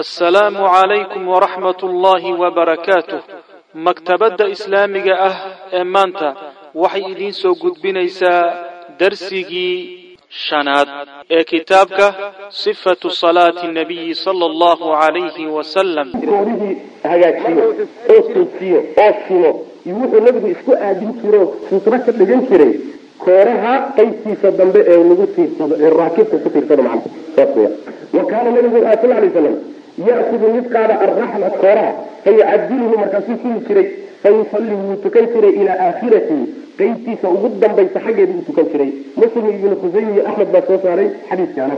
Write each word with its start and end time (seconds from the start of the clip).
assalaamu 0.00 0.64
calaykum 0.72 1.28
waraxmat 1.28 1.82
ullaahi 1.82 2.32
wabarakaatuh 2.42 3.20
maktabadda 3.86 4.48
islaamiga 4.54 5.14
ah 5.28 5.36
ee 5.78 5.84
maanta 5.84 6.28
waxay 6.82 7.04
idiin 7.12 7.34
soo 7.40 7.52
gudbinaysaa 7.62 8.40
darsigii 9.00 9.76
shanaad 10.44 10.88
ee 11.36 11.44
kitaabka 11.50 12.06
sifatu 12.62 13.10
salaati 13.10 13.66
nabiyi 13.78 14.14
sala 14.14 14.44
allahu 14.50 14.84
calayhi 15.00 15.46
wasalam 15.56 16.08
wuxuu 19.98 20.20
nabigu 20.26 20.48
isku 20.54 20.72
aadin 20.86 21.12
jiro 21.22 21.42
sutro 21.68 21.98
ka 22.06 22.12
dhigan 22.18 22.42
jiray. 22.48 22.72
Kooraha 23.24 23.74
qaybtiisa 23.96 24.48
dambe 24.58 24.80
ee 24.92 25.02
lagu 25.10 25.26
tiirsado 25.34 25.74
ee 25.84 25.90
raakibka 25.98 26.36
ku 26.44 26.48
tiirsado 26.54 26.82
macna 26.88 27.10
saas 27.36 27.50
weya 27.56 27.70
wa 28.16 28.22
kaana 28.30 28.48
nabigu 28.56 28.78
sal 29.02 29.12
alay 29.18 29.30
slam 29.36 29.56
ya'kudu 29.98 30.46
mid 30.56 30.66
qaada 30.74 30.94
arraxla 31.04 31.50
kooraha 31.62 31.92
fayucadiluhu 32.24 32.98
markaasuu 33.02 33.36
sugi 33.42 33.60
jiray 33.68 33.88
fayusalli 34.22 34.74
wuu 34.82 34.96
tukan 35.04 35.26
jiray 35.34 35.52
ilaa 35.62 35.78
aakhiratihi 35.86 36.44
qaybtiisa 36.78 37.28
ugu 37.36 37.48
dambaysa 37.62 38.00
xaggeeda 38.06 38.32
uu 38.38 38.44
tukan 38.48 38.66
jiray 38.72 38.90
muslim 39.22 39.48
ibnu 39.56 39.76
khusaymi 39.82 40.20
axmed 40.30 40.48
baa 40.54 40.62
soo 40.68 40.78
saaray 40.84 41.08
xadiiskaana 41.30 41.74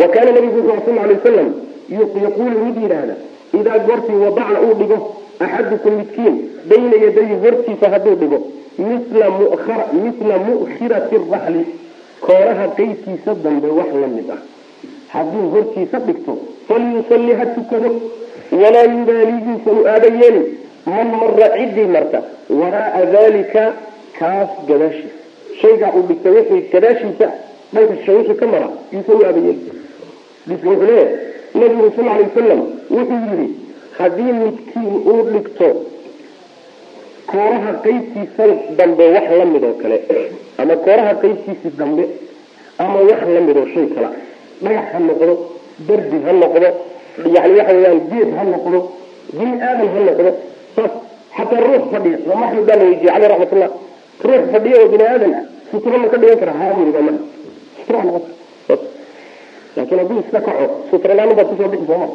wa 0.00 0.08
kaana 0.14 0.30
nabigu 0.36 0.58
wuxuu 0.68 0.84
sal 0.86 0.98
alay 1.04 1.16
wasalam 1.20 1.48
yaquulu 2.24 2.56
mid 2.64 2.76
yidhaahda 2.82 3.14
idaa 3.60 3.78
goortii 3.86 4.18
wadaca 4.24 4.60
uu 4.66 4.74
dhigo 4.80 4.98
axadukum 5.46 5.92
midkiin 6.00 6.36
bayna 6.70 6.96
yadayi 7.04 7.34
hortiisa 7.44 7.90
hadduu 7.94 8.14
dhigo 8.22 8.38
mila 8.78 10.36
mu'khirati 10.48 11.16
raxli 11.32 11.62
kooraha 12.26 12.66
qaybtiisa 12.78 13.34
dambe 13.44 13.68
wax 13.78 13.90
la 14.02 14.08
mid 14.16 14.30
ah 14.36 14.40
hadduu 15.14 15.44
hortiisa 15.54 15.98
dhigto 16.06 16.34
falyusalli 16.68 17.32
ha 17.40 17.46
tukado 17.56 17.90
walaa 18.62 18.86
yubaali 18.94 19.34
yuusan 19.46 19.76
u 19.82 19.86
aaba 19.92 20.08
yeelin 20.22 20.46
man 20.86 21.08
mara 21.20 21.48
ciddii 21.58 21.88
marta 21.96 22.18
waraaa 22.60 23.04
dalika 23.14 23.62
kaas 24.18 24.50
gadaashiisa 24.68 25.16
shaygaa 25.60 25.92
uu 25.96 26.02
dhigtay 26.08 26.32
wixii 26.38 26.62
gadaashiisa 26.72 27.26
dhanka 27.74 28.12
wixii 28.18 28.34
ka 28.40 28.46
mara 28.54 28.68
yuusan 28.92 29.16
u 29.20 29.24
aaba 29.28 29.40
yeelin 29.46 29.60
xadiiska 30.46 30.68
wuxuu 30.70 30.86
leeyahay 30.90 31.16
nabigu 31.60 31.90
sal 31.96 32.08
alay 32.14 32.24
wasalam 32.28 32.60
wuxuu 32.96 33.20
yidhi 33.30 33.48
haddii 33.98 34.32
midkiin 34.42 34.94
uu 35.12 35.22
dhigto 35.32 35.68
kooraha 37.30 37.72
qaybtiisa 37.84 38.44
dambe 38.78 39.04
wax 39.14 39.26
la 39.38 39.44
mid 39.52 39.64
oo 39.68 39.74
kale 39.82 39.98
ama 40.58 40.76
kooraha 40.84 41.14
qaybtiisa 41.22 41.68
dambe 41.80 42.04
ama 42.84 42.98
wax 43.10 43.20
la 43.34 43.40
mid 43.46 43.56
oo 43.62 43.66
shay 43.74 43.86
kala 43.94 44.10
dhagax 44.62 44.86
ha 44.92 44.98
noqdo 45.08 45.34
dardi 45.86 46.16
ha 46.26 46.32
noqdo 46.42 46.68
yani 47.34 47.54
waxa 47.58 47.72
weyaan 47.78 48.00
geed 48.10 48.28
ha 48.38 48.42
noqdo 48.54 48.78
bini 49.38 49.54
aadam 49.68 49.88
ha 49.94 50.00
noqdo 50.08 50.30
saas 50.76 50.92
xataa 51.36 51.60
ruux 51.66 51.84
fadhiya. 51.92 52.18
Waa 52.28 52.36
maxmed 52.42 52.64
baa 52.68 52.76
la 52.80 52.84
weydiiyey 52.84 53.12
caleyh 53.14 53.28
raxmatullah 53.32 53.70
ruux 54.28 54.42
fadhiya 54.52 54.76
oo 54.82 54.88
bini 54.92 55.04
aadan 55.12 55.32
ah 55.38 55.44
sutro 55.70 55.98
ma 56.02 56.08
ka 56.12 56.16
dhigan 56.22 56.38
kara 56.42 56.52
haaburiga 56.60 57.00
ma 57.06 57.12
sutra 57.78 57.98
noqon 58.06 58.22
saas 58.66 58.80
laakiin 59.76 59.98
hadduu 60.00 60.18
iska 60.24 60.40
kaco 60.46 60.64
sutralaanu 60.90 61.34
baad 61.38 61.46
ku 61.50 61.54
soo 61.60 61.68
bixi 61.72 61.86
sooma 61.90 62.06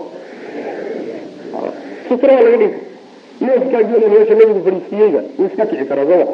sutra 2.08 2.31
waa 2.36 2.44
laga 2.45 2.58
dhigi 2.61 2.80
neefkaa 3.45 3.84
geela 3.89 4.08
meesha 4.14 4.34
nabigu 4.39 4.61
fariisiiyeyba 4.67 5.22
wuu 5.38 5.47
iska 5.52 5.64
kici 5.69 5.86
karaa 5.91 6.06
sooma 6.09 6.25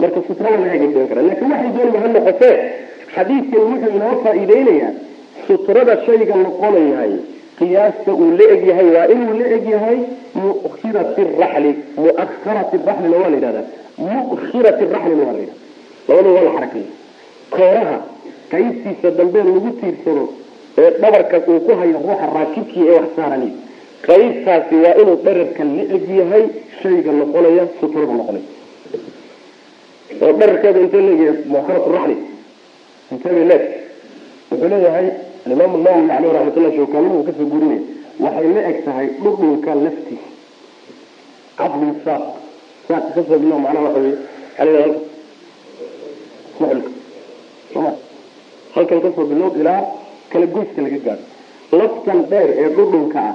marka 0.00 0.18
sutra 0.28 0.46
waa 0.52 0.60
laga 0.64 0.76
dhigan 0.82 1.06
karaa. 1.10 1.24
Laakiin 1.28 1.50
waxay 1.52 1.70
dooniba 1.76 1.98
ha 2.04 2.08
noqotee 2.16 2.54
xadiidkan 3.14 3.60
wuxuu 3.70 3.92
inoo 3.98 4.14
faa'iideynayaa 4.24 4.92
sutrada 5.46 5.94
shayga 6.06 6.34
noqonayahay 6.44 7.12
qiyaasta 7.58 8.10
uu 8.22 8.30
la 8.38 8.44
eg 8.54 8.62
yahay 8.70 8.88
waa 8.96 9.06
inuu 9.14 9.34
la 9.40 9.46
eg 9.56 9.64
yahay 9.74 9.98
mukhirati 10.34 11.22
raxli 11.42 11.70
muakharati 11.96 12.76
raxlina 12.88 13.16
waa 13.22 13.30
la 13.32 13.36
yidhahdaa 13.38 13.66
mukhirati 14.30 14.84
raxlina 14.94 15.22
waa 15.28 15.34
la 15.36 15.40
yidhahda 15.44 15.62
labada 16.08 16.30
waa 16.36 16.44
la 16.46 16.50
xarakeeya 16.56 16.90
kooraha 17.54 17.96
qaybtiisa 18.52 19.08
dambe 19.18 19.38
lagu 19.48 19.70
tiirsado 19.80 20.24
ee 20.82 20.90
dhabarka 21.02 21.36
uu 21.50 21.60
ku 21.66 21.72
hayo 21.80 21.96
ruuxa 22.06 22.26
raakibkii 22.36 22.84
ee 22.88 22.96
wax 22.98 23.08
saarani. 23.16 23.48
Qaybtaasi 24.06 24.74
waa 24.84 24.94
inuu 25.02 25.16
dherarka 25.24 25.62
la 25.64 25.82
eg 25.96 26.04
yahay 26.20 26.44
shayga 26.82 27.12
noqonaya 27.20 27.64
sutrada 27.80 28.12
noqonaya. 28.20 28.44
Oo 30.22 30.32
dherarkeeda 30.40 30.80
intee 30.84 31.02
leegyahay 31.06 31.38
muakharatu 31.52 31.88
raxli. 31.96 32.16
Intee 33.12 33.44
leeg 33.50 33.62
wuxuu 34.50 34.68
leeyahay 34.72 35.06
alimaam 35.46 35.72
nawowi 35.84 36.08
caleyh 36.08 36.32
raxmatullah 36.36 36.72
shawkaanihi 36.78 37.14
uu 37.18 37.24
ka 37.28 37.32
soo 37.38 37.46
gurinaya 37.52 37.82
waxay 38.24 38.48
la 38.56 38.62
eg 38.70 38.78
tahay 38.86 39.06
dhudhunka 39.22 39.70
laftiisa 39.84 40.28
cadlin 41.58 41.94
saaq. 42.04 42.24
Saaq 42.88 43.04
ka 43.14 43.20
soo 43.28 43.38
bilo 43.42 43.56
macnaha 43.64 43.86
waxa 43.86 44.00
halka 44.58 44.98
suxulka 46.58 46.90
soma 47.72 47.92
halkan 48.74 49.00
ka 49.04 49.08
soo 49.16 49.24
bilow 49.30 49.50
ilaa 49.60 49.82
kala 50.32 50.46
goyska 50.54 50.80
laga 50.82 50.98
gaadho 51.06 51.24
laftan 51.80 52.18
dheer 52.30 52.50
ee 52.62 52.68
dhudhunka 52.76 53.18
ah 53.30 53.34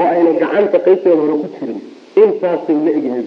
oo 0.00 0.06
ayna 0.14 0.30
gacanta 0.42 0.78
qaybteeda 0.86 1.20
hore 1.22 1.34
ku 1.42 1.48
jirin 1.56 1.80
intaasay 2.22 2.76
la 2.86 2.90
egyahay. 2.98 3.26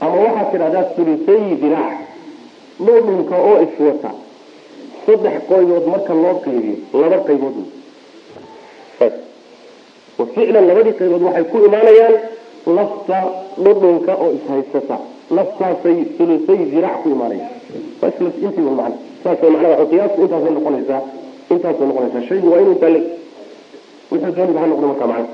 Ama 0.00 0.16
waxaad 0.24 0.46
tidhahdaa 0.52 0.84
sulisayi 0.96 1.54
diraac 1.62 1.98
dhudhunka 2.86 3.34
oo 3.48 3.56
iswata 3.66 4.10
saddex 5.06 5.36
qaybood 5.50 5.84
marka 5.92 6.12
loo 6.22 6.34
qaybiyo 6.44 6.76
laba 7.02 7.18
qaybood 7.28 7.56
ficlan 10.34 10.64
labadii 10.68 10.94
qaybood 11.00 11.22
waxay 11.26 11.44
ku 11.52 11.56
imaanayaan 11.68 12.14
lafta 12.76 13.18
dhudhunka 13.64 14.12
oo 14.22 14.30
ishaysata 14.38 14.96
laftaasay 15.36 15.96
sulusay 16.16 16.60
ziraac 16.72 16.96
ku 17.02 17.08
imaanayaan. 17.14 17.52
Intii 18.44 18.70
man 18.80 18.92
saasay 19.24 19.50
macnaha 19.54 19.84
qiyaastu 19.90 20.18
intaasay 20.24 20.52
noqonaysaa 20.56 21.00
intaasay 21.54 21.86
noqonaysaa 21.90 22.22
shaygu 22.28 22.46
waa 22.52 22.60
inuu 22.64 22.76
taale 22.82 23.00
wuxuu 24.10 24.32
dooniba 24.36 24.60
ha 24.62 24.66
noqdo 24.72 24.86
marka 24.92 25.06
macna 25.12 25.26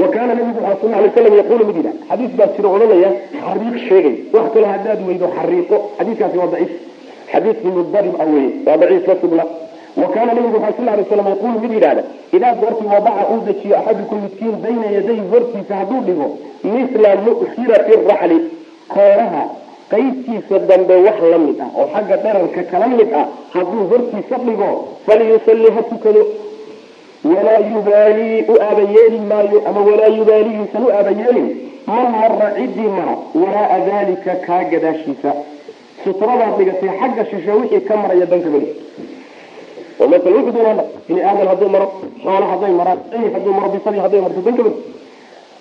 wa 0.00 0.08
kaana 0.14 0.32
nabigu 0.38 0.60
sal 0.64 0.76
sal 0.82 0.94
alay 0.98 1.10
slam 1.16 1.34
yaquulu 1.40 1.62
mid 1.68 1.76
yidhah 1.80 1.94
xadiis 2.10 2.32
baa 2.38 2.48
jiro 2.56 2.68
odhanaya 2.76 3.10
xariiq 3.44 3.76
sheegay. 3.88 4.14
Wax 4.34 4.46
kale 4.54 4.66
haddaad 4.74 5.00
weydo 5.08 5.26
xariiqo. 5.36 5.76
Xadiiskaasi 5.98 6.36
waa 6.40 6.50
daciif 6.54 6.72
xadiiskii 7.34 7.72
mudarib 7.78 8.14
ah 8.22 8.26
weye 8.32 8.50
waa 8.66 8.76
daciif 8.82 9.06
la 9.08 9.16
sugna. 9.22 9.44
Wa 10.02 10.08
kaana 10.14 10.34
nabigu 10.34 10.56
waxaa 10.62 10.76
sal 10.78 10.88
alay 10.92 11.04
slam 11.10 11.26
yaquulu 11.32 11.58
mid 11.62 11.72
yidhahda 11.76 12.02
idaa 12.36 12.54
goortii 12.60 12.88
wadaca 12.94 13.22
uu 13.32 13.40
dejiyo 13.48 13.74
axadukum 13.78 14.18
midkiin 14.24 14.56
bayna 14.64 14.86
yaday 14.96 15.18
hortiisa 15.32 15.74
hadduu 15.80 16.00
dhigo 16.06 16.26
mithla 16.72 17.10
mu'khirati 17.26 17.92
raxli 18.08 18.38
kooraha 18.94 19.42
qaybtiisa 19.92 20.58
dambe 20.70 20.94
wax 21.06 21.18
la 21.32 21.38
mid 21.46 21.58
ah 21.66 21.70
oo 21.80 21.86
xagga 21.94 22.16
dherarka 22.24 22.62
kala 22.72 22.86
mid 22.96 23.10
ah 23.20 23.26
hadduu 23.54 23.82
hortiisa 23.92 24.36
dhigo 24.46 24.70
falyusalli 25.06 25.68
ha 25.76 25.82
tukado 25.90 26.22
walaa 27.34 27.58
yubaalii 27.74 28.38
u 28.52 28.54
aabayeeli 28.66 29.18
maayo 29.30 29.62
ama 29.68 29.80
walaa 29.90 30.10
yubaalii 30.18 30.54
yuusan 30.60 30.82
u 30.86 30.90
aabayeelin 30.98 31.48
man 31.86 32.06
mara 32.16 32.48
ciddii 32.58 32.90
mara 32.98 33.14
waraaa 33.42 33.78
dalika 33.88 34.34
kaa 34.46 34.62
gadaashiisa 34.72 35.32
sutradaad 36.04 36.54
dhigatay 36.58 36.90
xagga 37.00 37.24
shishe 37.30 37.52
wixii 37.60 37.80
ka 37.88 37.94
maraya 38.02 38.26
danka 38.32 38.48
beli 38.54 38.68
oo 40.00 40.06
masala 40.12 40.36
wuxuu 40.38 40.52
doonaa 40.56 40.84
bini 41.08 41.20
aadan 41.28 41.46
hadduu 41.52 41.68
maro 41.74 41.86
xoolo 42.24 42.46
hadday 42.52 42.72
maraan 42.80 42.98
ay 43.18 43.26
hadduu 43.34 43.52
maro 43.56 43.68
bisadii 43.74 44.02
hadday 44.04 44.20
marto 44.24 44.40
danka 44.46 44.62
beli 44.66 44.74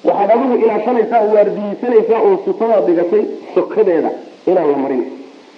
waxaad 0.08 0.30
adigu 0.36 0.56
ilaashanaysaa 0.66 1.20
oo 1.26 1.34
oo 2.28 2.36
sutradaad 2.46 2.86
dhigatay 2.90 3.24
sokadeeda 3.56 4.10
inaan 4.52 4.72
la 4.72 4.78
marin. 4.84 5.04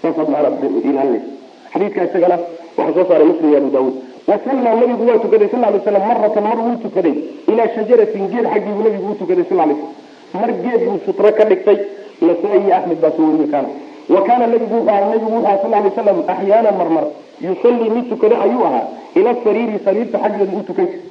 Saasaad 0.02 0.28
macnaa 0.34 0.70
ilaalinaysa 0.90 1.30
xadiidka 1.74 2.02
isagana 2.08 2.38
waxaa 2.78 2.94
soo 2.98 3.06
saaray 3.10 3.28
muslim 3.32 3.50
iyo 3.52 3.58
abu 3.62 3.70
daawuud. 3.76 3.96
Wasallaa 4.30 4.76
nabigu 4.82 5.04
waa 5.10 5.20
tukaday 5.24 5.50
sal 5.54 5.62
lay 5.74 5.82
slam 5.86 6.04
maratan 6.10 6.44
mar 6.50 6.58
wuu 6.66 6.76
tukaday. 6.86 7.16
Ilaa 7.52 7.68
shajaratin 7.76 8.26
geed 8.34 8.46
xaggiibuu 8.54 8.84
nabigu 8.88 9.08
u 9.12 9.16
tukaday 9.22 9.46
sal 9.50 9.58
lay 9.70 9.76
slam 9.80 10.42
mar 10.42 10.50
geed 10.64 10.82
buu 10.88 10.98
sutro 11.06 11.30
ka 11.38 11.44
dhigtay 11.50 11.78
nasaa-i 12.28 12.72
axmed 12.78 13.00
baa 13.04 13.12
soo 13.18 13.26
weriye 13.32 13.48
kaana 13.54 13.70
wa 14.10 14.22
kaana 14.28 14.48
nabigu 14.48 14.78
nabigu 14.84 15.28
wuxu 15.36 15.58
sal 15.62 15.72
lay 15.72 15.92
slam 15.96 16.18
axyaana 16.34 16.72
marmar. 16.72 17.06
Yusallii 17.42 17.90
mid 17.90 18.10
tukada 18.10 18.36
ayuu 18.46 18.64
ahaa. 18.66 18.88
Ila 19.16 19.32
sariiri 19.44 19.80
sariirta 19.86 20.18
xaggeeda 20.24 20.58
u 20.58 20.64
tukan 20.68 20.88
jir 20.92 21.02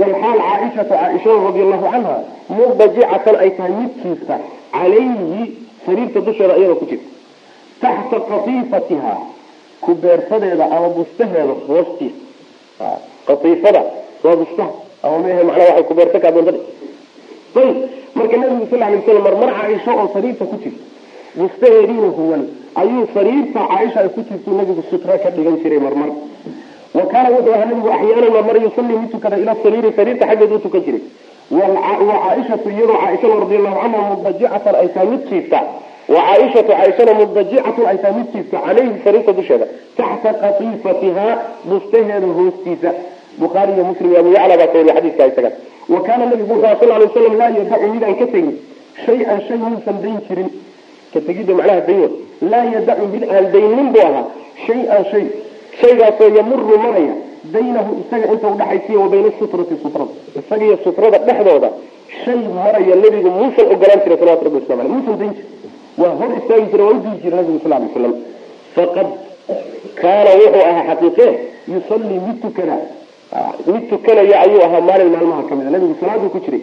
walxaal 0.00 0.38
caaishata 0.46 0.94
caaishada 1.00 1.38
radi 1.46 1.60
allahu 1.62 1.86
canha 1.92 2.14
mudajicatan 2.48 3.36
ay 3.44 3.50
tahay 3.56 3.72
midkiisa 3.80 4.36
calayhi 4.72 5.44
sariirta 5.86 6.20
dusheeda 6.26 6.54
iyadoo 6.58 6.78
ku 6.80 6.86
jirta 6.90 7.08
taxta 7.80 8.16
qatiifatiha 8.30 9.14
ku 9.84 9.94
beersadeeda 10.02 10.64
ama 10.76 10.88
bustaheeda 10.96 11.54
hoostiisa 11.68 12.88
qatiifada 13.28 13.82
waa 14.24 14.36
bustaha 14.42 14.70
ama 15.02 15.18
mehe 15.24 15.42
macnaa 15.48 15.68
waxay 15.70 15.84
ku 15.88 15.94
beersan 15.94 16.20
kaa 16.24 16.32
doonta 16.34 16.52
ayib 17.62 17.76
marka 18.18 18.36
nabigu 18.42 18.66
sal 18.70 18.80
lay 18.82 19.00
slam 19.06 19.22
marmar 19.26 19.50
caaisho 19.60 19.90
oo 20.00 20.08
sariirta 20.14 20.44
ku 20.50 20.56
jirta 20.62 20.82
bustaheediina 21.36 22.08
huwan 22.16 22.42
ayuu 22.82 23.06
sariirta 23.14 23.60
caaisha 23.70 24.00
ay 24.00 24.08
ku 24.14 24.20
jirtu 24.28 24.50
nabigu 24.58 24.82
sutra 24.90 25.18
ka 25.18 25.30
dhigan 25.30 25.56
jiray 25.62 25.78
marmar. 25.86 26.10
Wa 26.94 27.04
kaana 27.12 27.28
wuxuu 27.34 27.52
ahaa 27.54 27.66
nabigu 27.70 27.88
axyaanan 27.96 28.32
ma 28.36 28.42
mar 28.48 28.56
yusalii 28.64 28.98
mid 29.02 29.10
tukada 29.14 29.36
ila 29.42 29.54
sariiri 29.62 29.92
sariirta 29.96 30.26
xaggeed 30.30 30.52
u 30.52 30.58
tukan 30.64 30.80
jiray. 30.86 31.02
Wa 31.50 31.66
caaishatu 32.24 32.68
iyadoo 32.70 32.98
caaishada 33.02 33.34
radiallahu 33.44 33.76
canha 33.82 33.98
mudajicatan 34.10 34.74
ay 34.80 34.88
tahay 34.94 35.08
mid 35.12 35.22
jiifta. 35.30 35.60
Wa 36.14 36.20
caaishatu 36.28 36.70
caaishana 36.72 37.12
mudajicatun 37.20 37.86
ay 37.90 37.98
tahay 38.02 38.14
mid 38.18 38.28
jiifta 38.34 38.56
calayhi 38.66 39.00
sariirta 39.04 39.32
dusheeda. 39.38 39.66
Taxta 39.98 40.30
qatiifatihaa 40.42 41.32
bustaheeda 41.68 42.26
hoostiisa. 42.38 42.90
Bukhaari 43.38 43.72
iyo 43.76 43.84
muslim 43.84 44.10
iyo 44.10 44.20
abu 44.20 44.30
yacla 44.32 44.56
baa 44.60 44.66
ka 44.72 44.78
wariya 44.78 44.94
xadiiska 44.96 45.26
isaga 45.32 45.50
wa 45.92 46.00
kaana 46.06 46.24
nabigu 46.30 46.52
wuxuu 46.54 46.78
sal 46.80 46.88
lay 46.88 47.04
waslam 47.06 47.34
laa 47.40 47.50
yadacu 47.58 47.86
midaan 47.94 48.14
ka 48.20 48.26
tegin. 48.32 48.54
Shay-an 49.04 49.40
shay 49.46 49.58
muusan 49.62 49.96
dayn 50.02 50.16
jirin 50.28 50.48
ka 51.12 51.20
tegidda 51.26 51.52
macnaha 51.58 51.80
dayn 51.88 52.10
laa 52.52 52.64
yadacu 52.74 53.04
mid 53.12 53.22
aan 53.34 53.46
daynin 53.54 53.88
buu 53.94 54.02
ahaa. 54.08 54.24
Shay-an 54.66 55.04
shay. 55.10 55.24
Shaygaasoo 55.80 56.28
yamuru 56.36 56.78
maraya. 56.84 57.14
Baynahu 57.52 57.90
isaga 58.02 58.26
inta 58.32 58.46
udhaxaysiya 58.54 58.98
wa 58.98 59.08
bayna 59.12 59.30
sutrati 59.38 59.74
sutrada 59.82 60.12
isaga 60.40 60.64
iyo 60.66 60.76
sutrada 60.84 61.18
dhexdooda 61.26 61.70
shay 62.24 62.38
maraya 62.58 62.94
nabigu 63.02 63.30
muusan 63.30 63.66
ogolaan 63.74 64.00
jiray 64.04 64.18
salawatu 64.18 64.44
rabbi 64.46 64.58
waslamu 64.60 64.80
aleh 64.82 64.90
muusan 64.94 65.16
dayn 65.20 65.32
jir. 65.36 65.44
Waa 66.00 66.12
hor 66.18 66.30
istaagi 66.38 66.66
jira 66.72 66.82
waa 66.84 66.94
udii 66.98 67.20
jira 67.22 67.36
nabigu 67.40 67.58
sal 67.62 67.70
lay 67.70 67.88
slam 67.94 68.14
faqad 68.76 69.08
kaana 70.00 70.30
wuxuu 70.40 70.64
ahaa 70.70 70.84
xaqiiqe 70.90 71.26
yusallii 71.72 72.18
mid 72.26 72.36
tukada 72.42 72.76
mid 73.72 73.84
tukanaya 73.90 74.36
ayuu 74.44 74.62
ahaa 74.66 74.80
maalin 74.88 75.10
maalmaha 75.14 75.42
ka 75.48 75.54
mida 75.58 75.70
nabigu 75.76 75.94
salaaduu 76.00 76.30
ku 76.34 76.38
jiray 76.44 76.62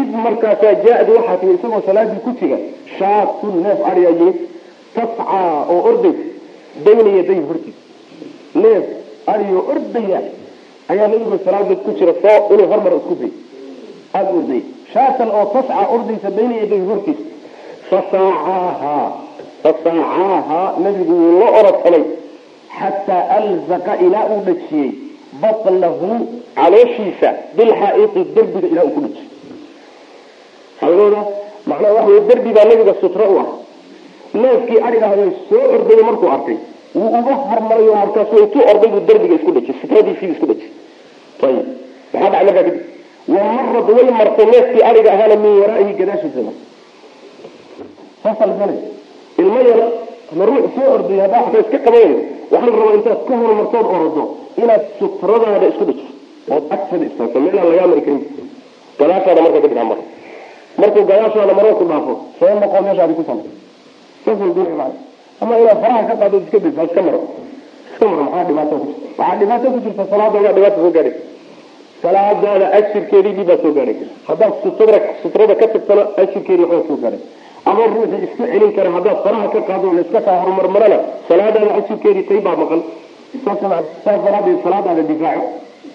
id 0.00 0.10
markaasaa 0.26 0.74
jaa-d 0.84 1.08
waxaa 1.16 1.36
timi 1.40 1.54
isagoo 1.58 1.82
salaadii 1.88 2.20
ku 2.26 2.30
jiga 2.40 2.58
shaatun 2.98 3.54
neef 3.64 3.78
yimid 4.04 4.36
tascaa 4.94 5.66
oo 5.72 5.80
ordaysa 5.90 6.24
bayna 6.84 7.10
yaday 7.18 7.40
hortiisa 7.48 7.82
neef 8.62 8.84
adhiyoo 9.32 9.62
ordaya 9.74 10.20
ayaa 10.92 11.08
nabigu 11.12 11.38
salaada 11.44 11.74
ku 11.86 11.90
jira 11.98 12.12
soo 12.22 12.38
inuu 12.54 12.68
hormar 12.72 12.92
isku 13.00 13.14
day 13.22 13.32
aada 14.18 14.30
orday 14.40 14.62
shaatan 14.92 15.28
oo 15.38 15.44
tascaa 15.54 15.84
ordaysa 15.96 16.28
bayna 16.38 16.54
yaday 16.62 16.80
hortiisa 16.90 17.24
fasaacaahaa 17.90 19.06
fasaacaahaa 19.62 20.66
nabigu 20.84 21.14
wuu 21.22 21.38
la 21.40 21.48
orodsamay 21.60 22.04
xataa 22.78 23.22
alzaqa 23.38 23.92
ilaa 24.06 24.26
uu 24.34 24.40
dhajiyey 24.48 24.90
batnahu 25.42 26.10
calooshiisa 26.58 27.28
bilxaaiti 27.56 28.20
derbiga 28.36 28.68
ilaa 28.72 28.84
uu 28.88 28.94
ku 28.96 29.00
dhajiyey 29.06 29.27
halgooda 30.80 31.20
macnaha 31.70 31.92
waxa 31.96 32.10
wey 32.12 32.20
derbi 32.28 32.50
baa 32.56 32.66
nabiga 32.70 32.94
sutro 33.02 33.24
u 33.34 33.38
ah 33.42 33.48
neefkii 34.42 34.80
adhig 34.86 35.02
ahday 35.08 35.30
soo 35.48 35.62
ordaya 35.74 36.02
markuu 36.08 36.28
arkay. 36.36 36.58
Wuu 36.98 37.10
uga 37.20 37.34
hormarayo 37.50 37.94
markaasu 38.02 38.34
intuu 38.44 38.62
orday 38.72 38.88
buu 38.94 39.02
derbiga 39.08 39.34
isku 39.38 39.50
dhajiyey 39.56 39.76
sutradiisiibu 39.80 40.32
isku 40.34 40.46
dhajiyey 40.50 40.72
ayib 41.46 41.66
maxaa 42.12 42.30
dhacay 42.32 42.44
markaa 42.48 42.54
kadib. 42.58 42.76
Wamarad 43.34 43.88
way 43.96 44.08
martay 44.20 44.46
neefkii 44.52 44.82
adhiga 44.90 45.10
ahaana 45.16 45.36
min 45.44 45.52
waraa'ihi 45.62 45.92
gadaashiisa 46.00 46.40
martay 46.46 46.66
saasal 48.22 48.50
ilmo 49.42 49.60
yar 49.70 49.80
ama 50.32 50.44
ruux 50.50 50.64
soo 50.76 50.86
orday 50.96 51.18
haddaa 51.24 51.42
xataa 51.46 51.62
iska 51.64 51.78
qabayn 51.86 52.12
waxaa 52.52 52.70
la 52.70 52.76
rabaa 52.80 52.94
intaad 52.98 53.20
ka 53.28 53.34
horumartood 53.40 53.86
orodo 53.96 54.22
inaad 54.62 54.82
sutradaada 54.98 55.66
isku 55.72 55.84
dhajiso 55.88 56.12
ood 56.54 56.64
agtada 56.76 57.04
istaagto 57.10 57.38
meelaan 57.44 57.68
lagaa 57.70 57.86
mari 57.92 58.02
karin. 58.06 58.22
Gadaashaada 59.00 59.40
marka 59.44 59.58
kadib 59.64 59.78
hamar 59.82 59.98
markuu 60.80 61.04
gadaashaada 61.10 61.54
maro 61.58 61.70
ku 61.80 61.84
dhaafo 61.90 62.12
soo 62.38 62.52
noqo 62.62 62.76
meeshaadi 62.86 63.14
ku 63.18 63.24
samay 63.28 63.46
ama 65.42 65.54
inaad 65.62 65.78
faraha 65.82 66.02
ka 66.10 66.14
qaado 66.20 66.36
iska 66.44 66.58
daysa 66.64 66.82
iska 66.88 67.02
maro. 67.06 67.20
Iska 67.92 68.04
maro 68.10 68.22
maxaa 68.24 68.44
dhibaato 68.48 68.74
ku 68.82 68.86
jirta 68.86 69.22
waxaa 69.22 69.36
dhibaato 69.40 69.66
ku 69.74 69.78
jirta 69.84 70.02
salaadooda 70.10 70.50
dhibaata 70.56 70.78
soo 70.82 70.90
gaadhay. 70.96 71.14
Salaadaada 72.02 72.66
ajirkeedii 72.78 73.34
dhibaa 73.38 73.58
soo 73.62 73.72
gaadhay. 73.76 73.96
Haddaad 74.28 74.52
sutrada 74.62 74.98
sutrada 75.22 75.54
ka 75.60 75.66
tagtana 75.74 76.02
ajirkeedii 76.22 76.64
waxbaa 76.72 76.88
soo 76.88 76.98
gaadhay. 77.02 77.20
Ama 77.68 77.82
ruuxii 77.92 78.20
iska 78.26 78.44
celin 78.52 78.72
kara 78.76 78.90
haddaad 78.96 79.18
faraha 79.24 79.46
ka 79.54 79.60
qaado 79.68 79.86
la 79.96 80.00
iska 80.06 80.20
kaa 80.26 80.36
horumarmarana 80.42 80.98
salaadaada 81.28 81.74
ajirkeedii 81.78 82.24
tay 82.28 82.40
baa 82.46 82.56
maqan 82.62 82.80
saas 83.44 84.20
daraadeed 84.24 84.58
salaadaada 84.64 85.02
difaaco. 85.10 85.46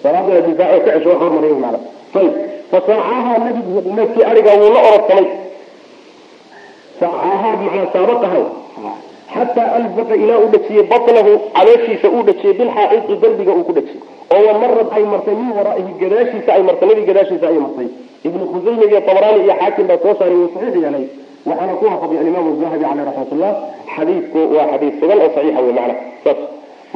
Salaadaada 0.02 0.40
difaaco 0.48 0.78
ka 0.84 0.90
cesho 0.94 1.08
wax 1.10 1.18
hormariyo 1.22 1.56
macna 1.64 1.78
ayib 1.78 2.03
fasaacaha 2.70 3.32
nabigu 3.44 3.78
neefkii 3.96 4.24
ariga 4.30 4.52
wuu 4.60 4.70
la 4.76 4.80
orodsamay 4.88 5.26
saacaha 7.00 7.48
macnaa 7.62 7.86
saabaqahay 7.94 8.44
xataa 9.34 9.68
alfaqa 9.78 10.14
ilaa 10.22 10.38
uu 10.44 10.48
dhajiyey 10.54 10.82
batnahu 10.92 11.32
calooshiisa 11.56 12.08
uu 12.16 12.22
dhajiyey 12.28 12.54
bilxaaiti 12.58 13.14
derbiga 13.22 13.52
uu 13.58 13.64
ku 13.68 13.72
dhajiyey. 13.76 14.00
Oo 14.34 14.42
wamarad 14.48 14.88
ay 14.96 15.04
martay 15.12 15.34
min 15.40 15.50
waraa'ihi 15.58 15.92
gadaashiisa 16.02 16.50
ay 16.56 16.62
martay 16.68 16.88
nabi 16.90 17.02
gadaashiisa 17.10 17.46
ay 17.52 17.58
martay. 17.64 17.88
Ibnu 18.28 18.42
khusayme 18.52 18.84
iyo 18.90 19.00
tabraani 19.08 19.40
iyo 19.44 19.54
xaakim 19.60 19.86
baa 19.90 19.98
soo 20.04 20.14
saaray 20.18 20.36
wuu 20.40 20.50
saxiix 20.54 20.74
yeelay. 20.84 21.06
Waxaana 21.48 21.72
ku 21.78 21.84
waafaqay 21.90 22.18
alimaam 22.22 22.46
zahabi 22.62 22.84
caleyh 22.84 23.04
raxmatullah 23.08 23.52
xadiidku 23.96 24.40
waa 24.56 24.66
xadiid 24.72 24.94
sugan 25.00 25.18
oo 25.24 25.30
saxiixa 25.36 25.60
wey 25.66 25.72
macna. 25.78 25.94
Saas. 26.24 26.38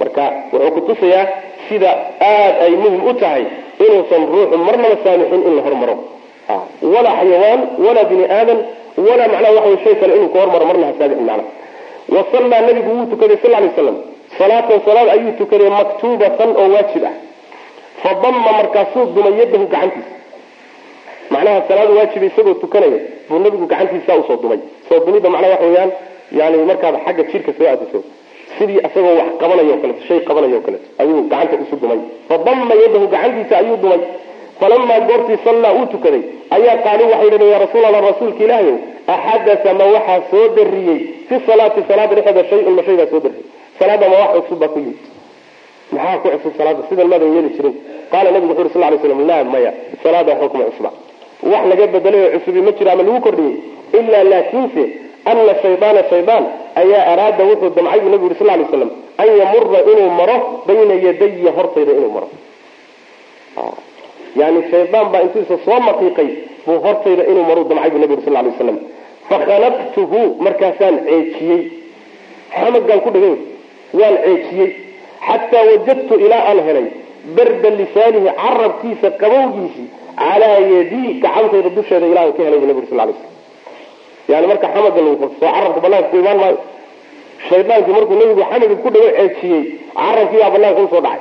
Marka 0.00 0.23
wuxuu 0.53 0.70
kutusayaa 0.76 1.25
sida 1.69 1.91
aad 2.31 2.55
ay 2.65 2.73
muhiim 2.82 3.03
u 3.11 3.15
tahay 3.23 3.44
inuusan 3.85 4.23
ruuxu 4.32 4.56
marnaba 4.67 4.97
saamixin 5.05 5.43
in 5.49 5.55
la 5.56 5.62
hormaro. 5.67 5.94
Walaa 6.94 7.17
xayawaan 7.20 7.61
walaa 7.85 8.05
bini 8.11 8.25
aadan 8.38 8.59
walaa 9.06 9.29
macnaha 9.32 9.53
waxa 9.59 9.79
shay 9.85 9.94
kale 10.00 10.12
inuu 10.17 10.29
ka 10.35 10.38
hormaro 10.43 10.65
marna 10.70 10.87
ha 10.87 10.93
saamixin 10.99 11.26
macna. 11.31 11.44
Wa 12.15 12.20
sallaa 12.32 12.61
nabigu 12.67 12.91
wuu 12.97 13.06
tukaday 13.12 13.37
sal 13.43 13.50
lay 13.55 13.70
slam 13.76 13.97
salaatan 14.38 14.81
salaad 14.87 15.09
ayuu 15.15 15.32
tukaday 15.41 15.70
maktuubatan 15.79 16.50
oo 16.61 16.69
waajib 16.75 17.05
ah. 17.11 17.15
Fa 18.03 18.11
damma 18.23 18.50
markaasuu 18.59 19.05
dumay 19.15 19.35
yadahu 19.41 19.67
gacantiisa. 19.73 20.12
Macnaha 21.31 21.62
salaad 21.69 21.91
waajib 21.97 22.23
isagoo 22.29 22.55
tukanaya 22.62 22.99
buu 23.29 23.38
nabigu 23.44 23.67
gacantiisa 23.73 24.12
u 24.20 24.23
soo 24.29 24.37
dumay. 24.43 24.61
Soo 24.88 24.99
dumidda 25.06 25.29
macnaha 25.35 25.53
waxa 25.55 25.67
weeyaan 25.67 25.91
yani 26.38 26.56
markaad 26.70 26.94
xagga 27.05 27.23
jirka 27.32 27.53
soo 27.59 27.67
aadiso 27.73 27.99
sidii 28.58 28.81
isagoo 28.88 29.14
wax 29.20 29.31
qabanayo 29.40 29.76
kaleeto 29.82 30.02
shay 30.08 30.20
qabanayo 30.28 30.60
kaleeto 30.66 30.87
ayuu 31.02 31.22
gacanta 31.32 31.56
isu 31.64 31.76
dumay. 31.82 32.00
Fadama 32.28 32.75
yadahu 32.82 33.06
gacantiisa 33.14 33.55
ayuu 33.62 33.76
dumay. 33.82 34.00
Falamaa 34.60 35.00
goortii 35.08 35.38
sallaa 35.44 35.72
uu 35.78 35.87
tukaday 35.93 36.22
ayaa 36.56 36.76
qaaluu 36.87 37.10
waxay 37.12 37.31
dhaheen 37.31 37.52
ya 37.55 37.58
rasuul 37.64 37.84
allah 37.88 38.00
rasuulka 38.10 38.44
ilaahayow 38.46 38.76
axadasa 39.14 39.70
ma 39.78 39.84
waxaa 39.94 40.20
soo 40.31 40.44
dariyey 40.56 40.99
fi 41.28 41.34
salaati 41.46 41.81
salaada 41.88 42.14
dhexeeda 42.19 42.43
shay-un 42.50 42.75
ma 42.78 42.82
shaygaa 42.88 43.06
soo 43.12 43.20
dariyey 43.25 43.44
salaada 43.78 44.06
ma 44.12 44.16
wax 44.22 44.31
cusub 44.43 44.58
baa 44.62 44.69
ku 44.75 44.78
yimid. 44.82 44.99
Maxaa 45.94 46.19
ku 46.22 46.28
cusub 46.34 46.52
salaada? 46.58 46.81
Sidan 46.88 47.06
maadan 47.12 47.32
yeeli 47.37 47.50
jirin. 47.56 47.75
Qaala 48.12 48.28
nabigu 48.34 48.52
wuxu 48.52 48.62
uri 48.64 48.70
sal 48.75 48.82
lay 48.93 48.99
slam 49.02 49.20
laa 49.31 49.44
maya 49.52 49.70
salaada 50.02 50.32
kuma 50.53 50.65
cusba. 50.70 50.91
Wax 51.53 51.62
laga 51.70 51.86
bedelay 51.94 52.22
oo 52.27 52.31
cusubi 52.38 52.60
ma 52.67 52.72
jiro 52.79 52.91
ama 52.94 53.03
lagu 53.06 53.20
kordhiyey 53.27 53.55
ilaa 53.98 54.24
laakiinse 54.32 54.82
ana 55.31 55.55
shaydaana 55.63 56.03
shaydaan 56.13 56.44
ayaa 56.82 57.03
araada 57.13 57.43
wuxuu 57.51 57.70
damcay 57.77 58.01
buu 58.03 58.11
nabigu 58.15 58.27
yuri 58.29 58.39
sal 58.41 58.47
lay 58.53 58.67
slam 58.73 58.91
an 59.23 59.29
yamura 59.41 59.81
inuu 59.93 60.11
maro 60.20 60.37
bayna 60.67 60.94
yadaya 61.06 61.51
hortayda 61.58 61.93
inuu 61.99 62.13
maro 62.17 62.29
yani 64.41 64.61
shaydaan 64.70 65.06
baa 65.13 65.23
intuisa 65.27 65.56
soo 65.67 65.79
maqiiqay 65.89 66.29
buu 66.67 66.79
hortayda 66.87 67.23
inuu 67.32 67.44
maro 67.51 67.63
damcay 67.70 67.91
buu 67.93 68.01
nabi 68.03 68.13
yuri 68.15 68.25
sal 68.27 68.35
lay 68.39 68.44
waslam 68.53 68.79
fakhalaqtuhu 69.31 70.20
markaasaan 70.47 70.97
ceejiyey 71.08 71.61
xamagaan 72.58 73.01
ku 73.06 73.11
dhagay 73.15 73.35
waan 74.01 74.17
ceejiyey 74.25 74.70
xataa 75.29 75.65
wajadtu 75.70 76.15
ilaa 76.25 76.43
aan 76.51 76.61
helay 76.69 76.87
barda 77.37 77.70
lisaanihi 77.81 78.31
carabkiisa 78.43 79.08
qabowgiisii 79.23 79.87
calaa 80.23 80.58
yadii 80.75 81.08
gacantayda 81.25 81.70
dusheeda 81.79 82.06
ilaa 82.13 82.25
aan 82.27 82.32
ka 82.39 82.43
helay 82.47 82.58
buu 82.63 82.69
nabi 82.70 82.81
yuri 82.81 82.91
sal 82.93 83.01
lay 83.08 83.17
slam 83.20 83.35
yani 84.32 84.47
marka 84.51 84.67
xamaga 84.75 85.01
lagu 85.06 85.17
qabto 85.23 85.37
soo 85.41 85.51
carabka 85.56 85.81
banaanka 85.85 86.08
ku 86.13 86.17
imaan 86.23 86.39
maayo. 86.43 86.58
Shaydaankii 87.49 87.93
markuu 87.97 88.15
nabigu 88.20 88.43
xamaga 88.51 88.77
ku 88.85 88.89
dhago 88.94 89.08
ceejiyey 89.17 89.63
carabkii 89.99 90.41
baa 90.43 90.51
banaanka 90.55 90.81
u 90.82 90.89
soo 90.93 91.03
dhacay. 91.06 91.20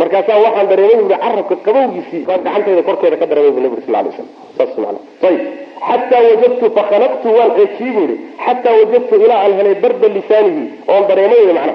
Markaasaa 0.00 0.38
waxaan 0.44 0.66
dareemay 0.70 0.96
bui 1.08 1.16
carabka 1.24 1.54
qabowgiisii 1.66 2.22
baa 2.28 2.38
gacantayda 2.44 2.82
korkeeda 2.88 3.16
ka 3.20 3.26
dareemay 3.30 3.52
bu 3.56 3.60
nabi 3.64 3.76
sal 3.86 3.94
lay 3.96 4.12
slam 4.16 4.28
saas 4.58 4.72
maana 4.82 4.98
ayib 5.28 5.42
xataa 5.88 6.22
wajadtu 6.28 6.64
fakhalaqtu 6.76 7.28
waan 7.38 7.50
ceejiyey 7.58 7.92
bu 7.96 8.00
yihi 8.04 8.16
xataa 8.46 8.74
wajadtu 8.80 9.14
ilaa 9.24 9.40
aan 9.44 9.52
helay 9.58 9.74
barda 9.84 10.08
lisaanihi 10.16 10.64
oon 10.92 11.02
dareemay 11.10 11.42
macna 11.58 11.74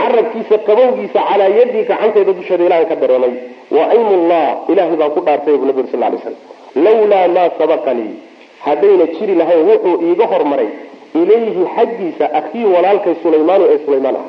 carabkiisa 0.00 0.56
qabowgiisa 0.68 1.20
calaa 1.28 1.50
yadii 1.58 1.84
gacantayda 1.90 2.32
dusheeda 2.38 2.64
ilahan 2.68 2.86
ka 2.90 2.96
dareemay. 3.02 3.32
Wa 3.76 3.82
aymullah 3.94 4.46
ilahay 4.72 4.96
baan 5.00 5.10
ku 5.16 5.20
dhaartay 5.26 5.56
bu 5.60 5.64
nabi 5.70 5.82
sal 5.92 6.00
lay 6.04 6.20
slam 6.24 6.36
lawlaa 6.84 7.26
maa 7.36 7.48
sabaqanii 7.60 8.12
haddayna 8.66 9.06
jiri 9.16 9.34
lahayn 9.40 9.62
wuxuu 9.70 9.96
iiga 10.08 10.26
hormaray 10.32 10.68
ilayhi 11.20 11.62
xaggiisa 11.76 12.24
akhii 12.40 12.64
walaalkay 12.74 13.14
sulaymaanu 13.22 13.64
ee 13.72 13.78
sulaymaan 13.84 14.16
ah. 14.22 14.26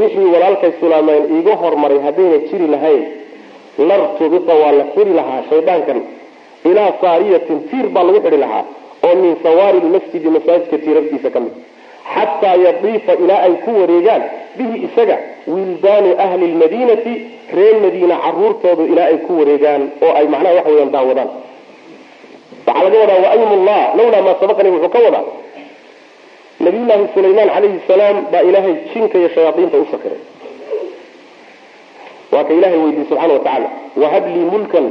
Wixii 0.00 0.28
walaalkay 0.34 0.72
sulaymaan 0.80 1.22
iiga 1.36 1.54
hormaray 1.62 1.98
haddayna 2.06 2.38
jiri 2.50 2.66
lahayn 2.74 3.02
lartubita 3.88 4.54
waa 4.62 4.72
la 4.78 4.84
xiri 4.94 5.12
lahaa 5.18 5.42
shaydaankan. 5.50 5.98
Ilaa 6.70 6.92
saariyatin 7.00 7.58
tiir 7.70 7.86
baa 7.94 8.04
lagu 8.08 8.20
xidhi 8.24 8.36
lahaa 8.44 8.64
oo 9.06 9.14
min 9.22 9.36
sawaari 9.44 9.78
lmasjidi 9.86 10.28
masaajidka 10.36 10.76
tiirarkiisa 10.84 11.30
ka 11.34 11.40
mid. 11.44 11.52
Xataa 12.14 12.54
yadiifa 12.66 13.12
ilaa 13.24 13.40
ay 13.46 13.54
ku 13.64 13.70
wareegaan 13.80 14.22
bihi 14.56 14.76
isaga 14.86 15.16
wildaani 15.54 16.10
ahli 16.24 16.46
lmadiinati 16.54 17.12
reer 17.56 17.76
madiina 17.84 18.16
caruurtoodu 18.24 18.82
ilaa 18.92 19.04
ay 19.12 19.16
ku 19.26 19.32
wareegaan 19.40 19.82
oo 20.06 20.12
ay 20.20 20.26
macnaha 20.34 20.54
waxa 20.58 20.70
weyaan 20.74 20.92
daawadaan 20.96 21.30
waxaa 22.72 22.84
laga 22.86 22.98
wadaa 23.02 23.20
waayimullah 23.26 23.80
lawlaa 23.98 24.22
maa 24.26 24.36
sabaqani 24.40 24.70
wuxuu 24.74 24.88
ka 24.94 24.98
wadaa. 25.06 25.24
Nabiyullaahi 26.64 27.04
sulaymaan 27.14 27.48
calayhi 27.54 27.78
salaam 27.90 28.16
baa 28.32 28.42
ilaahay 28.48 28.74
jinka 28.94 29.16
iyo 29.18 29.28
shayaaiinta 29.34 29.76
u 29.78 29.86
sakiray 29.92 30.20
waa 32.32 32.44
ka 32.48 32.52
ilahay 32.58 32.78
weydiye 32.84 33.04
subxana 33.08 33.32
watacaala 33.34 33.68
wahab 34.02 34.24
lii 34.34 34.46
mulkan 34.54 34.86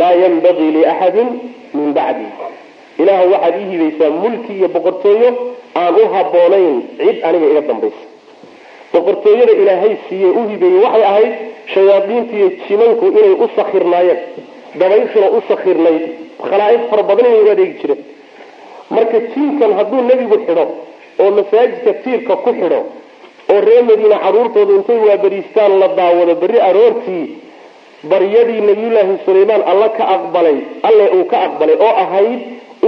laa 0.00 0.12
yanbagii 0.22 0.70
liaxadin 0.76 1.28
min 1.74 1.88
bacdi. 1.98 2.26
Ilaah 3.02 3.20
waxaad 3.32 3.54
ii 3.60 3.66
hibaysaa 3.72 4.10
mulki 4.22 4.52
iyo 4.58 4.68
boqortooyo 4.74 5.30
aan 5.80 5.94
u 5.94 6.04
haboonayn 6.14 6.76
cid 6.98 7.16
aniga 7.28 7.46
iga 7.52 7.60
dambaysa. 7.68 8.02
Boqortooyada 8.92 9.52
ilaahay 9.62 9.92
siiye 10.08 10.26
u 10.38 10.48
hibeeyey 10.50 10.80
waxay 10.84 11.04
ahayd 11.10 11.32
shayaadiintiiyo 11.74 12.48
jimanku 12.68 13.04
inay 13.18 13.32
u 13.44 13.46
sakirnaayeen 13.56 14.18
dabayshuna 14.80 15.26
u 15.36 15.42
sakirnayd 15.48 16.02
khalaa'iq 16.50 16.82
fara 16.90 17.02
badan 17.10 17.26
inay 17.30 17.42
u 17.46 17.50
adeegi 17.54 17.74
jireen 17.82 18.00
marka 18.96 19.18
jiinkan 19.32 19.72
hadduu 19.78 20.02
nebigu 20.10 20.36
xidho 20.46 20.64
oo 21.22 21.30
masaajidka 21.38 21.92
tiirka 22.04 22.34
ku 22.44 22.50
xidho 22.60 22.80
oo 23.52 23.60
reer 23.66 23.82
madiina 23.90 24.16
caruurtoodu 24.24 24.72
intay 24.78 24.98
waaberiistaan 25.08 25.72
la 25.82 25.88
daawado 25.98 26.34
berri 26.42 26.60
aroortii 26.68 27.24
baryadii 28.10 28.60
nabiyullaahi 28.70 29.14
sulaymaan 29.26 29.62
alla 29.72 29.88
ka 29.98 30.04
aqbalay 30.16 30.56
alle 30.88 31.04
uu 31.16 31.24
ka 31.32 31.36
aqbalay 31.46 31.76
oo 31.86 31.94
ahayd 32.04 32.40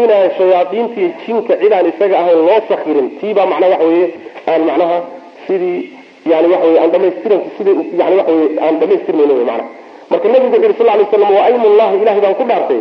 inaan 0.02 0.28
shayaadiintiiyo 0.38 1.09
jinka 1.26 1.52
cidaan 1.62 1.87
isaga 1.92 2.16
ahayn 2.23 2.38
loo 2.49 2.61
sakirin. 2.69 3.07
Tiibaa 3.21 3.47
macnaa 3.52 3.71
waxa 3.73 3.87
weye 3.90 4.07
aan 4.50 4.62
macnaha 4.69 4.99
sidii 5.47 5.78
yani 6.33 6.49
waxa 6.52 6.66
wey 6.71 6.78
aan 6.83 6.90
dhamaystirank 6.95 7.42
sidii 7.57 7.75
yani 8.00 8.14
waxa 8.21 8.33
wey 8.38 8.49
aan 8.64 8.75
dhamaystirnayn 8.80 9.30
wy 9.38 9.45
macnaha. 9.50 9.69
Marka 10.11 10.26
nabigu 10.33 10.52
wuxu 10.54 10.62
yuri 10.66 10.75
sal 10.78 10.87
lay 11.00 11.07
slam 11.12 11.30
waaymullahi 11.38 11.97
ilahay 12.02 12.21
baan 12.25 12.35
ku 12.40 12.45
dhaartay 12.50 12.80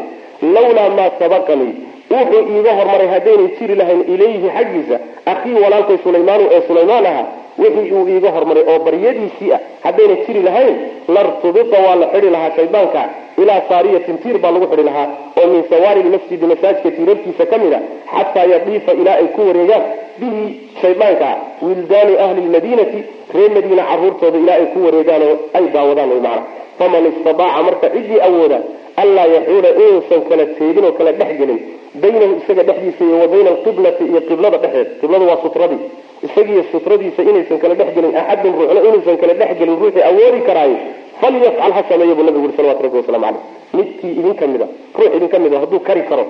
lawlaa 0.55 0.89
maa 1.00 1.10
sabaqanii 1.19 1.74
wuxuu 2.13 2.43
iiga 2.55 2.72
hormaray 2.79 3.08
haddaynay 3.15 3.48
jiri 3.60 3.75
lahayn 3.81 4.01
ilayhi 4.13 4.50
xaggiisa 4.58 4.98
akhii 5.34 5.58
walaalkay 5.63 5.98
sulaymaanu 6.05 6.46
ee 6.55 6.62
sulaymaan 6.67 7.05
ahaa 7.12 7.25
wixii 7.63 7.91
uu 7.98 8.08
iiga 8.13 8.29
hormaray 8.36 8.63
oo 8.74 8.79
baryadiisii 8.88 9.51
ah 9.55 9.60
haddayna 9.86 10.15
jiri 10.27 10.41
lahayn 10.48 10.75
lartubita 11.15 11.77
waa 11.86 11.96
la 12.01 12.08
xidhi 12.13 12.29
lahaa 12.36 12.51
shaydaanka 12.58 13.01
ilaa 13.41 13.62
saariyatin 13.69 14.17
tiir 14.24 14.38
baa 14.43 14.51
lagu 14.55 14.67
xidhi 14.72 14.84
lahaa 14.89 15.08
oo 15.41 15.48
min 15.53 15.63
sawaari 15.72 16.03
lmasjidi 16.08 16.46
masaajidka 16.51 16.91
tiirarkiisa 16.98 17.46
ka 17.51 17.58
mid 17.63 17.74
a 17.74 17.81
xataa 18.15 18.46
yadiifa 18.53 18.91
ilaa 19.01 19.17
ay 19.22 19.27
ku 19.36 19.41
wareegaan 19.50 19.84
bihi 20.22 20.43
shaydaanka 20.81 21.29
wildaanu 21.67 22.13
ahli 22.25 22.41
lmadiinati 22.48 23.00
reer 23.36 23.51
madiina 23.58 23.84
caruurtooda 23.91 24.38
ilaa 24.43 24.58
ay 24.62 24.65
ku 24.74 24.79
wareegaan 24.86 25.22
oo 25.29 25.36
ay 25.58 25.65
daawadaan 25.75 26.10
wy 26.15 26.19
macana 26.27 26.43
faman 26.79 27.03
istadaaca 27.12 27.62
marka 27.67 27.88
ciddii 27.95 28.21
awooda 28.27 28.59
anlaa 29.01 29.27
yaxuula 29.36 29.69
inuusan 29.83 30.21
kala 30.29 30.45
teedin 30.57 30.86
oo 30.89 30.93
kala 31.00 31.12
dhex 31.19 31.31
gelin 31.39 31.59
baynahu 32.01 32.33
isaga 32.41 32.63
dhexdiisa 32.69 33.03
iyo 33.05 33.17
wa 33.24 33.27
alqiblati 33.53 34.03
iyo 34.12 34.21
qiblada 34.29 34.57
dhexeed. 34.63 34.88
Qibladu 35.01 35.25
waa 35.29 35.41
sutradii. 35.43 35.81
Isagiiyo 36.27 36.63
sutradiisa 36.71 37.21
inaysan 37.29 37.59
kala 37.63 37.75
dhex 37.79 37.89
gelin 37.95 38.13
ruuxna 38.57 38.81
inuusan 38.89 39.17
kala 39.21 39.33
dhex 39.41 39.50
ruuxii 39.81 40.03
awoodi 40.09 40.41
karaayo. 40.48 40.77
Falyafcal 41.21 41.71
ha 41.74 41.83
sameeya 41.89 42.15
buu 42.15 42.24
nabigu 42.24 42.45
uri 42.48 42.53
salawatu 42.57 42.83
rabbi 42.83 42.98
waslamu 42.98 43.25
caleyh 43.25 43.41
midkii 43.74 44.13
idin 44.19 44.36
ka 44.39 44.48
mid 44.48 44.62
ruux 44.95 45.12
idin 45.17 45.27
ka 45.27 45.39
mid 45.39 45.53
hadduu 45.53 45.79
kari 45.79 46.03
karo 46.09 46.25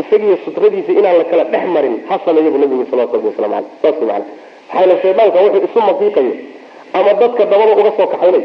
isagiiyo 0.00 0.36
sutradiisa 0.44 0.92
inaan 0.92 1.18
la 1.20 1.24
kala 1.24 1.44
dhex 1.52 1.64
marin 1.74 1.94
ha 2.08 2.18
sameeya 2.24 2.50
buu 2.50 2.58
nabigu 2.62 2.80
uri 2.80 2.90
salawatu 2.90 3.14
rabbi 3.16 3.28
waslamu 3.28 3.54
caleyh 3.54 3.68
saas 3.82 3.96
wey 4.00 4.06
macana 4.08 4.24
maxaa 4.72 5.02
shaydaanka 5.02 5.38
wuxuu 5.44 5.64
isu 5.68 5.80
maqiiqayo 5.88 6.32
ama 6.96 7.12
dadka 7.20 7.42
dabada 7.52 7.72
uga 7.80 7.92
soo 7.98 8.06
kaxaynay 8.12 8.44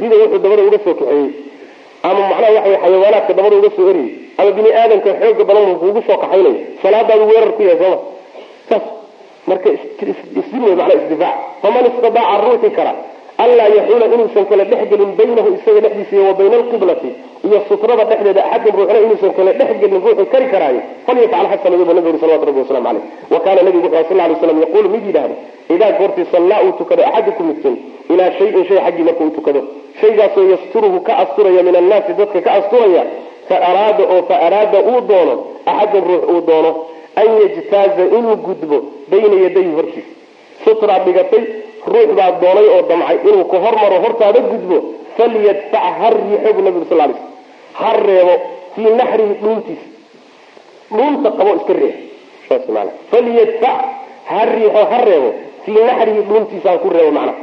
rida 0.00 0.16
wuxuu 0.22 0.38
dabada 0.44 0.62
uga 0.68 0.78
soo 0.84 0.94
kaxeeyey 1.00 1.30
ama 2.08 2.20
macnaha 2.30 2.52
waxa 2.56 2.68
wey 2.70 2.78
xayawaanaadka 2.84 3.32
dabada 3.38 3.56
uga 3.60 3.70
soo 3.76 3.86
eriyey 3.92 4.10
ama 4.40 4.50
bini 4.56 4.70
aadamka 4.80 5.10
xooga 5.22 5.44
badan 5.48 5.64
uu 5.72 5.78
kuugu 5.82 6.00
soo 6.08 6.16
kaxaynayo 6.22 6.54
salaadaadu 6.82 7.24
weerar 7.30 7.52
ku 7.56 7.62
yahay 7.68 7.78
sooma 7.82 7.98
saas 8.68 8.84
marka 9.50 9.68
isdin 9.74 10.62
wey 10.66 10.74
macnaa 10.80 10.98
isdifaac 11.02 11.36
faman 11.62 11.84
istadaaca 11.90 12.36
ruuxi 12.44 12.70
kara 12.78 12.92
anlaa 13.44 13.68
yaxuula 13.78 14.06
inuusan 14.14 14.44
kala 14.50 14.64
dhex 14.70 14.82
gelin 14.90 15.10
baynahu 15.18 15.48
isaga 15.56 15.80
dhexdiisa 15.84 16.22
wa 16.28 16.34
bayna 16.38 16.56
alqiblati 16.60 17.10
iyo 17.46 17.58
sutrada 17.68 18.04
dhexdeeda 18.10 18.42
axadun 18.56 18.80
ruuxna 18.80 18.98
inuusan 19.06 19.32
kala 19.38 19.52
dhex 19.60 19.70
gelin 19.82 20.00
ruuxuu 20.04 20.26
kari 20.32 20.46
karaayo 20.52 20.80
falyafcal 21.06 21.46
ha 21.50 21.56
sameeyo 21.64 21.84
buu 21.88 21.94
nabigu 21.98 22.08
uri 22.12 22.20
salawatu 22.22 22.46
rabbi 22.48 22.60
waslamu 22.64 22.86
caleyh 22.88 23.02
wa 23.34 23.40
kaana 23.44 23.62
nabigu 23.66 23.86
wuxuu 23.86 24.08
sal 24.08 24.16
lay 24.30 24.36
slam 24.42 24.58
yaquulu 24.64 24.88
mid 24.94 25.04
yidhaahda 25.08 25.36
idaa 25.74 25.92
goortii 25.98 26.26
sallaa 26.34 26.60
uu 26.66 26.72
tukado 26.80 27.02
axadukum 27.08 27.46
midkin 27.50 27.74
ilaa 28.12 28.30
shayin 28.38 28.64
shay 28.68 28.78
xaggii 28.86 29.04
marka 29.08 29.24
tukado 29.38 29.60
shaygaasoo 30.00 30.46
yasturuhu 30.54 31.00
ka 31.08 31.12
asturaya 31.22 31.62
min 31.68 31.76
annaasi 31.82 32.12
dadka 32.20 32.40
ka 32.46 32.50
asturaya 32.58 33.02
fa 33.48 33.56
araada 33.70 34.04
oo 34.14 34.22
fa 34.28 34.36
araada 34.46 34.78
uu 34.90 35.00
doono 35.10 35.34
axadun 35.72 36.04
ruux 36.10 36.22
uu 36.32 36.40
doono 36.48 36.70
an 37.20 37.28
yajtaaza 37.42 38.04
inuu 38.18 38.36
gudbo 38.46 38.78
bayna 39.10 39.36
yadayhi 39.44 39.72
hortiisa 39.78 40.12
sutraad 40.64 41.04
dhigatay 41.08 41.42
ruux 41.92 42.08
baa 42.18 42.30
doonay 42.42 42.66
oo 42.74 42.82
damcay 42.90 43.18
inuu 43.28 43.44
ka 43.52 43.56
hormaro 43.64 43.96
hortaada 44.04 44.40
gudbo 44.50 44.76
falyadfac 45.16 45.84
ha 46.00 46.08
riixo 46.16 46.50
buu 46.56 46.62
nabigu 46.66 46.86
sal 46.90 46.98
lay 47.02 47.08
slam 47.12 47.22
ha 47.80 47.88
reebo 48.06 48.34
fii 48.74 48.90
naxrihi 49.00 49.34
dhuuntiisa 49.42 49.86
dhuunta 50.96 51.28
qabo 51.38 51.50
iska 51.58 51.72
riix 51.82 51.96
falyadfac 53.10 53.78
ha 54.30 54.40
riixo 54.54 54.82
ha 54.90 54.98
reebo 55.08 55.30
fii 55.64 55.80
naxrihi 55.88 56.20
dhuuntiisa 56.28 56.78
ku 56.82 56.88
reebo 56.96 57.10
macnaha 57.18 57.34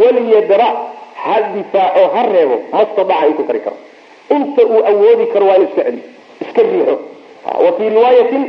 waliyadra 0.00 0.68
ha 1.24 1.34
difaaco 1.54 2.02
ha 2.14 2.22
reebo 2.34 2.56
mastadaca 2.72 3.26
intuu 3.30 3.44
kari 3.48 3.60
karo. 3.66 3.76
Inta 4.36 4.62
uu 4.72 4.80
awoodi 4.90 5.26
karo 5.32 5.46
waa 5.48 5.56
inu 5.56 5.66
iska 5.68 5.82
celiyo 5.84 6.04
iska 6.44 6.62
riixo. 6.72 6.94
Wa 7.64 7.70
fii 7.76 7.88
riwaayatin 7.94 8.42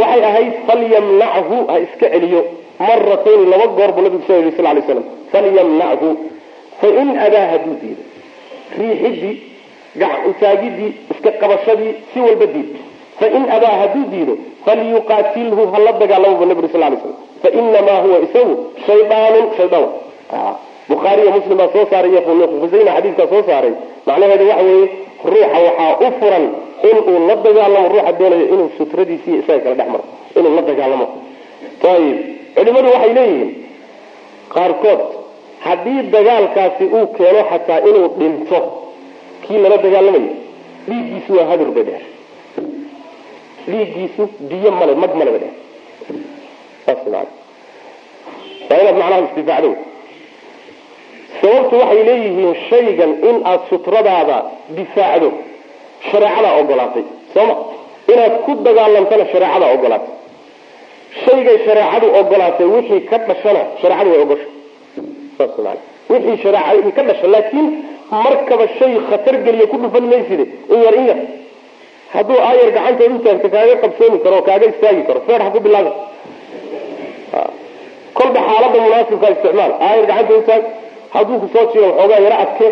waxay 0.00 0.22
ahayd 0.28 0.52
falyamnachu 0.66 1.56
ha 1.70 1.76
iska 1.86 2.06
celiyo 2.14 2.40
maratayn 2.86 3.42
laba 3.52 3.66
goor 3.76 3.90
buu 3.94 4.02
nabigu 4.06 4.22
soo 4.26 4.40
yii 4.44 4.54
sal 4.56 4.64
lay 4.76 4.82
slam 4.86 5.04
falyamnachu 5.32 6.08
fain 6.80 7.08
adaa 7.26 7.46
hadduu 7.52 7.76
diido 7.82 8.02
riixidii 8.78 9.36
utaagidii 10.30 10.90
iska 11.12 11.30
qabashadii 11.40 11.92
si 12.12 12.18
walba 12.20 12.46
diid. 12.54 12.68
Fain 13.20 13.44
adaa 13.56 13.74
hadduu 13.82 14.04
diido 14.12 14.34
falyuqaatilhu 14.64 15.62
hala 15.72 15.92
dagaalamo 16.00 16.36
bu 16.40 16.44
nabig 16.50 16.70
sal 16.72 16.80
lay 16.80 16.98
slam 17.02 17.16
fainamaa 17.42 17.98
huwa 18.04 18.18
isagu 18.26 18.54
shaydaanun 18.86 19.46
shaydaan 19.56 19.86
bukhaariyo 20.88 21.30
muslim 21.36 21.56
baa 21.60 21.68
soo 21.74 21.86
saaray 21.90 22.10
iyo 22.12 22.20
khusayna 22.62 22.90
xadiidkaa 22.96 23.28
soo 23.32 23.42
saaray. 23.48 23.72
Macnaheedu 24.06 24.44
waxa 24.50 24.64
weeye 24.68 24.88
ruuxa 25.30 25.58
waxaa 25.66 25.92
u 26.06 26.08
furan 26.20 26.44
inuu 26.90 27.18
la 27.28 27.34
dagaalamo 27.44 27.88
ruuxa 27.94 28.12
doonayo 28.18 28.46
inuu 28.54 28.68
sutradiisi 28.78 29.30
iyo 29.30 29.40
isaga 29.42 29.60
kala 29.64 29.74
dhex 29.78 29.88
maro 29.92 30.04
inuu 30.38 30.54
la 30.56 30.62
dagaalamo. 30.70 31.06
Ayib 31.92 32.18
culimadu 32.58 32.88
waxay 32.94 33.12
leeyihiin 33.18 33.50
qaarkood 34.54 35.00
haddii 35.66 36.00
dagaalkaasi 36.16 36.84
uu 36.96 37.06
keeno 37.18 37.40
xataa 37.50 37.80
inuu 37.90 38.08
dhinto 38.18 38.58
kii 39.44 39.58
lala 39.64 39.76
dagaalamayo 39.86 40.32
dhiiggiisu 40.88 41.30
waa 41.38 41.46
hadur 41.50 41.70
bay 41.76 41.84
dheh 41.88 42.02
dhiiggiisu 43.70 44.22
diyo 44.50 44.70
male 44.80 44.94
mag 45.02 45.12
male 45.18 45.30
bay 45.34 45.40
dheh 45.44 45.54
saas 46.86 47.00
maana 47.12 47.30
waa 48.70 48.78
inaad 48.82 48.96
macnaha 49.00 49.20
isdifaacdo 49.28 49.70
sababtu 51.40 51.74
waxay 51.82 52.02
leeyihiin 52.10 52.54
shaygan 52.70 53.10
in 53.30 53.36
aada 53.50 53.62
sutradaada 53.70 54.36
difaacdo 54.78 55.28
shareecadaa 56.10 56.54
ogolaatay 56.60 57.04
sooma 57.34 57.54
inaad 58.12 58.34
ku 58.44 58.52
dagaalantana 58.66 59.24
shareecadaa 59.32 59.70
ogolaatay 59.76 60.14
shaygay 61.24 61.56
shareecadu 61.66 62.06
ogolaatay 62.20 62.66
wixii 62.76 63.00
ka 63.10 63.16
dhashana 63.28 63.62
shareecadu 63.80 64.10
way 64.12 64.20
ogosha 64.26 64.48
wixii 66.12 66.36
shareecadii 66.44 66.92
ka 66.98 67.02
dhasha 67.08 67.26
laakiin 67.34 67.66
markaba 68.24 68.66
shay 68.78 68.92
khatar 69.10 69.34
geliya 69.46 69.66
ku 69.72 69.76
dhufan 69.82 70.04
mayside 70.12 70.44
in 70.74 70.78
yar 70.86 70.94
in 71.00 71.06
yar 71.10 71.18
hadduu 72.14 72.38
aayar 72.48 72.70
gacanteed 72.76 73.12
u 73.16 73.18
taagto 73.26 73.48
kaaga 73.54 73.74
qabsoomi 73.82 74.18
karo 74.24 74.36
oo 74.38 74.44
kaaga 74.48 74.66
istaagi 74.72 75.02
karo 75.08 75.20
feer 75.26 75.42
ku 75.54 75.60
bilaabi 75.66 75.90
kolba 78.18 78.40
xaalada 78.48 78.78
munaasibkaa 78.84 79.30
isticmaal. 79.34 79.72
Aayar 79.86 80.04
gacanteed 80.10 80.38
utaag 80.42 80.62
hadduu 81.14 81.36
ku 81.42 81.46
soo 81.54 81.64
jiro 81.72 81.86
waxoogaa 81.90 82.20
yaro 82.26 82.36
adke 82.44 82.66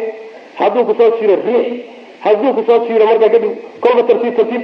hadduu 0.60 0.84
ku 0.88 0.92
soo 0.98 1.10
jiro 1.20 1.34
riix 1.48 1.66
hadduu 2.26 2.50
ku 2.56 2.62
soo 2.68 2.78
jiro 2.86 3.04
markaa 3.10 3.30
kadib 3.34 3.52
kolba 3.84 4.02
tartiib 4.08 4.34
tartiib. 4.38 4.62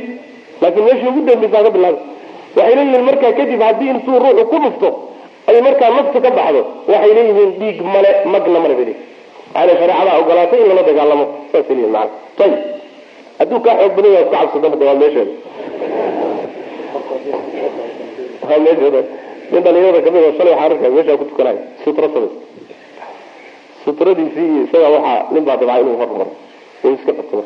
Laakiin 0.62 0.84
meeshii 0.88 1.08
ugu 1.12 1.20
dambeysaa 1.28 1.62
ka 1.66 1.70
bilaabi 1.76 1.98
waxay 2.56 2.74
leeyihiin 2.78 3.04
markaa 3.10 3.32
kadib 3.38 3.60
haddii 3.68 3.90
intuu 3.94 4.18
ruuxu 4.24 4.44
ku 4.50 4.56
dhufto 4.64 4.88
ay 5.48 5.60
markaa 5.66 5.90
naftu 5.96 6.18
ka 6.24 6.30
baxdo 6.38 6.60
waxay 6.92 7.12
leeyihiin 7.18 7.50
dhiig 7.60 7.78
male 7.94 8.10
magna 8.32 8.58
male 8.64 8.74
bay 8.80 8.94
maana 9.54 9.72
shareecadaa 9.80 10.18
ogolaatay 10.20 10.60
in 10.62 10.68
lala 10.68 10.82
dagaalamo. 10.88 11.24
Maana 11.52 12.10
ayib 12.44 12.54
hadduu 13.38 13.60
kaa 13.64 13.74
xoog 13.80 13.92
badan 13.96 14.12
yahay 14.12 14.24
iska 14.24 14.36
cabsado 14.40 14.66
hadda 14.72 14.84
waa 14.88 14.94
meesheeda 15.02 15.32
waa 18.48 18.58
meesheeda 18.66 19.00
nin 19.52 19.62
dhalinyarada 19.64 20.00
ka 20.04 20.10
mid 20.14 20.22
oo 20.26 20.32
shalay 20.38 20.52
waxaan 20.54 20.72
arkaya 20.72 20.90
meeshaa 20.96 21.16
ku 21.20 21.24
tukanayo. 21.30 21.58
Sutra 21.84 22.06
samays 22.14 22.34
sutradiisii 23.84 24.46
iyo 24.54 24.62
isaga 24.66 24.88
waxaa 24.96 25.18
nin 25.34 25.44
baa 25.46 25.56
dabca 25.60 25.80
inuu 25.82 25.96
hormaro 26.00 26.26
uu 26.84 26.92
iska 26.96 27.12
qabto. 27.18 27.38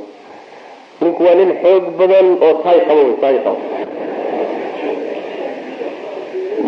Ninku 1.01 1.21
waa 1.27 1.35
nin 1.41 1.51
xoog 1.63 1.85
badan 1.99 2.27
oo 2.47 2.53
taay 2.65 2.79
qabo 2.89 3.01
wey 3.09 3.17
taay 3.23 3.37
qabo 3.45 3.59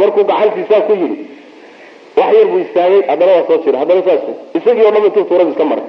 markuu 0.00 0.24
gacantiisaa 0.30 0.80
ku 0.86 0.92
yidhi 1.00 1.18
wax 2.18 2.30
yar 2.38 2.46
buu 2.52 2.60
istaagay 2.66 3.02
haddana 3.10 3.32
waa 3.36 3.46
soo 3.48 3.58
jira 3.64 3.78
haddana 3.82 4.02
saas. 4.06 4.22
Isagii 4.58 4.86
o 4.88 4.90
dham 4.94 5.04
intuu 5.08 5.24
tuurada 5.28 5.50
iska 5.50 5.64
maray. 5.70 5.84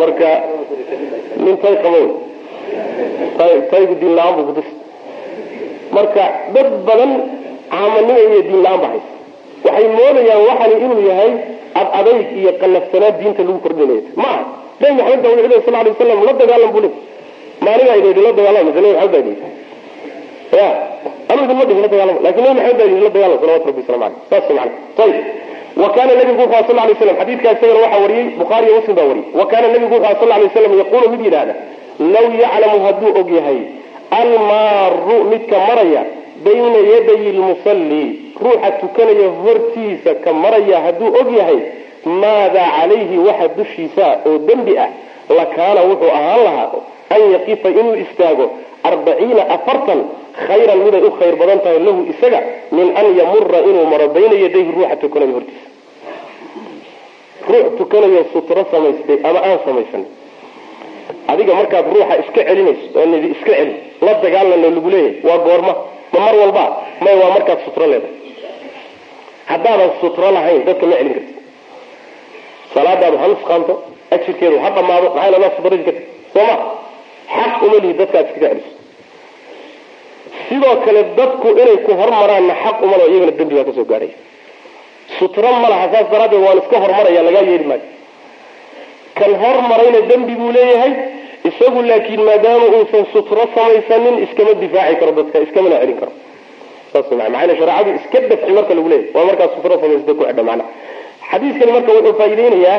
Marka 0.00 0.30
nin 1.44 1.56
tay 1.62 1.74
qabo 1.82 1.98
wey. 2.04 2.10
Tay 3.38 3.52
taygu 3.70 3.94
diin 4.00 4.14
la'aan 4.18 4.34
buu 4.36 4.46
kutusi 4.50 4.72
marka 5.96 6.24
dad 6.54 6.68
badan 6.86 7.12
caamanimo 7.70 8.18
iyo 8.28 8.40
diin 8.48 8.62
la'aan 8.66 8.80
ba 8.82 8.88
waxay 9.64 9.86
moodayaan 9.98 10.42
waxani 10.48 10.74
inuu 10.84 11.02
yahay 11.10 11.32
ad 11.80 11.88
adayg 12.00 12.26
iyo 12.40 12.50
qalafsanaad 12.60 13.14
diinta 13.20 13.42
lagu 13.46 13.58
kordhinayo. 13.64 14.02
Ma 14.20 14.30
nabi 14.80 14.92
maxamed 14.98 15.22
baa 15.22 15.32
wuxuu 15.38 15.62
sal 15.66 15.74
alay 15.80 15.92
waslam 15.94 16.24
la 16.26 16.32
dagaalam 16.40 16.70
buu 16.74 16.82
le 16.84 16.90
maanigaa 17.64 17.96
idin 18.00 18.22
la 18.26 18.32
dagaalama 18.38 18.70
nabi 18.76 18.88
maxamed 18.92 19.12
baa 19.14 19.53
yaqulu 30.78 31.06
mid 31.12 31.20
yidhaahda 31.26 31.54
law 32.14 32.26
yaclamu 32.42 32.78
hadduu 32.86 33.10
og 33.20 33.28
yahay 33.38 33.58
almaaru 34.20 35.16
midka 35.30 35.56
maraya 35.68 36.02
bayna 36.44 36.78
yaday 36.92 37.22
lmusalli 37.38 38.04
ruuxa 38.44 38.70
tukanaya 38.80 39.28
hortiisa 39.44 40.14
ka 40.24 40.30
maraya 40.42 40.76
hadduu 40.86 41.10
og 41.20 41.28
yahay 41.38 41.58
maadaa 42.22 42.68
calayhi 42.80 43.18
waxa 43.28 43.48
dushiisa 43.58 44.06
oo 44.28 44.38
dembi 44.48 44.74
ah 44.84 44.88
lakaana 45.38 45.80
wuxuu 45.90 46.10
ahaan 46.18 46.40
lahaa 46.46 46.68
an 47.14 47.20
yaqifa 47.34 47.68
inuu 47.80 47.94
istaago 48.04 48.46
arbaciina 48.88 49.42
afartan 49.56 50.00
khayran 50.46 50.78
miday 50.84 51.02
u 51.08 51.10
khayr 51.18 51.34
badan 51.40 51.58
tahay 51.64 51.78
lahu 51.86 52.00
isaga 52.12 52.40
min 52.72 52.88
an 53.00 53.06
yamura 53.18 53.58
inuu 53.70 53.86
maro 53.92 54.08
bayna 54.16 54.34
yadayhi 54.44 54.70
ruuxa 54.76 54.96
tukanaya 55.02 55.32
hortiisa. 55.36 55.68
Ruux 57.48 57.66
tukanayo 57.78 58.24
sutro 58.32 58.62
samaystay 58.70 59.18
ama 59.28 59.40
aan 59.48 59.58
samaysan. 59.66 60.02
Adiga 61.28 61.52
markaad 61.54 61.86
ruuxa 61.94 62.14
iska 62.22 62.40
celinayso 62.48 62.86
oo 62.98 63.06
nidi 63.12 63.28
iska 63.36 63.52
celin 63.58 63.76
la 64.04 64.12
dagaalano 64.22 64.68
lagu 64.74 64.88
leeyahay 64.90 65.20
waa 65.28 65.38
goorma 65.46 65.72
ma 66.12 66.18
mar 66.26 66.34
walba 66.40 66.64
may 67.04 67.14
waa 67.20 67.30
markaad 67.36 67.58
sutro 67.64 67.84
leedahay. 67.92 68.16
Haddaadan 69.50 69.90
sutro 70.00 70.26
lahayn 70.36 70.64
dadka 70.68 70.86
ma 70.90 70.96
celin 71.00 71.12
karti 71.14 71.34
salaadaadu 72.74 73.16
ha 73.22 73.26
nusqaanto 73.32 73.72
ajirkeedu 74.14 74.56
ha 74.64 74.68
dhamaado 74.76 75.06
maxaa 75.14 75.38
la 75.44 75.48
sutradii 75.56 75.84
ka 75.88 75.92
tag 75.92 76.06
soo 76.34 76.44
ma? 76.50 76.56
Xaq 77.36 77.62
uma 77.66 77.76
lihi 77.82 77.94
dadkaad 78.00 78.26
iskaga 78.30 78.48
celiso 78.50 78.72
sidoo 80.48 80.76
kale 80.84 81.00
dadku 81.18 81.48
inay 81.62 81.76
ku 81.86 81.92
hormaraanna 82.00 82.54
xaq 82.64 82.76
uma 82.86 82.96
laho 83.00 83.08
iyagana 83.12 83.32
dembi 83.38 83.54
baa 83.58 83.64
ka 83.68 83.72
soo 83.78 83.86
gaadhaya 83.92 84.14
sutro 85.18 85.48
ma 85.62 85.68
laha 85.72 85.86
saas 85.92 86.06
daraaddeed 86.12 86.42
waan 86.46 86.58
iska 86.62 86.76
hormaraya 86.84 87.20
lagaa 87.28 87.44
yeeli 87.50 87.66
maayo. 87.70 87.86
Kan 89.18 89.30
hormarayna 89.42 90.00
dembi 90.10 90.34
buu 90.40 90.50
leeyahay 90.56 90.92
isagu 91.48 91.80
laakiin 91.90 92.22
maadaama 92.28 92.66
uusan 92.76 93.04
sutro 93.12 93.42
samaysanin 93.54 94.16
iskama 94.24 94.52
difaaci 94.62 94.94
karo 95.00 95.12
dadka 95.18 95.36
iskamana 95.46 95.76
celin 95.82 95.96
karo. 96.00 96.12
Saas 96.92 97.06
maa 97.18 97.28
maana 97.34 97.52
shareecadu 97.60 97.90
iska 98.00 98.18
dafci 98.30 98.52
marka 98.58 98.72
lagu 98.78 98.88
leeyahy 98.92 99.10
waa 99.16 99.24
markaa 99.30 99.48
sutro 99.54 99.74
samaysata 99.82 100.12
ku 100.18 100.22
xidha 100.28 100.42
macnaha. 100.48 100.68
Xadiiskani 101.30 101.72
marka 101.76 101.90
wuxuu 101.96 102.14
faa'iideynayaa 102.20 102.78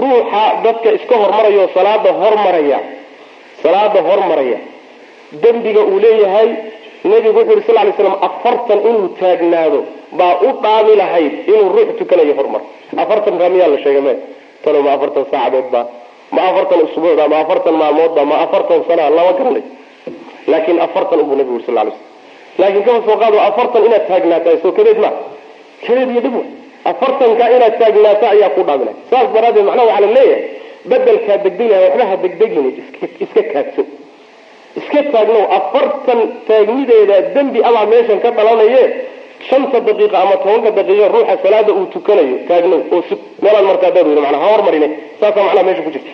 ruuxa 0.00 0.42
dadka 0.64 0.88
iska 0.98 1.14
hormaraya 1.22 1.58
oo 1.64 1.68
salaada 1.76 2.10
hormaraya 2.22 2.78
salaada 3.62 4.00
hormaraya 4.08 4.58
dembiga 5.42 5.80
uu 5.90 5.98
leeyahay 6.04 6.48
nebigu 7.04 7.38
wuxu 7.38 7.50
yuri 7.52 7.62
sal 7.66 7.74
lay 7.86 7.92
slam 7.98 8.14
afartan 8.28 8.78
inuu 8.88 9.08
taagnaado 9.20 9.80
baa 10.18 10.34
u 10.46 10.48
dhaami 10.62 10.92
lahayd 11.00 11.32
inuu 11.52 11.68
ruux 11.76 11.88
tukanayo 11.98 12.34
hormar 12.38 12.62
afartan 13.02 13.34
kaa 13.40 13.48
miyaa 13.54 13.68
la 13.74 13.78
sheegay 13.84 14.02
me 14.06 14.14
tano 14.64 14.78
ma 14.86 14.90
afartan 14.96 15.24
saacadood 15.32 15.68
ba 15.74 15.80
ma 16.34 16.40
afartan 16.50 16.78
usbuucba 16.86 17.24
ma 17.32 17.36
afartan 17.44 17.74
maalmoodba 17.82 18.22
ma 18.30 18.36
afartan 18.44 18.80
sana 18.88 19.04
lama 19.16 19.32
garanay. 19.38 19.62
Laakin 20.50 20.76
afartan 20.86 21.18
ubuu 21.22 21.36
nabigu 21.38 21.56
uri 21.58 21.64
sal 21.68 21.74
lay 21.78 21.84
slam 21.84 21.98
laakiin 22.60 22.84
kama 22.86 23.00
soo 23.06 23.16
qaado 23.22 23.36
afartan 23.48 23.82
inaad 23.88 24.04
taagnaatahay 24.10 24.58
soo 24.62 24.72
kadeed 24.78 24.98
ma 25.04 25.10
kadeed 25.86 26.08
iyo 26.12 26.20
dhib 26.24 26.34
wa 26.38 26.44
afartanka 26.90 27.44
inaad 27.56 27.74
taagnaato 27.80 28.24
ayaa 28.34 28.50
ku 28.56 28.60
dhaaminay. 28.68 28.94
Saas 29.10 29.28
daraadeed 29.34 29.64
macnaha 29.68 29.86
waxaa 29.90 30.04
la 30.06 30.10
leeyahay 30.16 30.42
bedelkaa 30.90 31.36
degdegaya 31.44 31.80
waxba 31.88 32.04
ha 32.10 32.16
degdegin 32.24 32.66
iska 33.24 33.42
kaadso 33.52 33.82
iska 34.78 35.00
taagnow 35.12 35.44
afartan 35.58 36.20
taagnideeda 36.48 37.16
dembi 37.34 37.58
abaa 37.68 37.86
meeshan 37.92 38.20
ka 38.24 38.30
dhalanaye 38.36 38.82
shanta 39.48 39.78
daqiiqa 39.88 40.16
ama 40.22 40.36
tobanka 40.42 40.70
daqiiqa 40.78 41.06
ruuxa 41.14 41.34
salaada 41.44 41.72
uu 41.78 41.86
tukanayo 41.94 42.36
taagnow 42.48 42.80
oo 42.94 43.02
sug 43.08 43.20
meelaan 43.42 43.66
markaa 43.70 43.90
daru 43.96 44.08
yiri 44.12 44.22
manaa 44.26 44.42
ha 44.44 44.48
hormarine 44.54 44.88
saasaa 45.20 45.44
macnaha 45.46 45.64
meesha 45.68 45.82
ku 45.86 45.90
jirta 45.94 46.10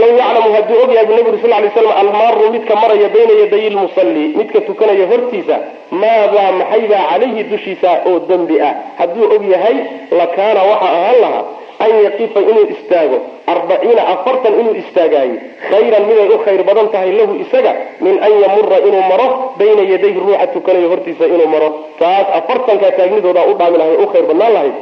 law 0.00 0.10
yaclamu 0.20 0.48
hadduu 0.56 0.78
og 0.84 0.90
yahay 0.96 1.06
bu 1.06 1.14
uri 1.30 1.38
sal 1.42 1.50
lay 1.54 1.70
slam 1.74 1.92
almaaru 2.02 2.50
midka 2.54 2.74
maraya 2.82 3.08
bayna 3.14 3.34
yaday 3.42 3.70
lmusalli 3.74 4.24
midka 4.40 4.60
tukanaya 4.68 5.06
hortiisa 5.12 5.56
maadaa 6.02 6.50
maxaybaa 6.60 7.02
calayhi 7.10 7.42
dushiisa 7.52 7.90
oo 8.10 8.18
dembi 8.30 8.56
ah. 8.68 8.74
Hadduu 8.98 9.26
og 9.34 9.42
yahay 9.54 9.76
lakaana 10.20 10.60
waxa 10.70 10.88
ahaan 10.98 11.18
lahaa 11.24 11.44
an 11.84 11.90
yaqifa 12.06 12.40
inuu 12.50 12.66
istaago. 12.74 13.18
Arbaciina 13.52 14.02
afartan 14.14 14.54
inuu 14.60 14.74
istaagaayo. 14.82 15.36
Khayran 15.70 16.04
miday 16.08 16.28
u 16.34 16.38
khayr 16.44 16.62
badan 16.68 16.88
tahay 16.94 17.12
lahu 17.18 17.32
isaga 17.44 17.72
min 18.00 18.14
an 18.26 18.32
yamura 18.42 18.78
inuu 18.88 19.04
maro 19.10 19.26
bayna 19.58 19.82
yadayhi 19.92 20.18
ruuxa 20.24 20.46
tukanayo 20.54 20.88
hortiisa 20.92 21.24
inuu 21.34 21.48
maro. 21.54 21.68
Taas 22.00 22.26
afartankaa 22.38 22.92
taagnidooda 22.98 23.42
u 23.50 23.54
dhaami 23.58 23.76
lahay 23.80 23.96
u 24.04 24.06
khayr 24.12 24.24
badnaan 24.30 24.52
lahayd 24.56 24.74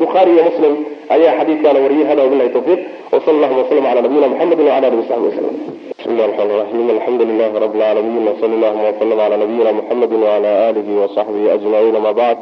bukhaari 0.00 0.30
iyo 0.34 0.42
muslim 0.50 0.72
ayaa 1.14 1.38
xadiidkaana 1.38 1.78
wariyay 1.84 2.06
hada 2.10 2.22
wabilahi 2.26 2.50
tawfiiq. 2.56 2.80
Wsal 3.12 3.34
allahuma 3.36 3.62
waslm 3.62 3.86
ala 3.86 4.00
nabiyina 4.02 4.28
mxamedi 4.32 4.62
wala 4.62 4.76
alihi 4.86 5.00
wasaxbi 5.02 5.26
waslm 5.30 5.56
bismi 5.98 6.14
llah 6.18 6.26
raxmaan 6.26 6.58
raxiim 6.62 6.88
alxamdu 6.90 7.24
lilahi 7.30 7.58
rabi 7.64 7.78
lcaalamiin 7.78 8.26
wsali 8.28 8.54
allahuma 8.58 8.84
waslm 8.90 9.20
ala 9.26 9.36
nabiyina 9.42 9.72
muxamedi 9.78 10.14
wala 10.24 10.52
alihi 10.68 10.92
wasaxbihi 11.02 11.50
ajmaciin 11.54 11.96
ama 12.00 12.12
bacd 12.20 12.38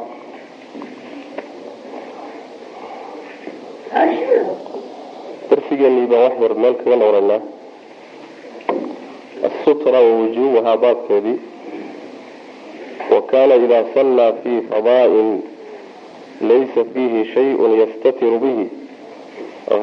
darsigeenii 5.49 6.07
baan 6.11 6.23
wax 6.23 6.35
yar 6.43 6.53
meel 6.61 6.75
kaga 6.79 6.95
noqonaynaa 7.01 7.41
asutra 9.47 9.99
wawujubuhaa 10.07 10.77
baabkeedii 10.83 11.37
wa 13.11 13.21
kana 13.31 13.55
ida 13.65 13.79
sallaa 13.93 14.31
fi 14.41 14.51
fadaa'in 14.69 15.29
laysa 16.49 16.81
fiihi 16.93 17.21
shayun 17.33 17.71
yastatiru 17.81 18.39
bihi. 18.39 18.65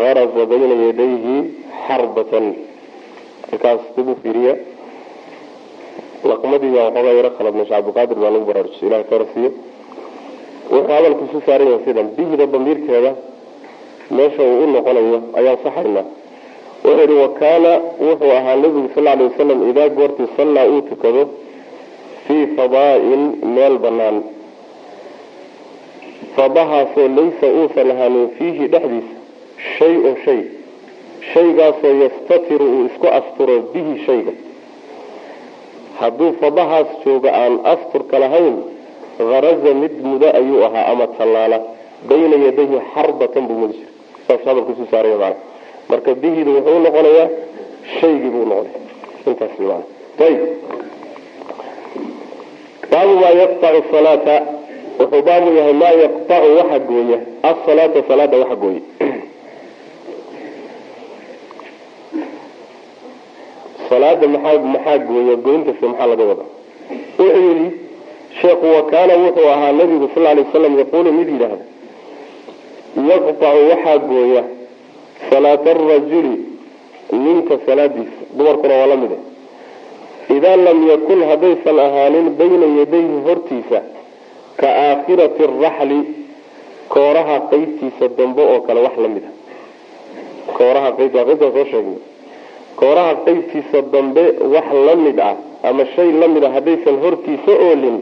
Garaza 0.01 0.47
bayna 0.51 0.75
yadayhi 0.87 1.37
xarbatan 1.87 2.47
halkaas 3.51 3.81
dib 3.97 4.09
u 4.09 4.15
laqmadii 6.31 6.71
baa 6.75 6.85
waxoogaa 6.87 7.17
yaro 7.19 7.31
khaladnay 7.37 7.65
shee 7.67 7.75
cabdiqaadir 7.77 8.19
baa 8.23 8.31
lagu 8.35 8.45
baraarujisay 8.51 8.87
ilahay 8.89 9.05
ka 9.11 9.15
horsiiyo 9.19 9.51
wuxuu 10.73 10.93
hadalku 10.97 11.23
isu 11.29 11.39
saaran 11.47 11.69
yahay 11.71 11.85
sidan 11.87 12.09
bihida 12.17 12.47
damiirkeeda 12.53 13.13
meesha 14.17 14.43
uu 14.51 14.59
u 14.65 14.67
noqonayo 14.75 15.19
ayaan 15.39 15.59
saxaynaa 15.65 16.07
wuxuu 16.85 17.01
yihi 17.09 17.17
wakaana 17.25 17.73
wuxuu 18.07 18.33
ahaa 18.39 18.57
nebigu 18.63 18.89
sal 18.95 19.07
alay 19.13 19.27
wasalam 19.31 19.59
idaa 19.71 19.89
goortii 19.99 20.29
sallaa 20.37 20.67
uu 20.75 20.81
tukado 20.91 21.23
fii 22.27 22.45
fadaa'in 22.57 23.23
meel 23.55 23.77
banaan 23.85 24.17
fadahaasoo 26.37 27.09
laysa 27.19 27.47
uusan 27.59 27.91
ahaanin 27.95 28.29
fiihi 28.39 28.67
dhexdiisa 28.73 29.15
shay-un 29.79 30.17
shay. 30.25 30.41
Shaygaasoo 31.33 31.95
yastatiru 32.03 32.67
uu 32.75 32.85
isku 32.87 33.07
asturo 33.19 33.55
bihi 33.73 33.95
shayga. 34.07 34.33
Hadduu 36.01 36.31
fadahaas 36.41 36.91
jooga 37.05 37.31
aan 37.43 37.55
asturka 37.73 38.19
lahayn 38.23 38.57
haraza 39.33 39.75
mid 39.83 39.95
mudo 40.09 40.29
ayuu 40.39 40.65
ahaa 40.67 40.87
ama 40.93 41.07
tallaala. 41.19 41.59
Bayna 42.09 42.37
yadayhi 42.47 42.79
xarbatan 42.95 43.45
buu 43.49 43.59
mudi 43.63 43.75
jiray 43.79 43.92
saas 44.33 44.45
hadalkuisu 44.49 44.85
saaraya 44.91 45.17
maana 45.23 45.37
marka 45.91 46.15
bihidu 46.23 46.51
wuxuu 46.57 46.79
noqonayaa 46.87 47.29
shaygii 48.01 48.31
buu 48.35 48.45
noqonaya. 48.49 48.81
Intaas 49.29 49.55
maana 49.61 49.85
ayib 50.27 50.41
baabu 52.91 53.15
maa 53.23 53.35
yaqtacu 53.43 53.81
salaata. 53.93 54.37
Wuxuu 55.01 55.23
baabu 55.29 55.49
yahay 55.59 55.73
maa 55.83 55.93
yaqtacu 56.05 56.49
waxa 56.59 56.79
gooya. 56.89 57.19
Asalaata 57.51 58.01
salaada 58.09 58.37
waxa 58.43 58.57
gooya. 58.63 58.81
Salaada 63.89 64.27
maxaa 64.35 64.59
maxaa 64.75 64.99
gooya? 65.09 65.35
Goyntasi 65.45 65.85
maxaa 65.91 66.07
laga 66.11 66.25
wada 66.31 66.45
wuxuu 67.19 67.43
yidhi 67.49 67.69
sheekhu 68.41 68.67
wa 68.77 68.83
kaana 68.91 69.15
wuxuu 69.23 69.49
ahaa 69.55 69.73
nabigu 69.73 70.09
sal 70.15 70.23
lay 70.23 70.37
waslam 70.45 70.79
yaquulu 70.79 71.13
mid 71.13 71.29
yidhaahda 71.29 71.65
yaqtacu 72.97 73.61
waxaa 73.71 73.99
gooya 73.99 74.43
salaata 75.31 75.71
arajuli 75.71 76.35
ninka 77.13 77.55
salaadiisa 77.67 78.21
dumarkuna 78.37 78.75
waa 78.81 78.87
la 78.87 78.97
mid 78.97 79.13
idaa 80.37 80.57
lam 80.57 80.79
yakun 80.91 81.21
haddaysan 81.31 81.79
ahaanin 81.87 82.29
bayna 82.39 82.67
yadayhi 82.81 83.17
hortiisa 83.27 83.79
ka 84.61 84.69
aakhirati 84.87 85.43
araxli 85.49 85.99
kooraha 86.89 87.37
qeybtiisa 87.51 88.09
dambe 88.19 88.43
oo 88.53 88.61
kale 88.67 88.81
wax 88.87 88.97
a 88.99 89.31
waa 91.19 91.25
qeybtaa 91.29 91.51
soo 91.57 91.65
sheegnay. 91.73 91.99
Kooraha 92.77 93.15
qeybtiisa 93.25 93.79
dambe 93.93 94.23
wax 94.55 94.69
la 94.87 94.95
mid 95.05 95.19
ah 95.21 95.37
ama 95.69 95.85
shay 95.97 96.13
la 96.21 96.29
mid 96.29 96.45
a 96.45 96.51
haddaysan 96.57 96.97
hortiisa 97.05 97.53
oolin 97.67 97.97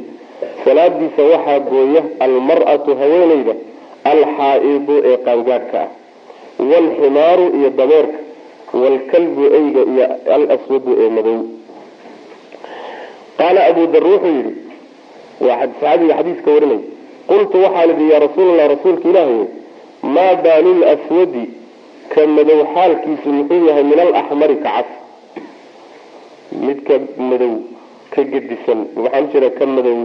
salaadiisa 0.64 1.22
waxaa 1.32 1.58
gooya 1.70 2.02
almar'atu 2.26 2.90
alxaa'idu 4.04 4.94
ee 5.10 5.16
qaangaadhka 5.26 5.80
ah 5.84 5.90
waalximaaru 6.70 7.44
iyo 7.58 7.70
dameerka 7.70 8.18
waalkalbu 8.82 9.42
eyga 9.58 9.82
iyo 9.92 10.04
alaswadu 10.34 10.90
ee 11.02 11.08
madow. 11.16 11.38
Qaala 13.38 13.60
abu 13.70 13.86
dar 13.86 14.04
wuxuu 14.12 14.34
yidhi 14.36 14.52
waa 15.46 15.56
xadiiska 16.18 16.50
warinay 16.54 16.80
qultu 17.30 17.56
waxaan 17.64 17.90
idhi 17.94 18.10
yaa 18.12 18.20
rasuulallah 18.26 18.66
rasuulka 18.74 19.08
ilaahay 19.10 19.44
maa 20.14 20.34
baalu 20.44 20.70
ka 22.12 22.26
madow 22.36 22.58
xaalkiisu 22.74 23.28
muxuu 23.38 23.66
yahay 23.68 23.84
min 23.90 23.98
alaxmari 24.06 24.56
ka 24.64 24.70
cas. 24.76 24.88
Midka 26.66 26.94
madow 27.30 27.52
ka 28.12 28.20
gedisan 28.32 28.80
waxaan 29.02 29.24
jira 29.32 29.50
ka 29.58 29.64
madow. 29.66 29.98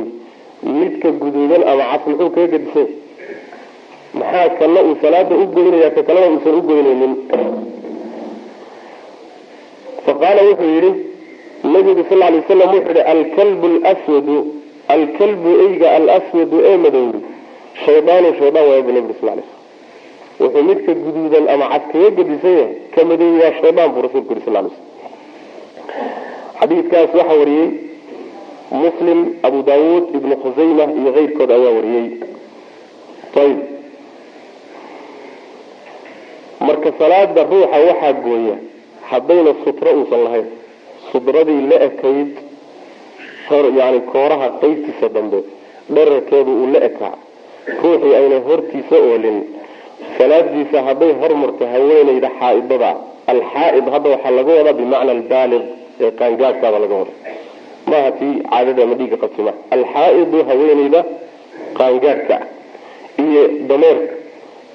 Midka 0.64 1.12
guduudan 1.22 1.64
ama 1.72 1.84
cas 1.92 2.04
muxuu 2.08 2.30
kaga 2.36 2.48
gedisan 2.54 2.88
maxaa 4.20 4.50
kana 4.60 4.80
uu 4.84 4.96
salaada 5.02 5.36
u 5.36 5.46
goynaya 5.56 5.92
ka 5.92 6.04
kalena 6.04 6.28
uusan 6.34 6.56
u 6.60 6.62
goynaynin 6.62 7.14
faqaala 10.06 10.42
wuxuu 10.50 10.72
yidhi 10.76 10.92
nabigu 11.74 12.04
sal 12.10 12.20
lay 12.20 12.32
waslam 12.40 12.70
wuxuu 12.76 12.94
yihi 12.94 13.02
alkalbu 13.14 13.68
lswadu 13.68 14.38
alkalbu 14.96 15.50
eyga 15.66 15.88
alswadu 15.98 16.58
ee 16.70 16.78
madowri 16.78 17.22
shaydaanu 17.86 18.34
shaydaan 18.40 18.68
waaya 18.70 18.82
bu 18.88 18.92
nabig 18.98 19.16
sal 19.20 19.30
lay 19.30 19.46
slam 19.50 19.62
wuxuu 20.40 20.64
midka 20.70 20.94
guduudan 20.94 21.46
ama 21.54 21.66
cad 21.74 21.84
kaga 21.92 22.24
yahay 22.34 22.68
ka 22.96 23.06
madow 23.10 23.32
shaydaan 23.62 23.90
buu 23.94 24.02
rasulku 24.08 24.30
yiri 24.34 24.46
sal 24.46 24.54
lay 24.54 24.64
slam 24.76 24.84
xadiidkaas 26.60 27.12
waxaa 27.20 27.40
wariyey 27.42 27.70
muslim 28.72 29.20
abu 29.48 29.60
daawuud 29.70 30.06
ibnu 30.18 30.36
khusayma 30.44 30.84
iyo 31.00 31.12
keyrkood 31.18 31.52
ayaa 31.52 31.74
wariyey. 31.78 32.08
Ayb 33.36 33.75
marka 36.60 36.90
salaada 37.00 37.44
ruuxa 37.52 37.78
waxaa 37.90 38.14
gooya 38.26 38.56
haddayna 39.10 39.52
sutro 39.64 39.90
uusan 40.00 40.24
lahayn. 40.24 40.48
Sudradii 41.12 41.62
la 41.72 41.78
ekayd 41.88 42.32
yani 43.80 44.00
kooraha 44.12 44.48
qeybtiisa 44.62 45.10
dambe 45.16 45.40
dherarkeedu 45.96 46.52
uu 46.62 46.68
la 46.74 46.80
ekaa. 46.90 47.16
Ruuxii 47.84 48.16
ayna 48.20 48.40
hortiisa 48.48 48.96
oolin. 49.10 49.38
Salaadiisa 50.18 50.82
hadday 50.88 51.12
hormarto 51.22 51.64
haweeneyda 51.74 52.30
xaaidada 52.40 52.92
alxaaid 53.34 53.86
hadda 53.94 54.10
waxaa 54.14 54.32
laga 54.38 54.52
wadaa 54.60 54.74
bimacna 54.80 55.12
albaaliq 55.18 55.64
ee 56.04 56.12
qaangaadhkaaba 56.20 56.80
laga 56.84 56.96
wada 57.02 57.14
maaha 57.92 58.12
tii 58.20 58.34
caadada 58.50 58.82
ama 58.84 58.96
dhiigga 59.00 59.18
qabti 59.24 59.42
maha 59.48 59.58
alxaaidu 59.76 60.38
haweeneyda 60.50 61.02
qaangaadhka 61.80 62.38
iyo 63.26 63.44
dameerka 63.70 64.14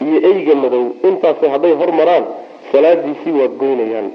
iyo 0.04 0.18
eyga 0.30 0.54
madow. 0.62 0.84
Intaas 1.08 1.38
hadday 1.54 1.72
hormaraan 1.80 2.24
salaadiisii 2.72 3.32
waa 3.38 3.48
goynayaan. 3.60 4.08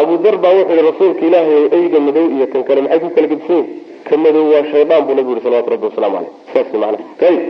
Abu 0.00 0.14
dar 0.24 0.36
baa 0.42 0.52
wuxuu 0.58 0.74
yihi 0.76 0.86
rasuulka 0.90 1.22
ilaahay 1.28 1.62
eyga 1.78 1.98
madow 2.06 2.26
iyo 2.36 2.46
kan 2.52 2.62
kale 2.68 2.80
maxay 2.84 3.00
ku 3.04 3.08
kala 3.14 3.26
gedisan 3.32 3.56
yihiin 3.56 3.66
ka 4.08 4.14
madow 4.24 4.44
waa 4.52 4.64
shaydaan 4.72 5.02
buu 5.06 5.14
nabigu 5.16 5.32
yihi 5.34 5.44
salawatu 5.46 5.70
rabbi 5.74 5.86
wasalaamu 5.90 6.16
caleyh 6.18 6.32
saas 6.52 6.68
macnaha. 6.72 7.04
Ayib 7.28 7.42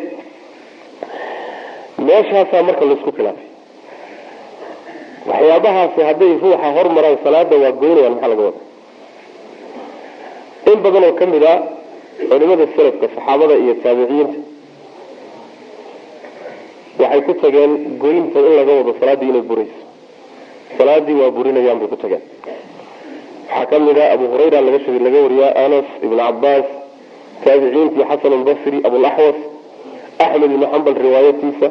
meeshaasaa 2.07 2.63
marka 2.69 2.85
la 2.89 2.93
isku 2.99 3.11
khilaafay. 3.17 3.47
Waxyaabahaasi 5.31 6.01
hadday 6.09 6.33
ruuxa 6.43 6.69
hormaraan 6.77 7.17
salaada 7.25 7.57
waa 7.63 7.73
goynayaan 7.83 8.13
maxaa 8.15 8.31
laga 8.33 8.43
wada 8.49 8.61
in 10.73 10.79
badan 10.85 11.05
oo 11.09 11.13
ka 11.19 11.25
mid 11.33 11.43
a 11.43 11.55
culimada 12.31 12.65
salafka 12.77 13.07
saxaabada 13.15 13.55
iyo 13.63 13.75
taabiciyiinta 13.83 14.39
waxay 17.01 17.21
ku 17.27 17.33
tageen 17.43 17.73
goynta 18.03 18.39
in 18.49 18.55
laga 18.59 18.73
wado 18.79 18.93
salaaddii 19.01 19.29
inay 19.33 19.43
burayso 19.51 19.81
salaadii 20.79 21.17
waa 21.21 21.31
burinayaan 21.31 21.79
bay 21.79 21.89
ku 21.89 21.97
tageen. 21.97 22.23
Waxaa 23.49 23.67
ka 23.71 23.79
mid 23.79 23.99
a 23.99 24.13
abu 24.15 24.25
hurayra 24.33 24.61
laga 24.61 25.19
wariyaa 25.25 25.53
anas 25.65 25.89
ibnu 26.05 26.17
cabaas 26.17 26.67
taabiciintii 27.45 28.05
xasan 28.11 28.33
albasri 28.39 28.79
abulaxwas 28.89 29.39
axmed 30.25 30.51
ibnu 30.51 30.67
xambal 30.73 30.95
riwaayatiisa. 31.07 31.69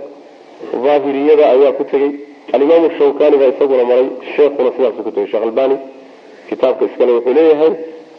Daahiriyada 0.83 1.43
ayaa 1.53 1.71
ku 1.77 1.83
tegey 1.91 2.11
alimaamu 2.53 2.89
shawkani 2.97 3.37
baa 3.37 3.51
isaguna 3.53 3.83
maray 3.89 4.07
sheekuna 4.35 4.69
sidaasu 4.75 5.03
ku 5.05 5.11
tegay 5.11 5.27
sheekh 5.31 5.77
kitaabka 6.49 6.85
iskale 6.85 7.11
wuxuu 7.11 7.33
leeyahay 7.33 7.71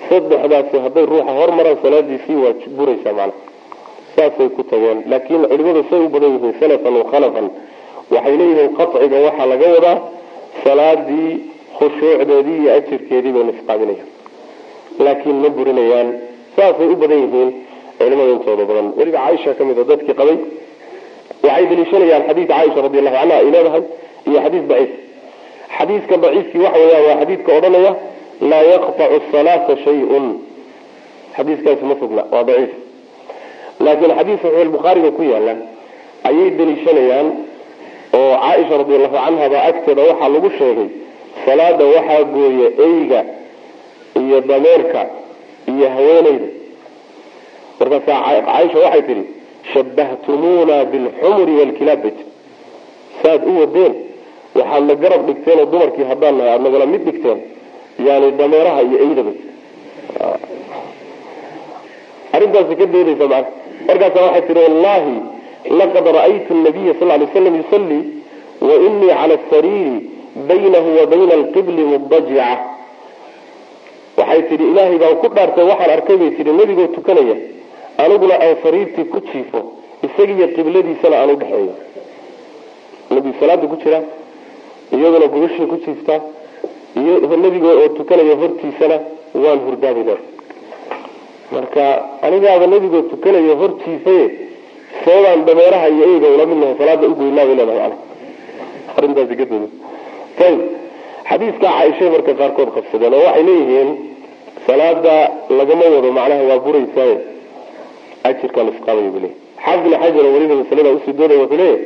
saddexdaasi 0.09 0.77
hadday 0.85 1.05
ruuxa 1.12 1.33
hormaraan 1.40 1.79
salaadiisii 1.83 2.38
waa 2.44 2.55
buraysaa 2.79 3.14
macna 3.18 3.48
saasay 4.18 4.48
ku 4.57 4.62
tageen. 4.70 4.98
Laakiin 5.11 5.42
culimadu 5.50 5.83
say 5.90 6.00
u 6.07 6.09
badan 6.14 6.31
yihiin 6.37 6.54
salafan 6.61 6.94
wakhalafan 7.00 7.46
waxay 8.14 8.35
leeyihiin 8.40 8.70
qaciga 8.78 9.18
waxaa 9.26 9.46
laga 9.52 9.66
wadaa 9.74 9.96
salaadii 10.64 11.31
khushuucdeedii 11.78 12.59
iyo 12.62 12.70
ajirkeedii 12.78 13.33
bay 13.37 13.44
nisqaaminayaan 13.50 14.09
laakiin 15.04 15.37
ma 15.42 15.48
burinayaan. 15.57 16.09
Saasay 16.57 16.88
u 16.94 16.96
badan 17.02 17.18
yihiin 17.24 17.50
culimada 17.98 18.31
intooda 18.37 18.64
badan. 18.70 18.87
Weliba 18.98 19.18
caaisha 19.24 19.50
ka 19.59 19.62
mid 19.68 19.78
a 19.78 19.85
dadkii 19.90 20.14
qabay 20.20 20.37
waxay 21.46 21.64
daliishanayaan 21.70 22.22
xadiid 22.28 22.48
caaisha 22.52 22.78
radi 22.87 22.98
allahu 23.00 23.16
canha 23.20 23.35
ay 23.42 23.46
leedahay 23.54 23.83
iyo 24.28 24.38
xadiis 24.44 24.64
daciif. 24.70 24.90
Xadiiska 25.78 26.14
daciifkii 26.24 26.61
waxa 26.66 26.78
weeyaan 26.83 27.04
waa 27.09 27.16
xadiidka 27.22 27.50
odhanaya 27.59 27.92
laa 28.50 28.64
yaqtacu 28.74 29.16
salaata 29.33 29.72
shay-un. 29.85 30.26
Xadiiskaasi 31.37 31.85
ma 31.90 31.94
sugna 32.00 32.22
waa 32.33 32.44
daciif 32.50 32.72
laakiin 33.85 34.12
xadiis 34.19 34.41
saxiix 34.45 34.69
bukhaariga 34.77 35.11
ku 35.19 35.23
yaalla 35.33 35.55
ayay 36.29 36.49
daliishanayaan 36.59 37.29
oo 38.19 38.33
caaisha 38.45 38.75
radiallahu 38.83 39.17
canha 39.25 39.47
baa 39.53 39.62
agteeda 39.71 40.03
waxaa 40.11 40.29
lagu 40.35 40.51
sheegay 40.59 40.88
salaada 41.47 41.85
waxaa 41.95 42.23
gooya 42.35 42.69
eyga 42.87 43.21
iyo 44.23 44.38
dameerka 44.51 45.01
iyo 45.73 45.87
haweeneyda. 45.95 46.49
Markaasaa 47.81 48.21
caaisha 48.49 48.79
waxay 48.85 49.03
tidhi 49.09 49.25
shabahtumuuna 49.73 50.77
bilxumri 50.93 51.53
waalkilaab 51.59 52.01
bay 52.05 52.12
tii 52.19 52.27
saaad 53.23 53.43
u 53.51 53.53
wadeen 53.61 53.95
waxaad 54.59 54.83
na 54.88 54.95
garab 55.03 55.23
dhigteen 55.29 55.59
oo 55.62 55.67
dumarkii 55.73 56.07
haddaan 56.11 56.35
nahay 56.38 56.51
aada 56.53 56.64
nagala 56.67 56.87
mid 56.93 57.03
dhigteen 57.09 57.38
yani 58.09 58.27
dameeraha 58.41 58.81
iyo 58.88 58.99
eyda 59.07 59.23
bay 59.29 59.37
arrintaasi 62.37 62.75
ka 62.81 62.87
doodaysa 62.93 63.27
mana 63.33 63.47
markaasa 63.87 64.19
waxay 64.27 64.43
tihi 64.49 64.61
wallahi 64.67 65.14
laqad 65.81 66.07
ra'aytu 66.19 66.55
nabiya 66.67 66.93
sal 66.99 67.09
lay 67.09 67.29
slam 67.33 67.55
yusallii 67.61 68.05
wa 68.69 68.75
inii 68.87 69.09
cala 69.21 69.37
sariiri 69.51 69.97
baynahu 70.49 70.88
wa 70.99 71.07
bayna 71.12 71.33
alqibli 71.41 71.83
mudajica 71.93 72.49
waxay 74.19 74.43
tihi 74.49 74.64
ilaahay 74.71 74.99
baan 75.03 75.17
ku 75.23 75.29
dhaartay 75.35 75.64
waxaan 75.71 75.91
arkay 75.97 76.17
bay 76.17 76.31
tihi 76.37 76.53
nebigoo 76.61 76.87
tukanaya 76.97 77.37
aniguna 78.05 78.35
aan 78.45 78.57
sariirtii 78.62 79.05
ku 79.12 79.19
jiifo 79.31 79.61
isagiiyo 80.07 80.47
qibladiisana 80.57 81.17
aan 81.23 81.31
udhexeeyo 81.37 81.75
nabi 83.14 83.31
salaada 83.41 83.67
ku 83.73 83.77
jira 83.83 84.01
iyaduna 84.97 85.27
gubashii 85.35 85.67
ku 85.73 85.77
jiiftaa 85.85 86.21
iyo 87.01 87.37
nebigo 87.45 87.69
oo 87.81 87.88
tukanaya 87.99 88.35
hortiisana 88.41 88.97
waan 89.43 89.59
hurdaabay 89.67 90.05
leedahay 90.09 90.38
marka 91.55 91.85
anigaaba 92.27 92.67
nebigoo 92.73 93.03
tukanaya 93.13 93.55
hortiisaye 93.63 94.25
seebaan 95.05 95.41
dameeraha 95.49 95.89
iyo 95.95 96.05
eyga 96.15 96.29
ula 96.35 96.45
midnahay 96.51 96.75
salaada 96.81 97.07
ugoynaabay 97.13 97.55
leedahay 97.61 97.83
ana 97.87 97.97
arrintaasi 98.99 99.35
ka 99.41 99.45
dooda 99.51 99.69
ayib 100.47 100.61
xadiiska 101.31 101.67
caaishay 101.75 102.09
marka 102.15 102.33
qaarkood 102.41 102.71
qabsadeen 102.77 103.15
oo 103.19 103.23
waxay 103.27 103.43
leeyihiin 103.49 103.91
salaada 104.67 105.15
lagama 105.59 105.85
wado 105.95 106.09
macnaha 106.19 106.43
waa 106.51 106.59
buraysaaye 106.67 107.17
ajirkaan 108.29 108.69
isqaamaya 108.75 109.11
bu 109.15 109.19
leey 109.25 109.35
xaafid 109.65 109.87
ibn 109.87 109.95
xajar 110.03 110.25
oo 110.29 110.33
weliba 110.37 110.55
masalada 110.63 110.91
u 110.97 111.01
sii 111.05 111.15
doodaya 111.19 111.41
wuxuu 111.43 111.59
leeyahy 111.63 111.85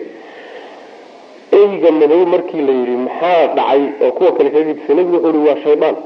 eyga 1.61 1.90
madow 2.01 2.20
markii 2.35 2.62
la 2.68 2.72
yidhi 2.81 2.96
maxaa 3.07 3.40
dhacay 3.57 3.83
oo 4.05 4.11
kuwa 4.18 4.31
kale 4.37 4.48
kaga 4.55 4.64
gedisay 4.68 4.94
nebigu 4.96 5.16
wuxuu 5.16 5.35
yihi 5.38 5.48
waa 5.48 5.61
shaydaan 5.64 5.96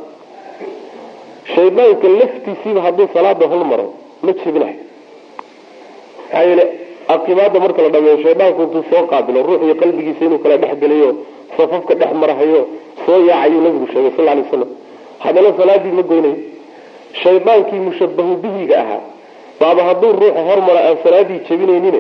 shaydaanka 1.54 2.09
laftiisiiba 2.20 2.80
hadduu 2.87 3.09
salaada 3.14 3.46
hol 3.52 3.64
maro 3.70 3.87
ma 4.22 4.32
jebinayo 4.32 4.76
maxaa 6.32 6.42
yeele 6.48 6.64
aqibaada 7.09 7.61
marka 7.61 7.82
la 7.82 7.88
dhameeyo 7.88 8.18
shaydaanku 8.22 8.62
intuu 8.62 8.85
soo 8.90 9.06
qaabilo 9.12 9.42
ruuxiyo 9.48 9.74
qalbigiisa 9.82 10.24
inuu 10.24 10.38
kala 10.38 10.56
dhexgelayo 10.62 11.11
safafka 11.56 11.94
dhex 11.94 12.12
marahayo 12.22 12.62
soo 13.06 13.20
yaacayuu 13.28 13.61
nabigu 13.66 13.87
sheegay 13.92 14.12
sal 14.16 14.24
lay 14.24 14.44
slam 14.50 14.70
haddana 15.24 15.48
salaadii 15.59 15.94
ma 15.98 16.02
goynayo 16.02 16.37
shaydaankii 17.22 17.80
mushabahu 17.88 18.32
ahaa 18.82 19.00
baaba 19.61 19.82
hadduu 19.88 20.12
ruuxa 20.12 20.42
hormara 20.48 20.80
aan 20.88 20.96
salaadii 21.04 21.40
jebinaynin 21.48 21.96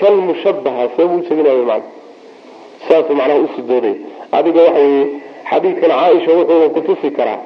kan 0.00 0.14
mushabaha 0.28 0.88
seebuu 0.96 1.20
jebinaya 1.28 1.64
man 1.70 1.82
saasuu 2.88 3.16
macnaha 3.20 3.40
usudooday 3.46 3.94
adiga 4.32 4.60
waxa 4.66 4.80
weye 4.80 5.04
xadiidkan 5.50 5.90
caaisha 5.90 6.32
wuxuu 6.38 6.70
kutusi 6.76 7.10
karaa 7.10 7.40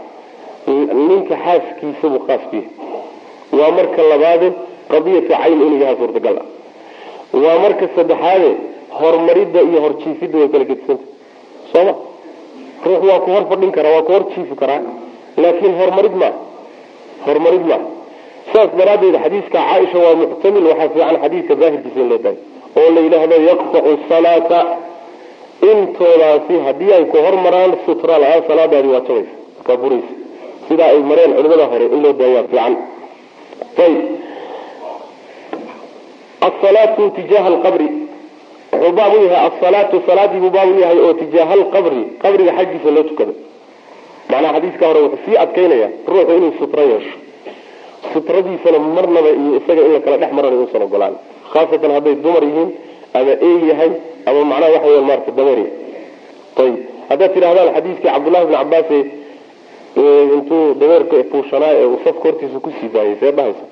ninka 1.09 1.35
xaaskiisa 1.45 2.07
buu 2.13 2.23
khaas 2.27 2.43
ku 2.51 2.57
yahay 2.57 2.71
waa 3.59 3.71
marka 3.79 4.01
labaade 4.13 4.49
qadiyatu 4.93 5.29
cayn 5.29 5.61
inuu 5.67 5.81
yahaa 5.83 5.97
suurtagal. 6.01 6.37
Ah 6.43 6.47
waa 7.45 7.59
marka 7.65 7.85
saddexaade 7.97 8.51
horumaridda 9.01 9.61
iyo 9.69 9.79
horjiifidda 9.85 10.37
way 10.39 10.49
kala 10.53 10.65
gedisanta 10.71 11.05
sooma 11.73 11.93
ruux 12.87 13.03
waa 13.11 13.21
ku 13.25 13.29
hor 13.35 13.45
karaa 13.77 13.93
waa 13.97 14.03
ku 14.07 14.13
hor 14.13 14.25
karaa 14.63 14.81
laakiin 15.43 15.75
horumarid 15.81 16.15
maa 16.23 16.35
horumarid 17.27 17.65
maa 17.71 17.83
saas 18.53 18.71
daraaddeed 18.79 19.17
xadiiska 19.25 19.59
caaisha 19.69 19.99
waa 20.05 20.15
muxtamil 20.23 20.65
waxaa 20.71 20.89
fiican 20.95 21.17
xadiidka 21.23 21.55
daahirkiisa 21.61 22.01
in 22.01 22.09
loo 22.13 22.21
daayo 22.25 22.41
oo 22.79 22.89
la 22.95 23.01
yidhaahdo 23.07 23.37
yaqtacu 23.51 23.93
salaata. 24.09 24.61
Intoodaasi 25.63 26.55
haddii 26.67 26.93
ay 26.97 27.05
ku 27.11 27.17
hormaraan 27.19 27.73
sutra 27.87 28.19
la'aan 28.23 28.43
salaadaadi 28.49 28.89
waa 28.95 29.03
jabaysa 29.09 29.35
kaa 29.67 29.77
buraysa 29.83 30.15
sidaa 30.69 30.91
ay 30.95 31.01
mareen 31.11 31.33
culimada 31.37 31.67
hore 31.73 31.87
in 31.95 32.01
loo 32.05 32.13
daayaa 32.21 32.45
fiican. 32.51 32.75
Ayb 33.85 33.97
asalaatu 36.49 37.03
tijaaha 37.17 37.47
alqabri. 37.55 37.89
Wuxuu 38.73 38.93
baab 38.99 39.13
u 39.15 39.25
yahay 39.27 39.43
asalaatu 39.51 39.97
salaadii 40.07 40.41
buu 40.45 40.51
baab 40.57 40.69
u 40.77 40.81
yahay 40.83 40.99
oo 41.07 41.13
tijaaha 41.21 41.53
alqabri 41.59 42.01
qabriga 42.23 42.53
xaggiisa 42.59 42.91
loo 42.97 43.03
tukado. 43.11 43.33
Macnaha 44.31 44.53
xadiiska 44.57 44.85
hore 44.89 45.01
wuxuu 45.05 45.23
sii 45.25 45.37
adkaynaya 45.45 45.89
ruuxu 46.11 46.33
inuu 46.39 46.53
sutra 46.61 46.83
yeesho. 46.91 47.15
Sutradiisana 48.13 48.79
marnaba 48.79 49.31
iyo 49.41 49.51
isaga 49.61 49.83
in 49.87 49.93
la 49.97 50.01
kala 50.05 50.17
dhex 50.23 50.33
marana 50.37 50.57
uusan 50.61 50.83
ogolaan 50.87 51.15
khaasatan 51.53 51.91
hadday 51.97 52.15
dumar 52.25 52.43
yihiin 52.49 52.71
ama 53.19 53.33
eeg 53.47 53.63
yahay 53.71 53.91
ama 54.29 54.41
macnaha 54.51 54.73
waxa 54.75 54.89
weya 54.91 55.03
maarata 55.09 55.31
dameer 55.39 55.59
ayib 56.63 56.77
haddaad 57.11 57.31
tidhahdaan 57.35 57.69
xadiiskii 57.77 58.09
cabdullahi 58.15 58.47
bn 58.49 58.55
cabaas 58.61 58.89
intuu 59.99 60.75
dameerka 60.81 61.17
fuushanaa 61.31 61.73
ee 61.81 61.87
uu 61.93 61.99
safka 62.05 62.23
hortiisa 62.29 62.59
ku 62.65 62.71
sii 62.81 62.89
daayay 62.95 63.17
see 63.21 63.33
dhahaysa 63.37 63.65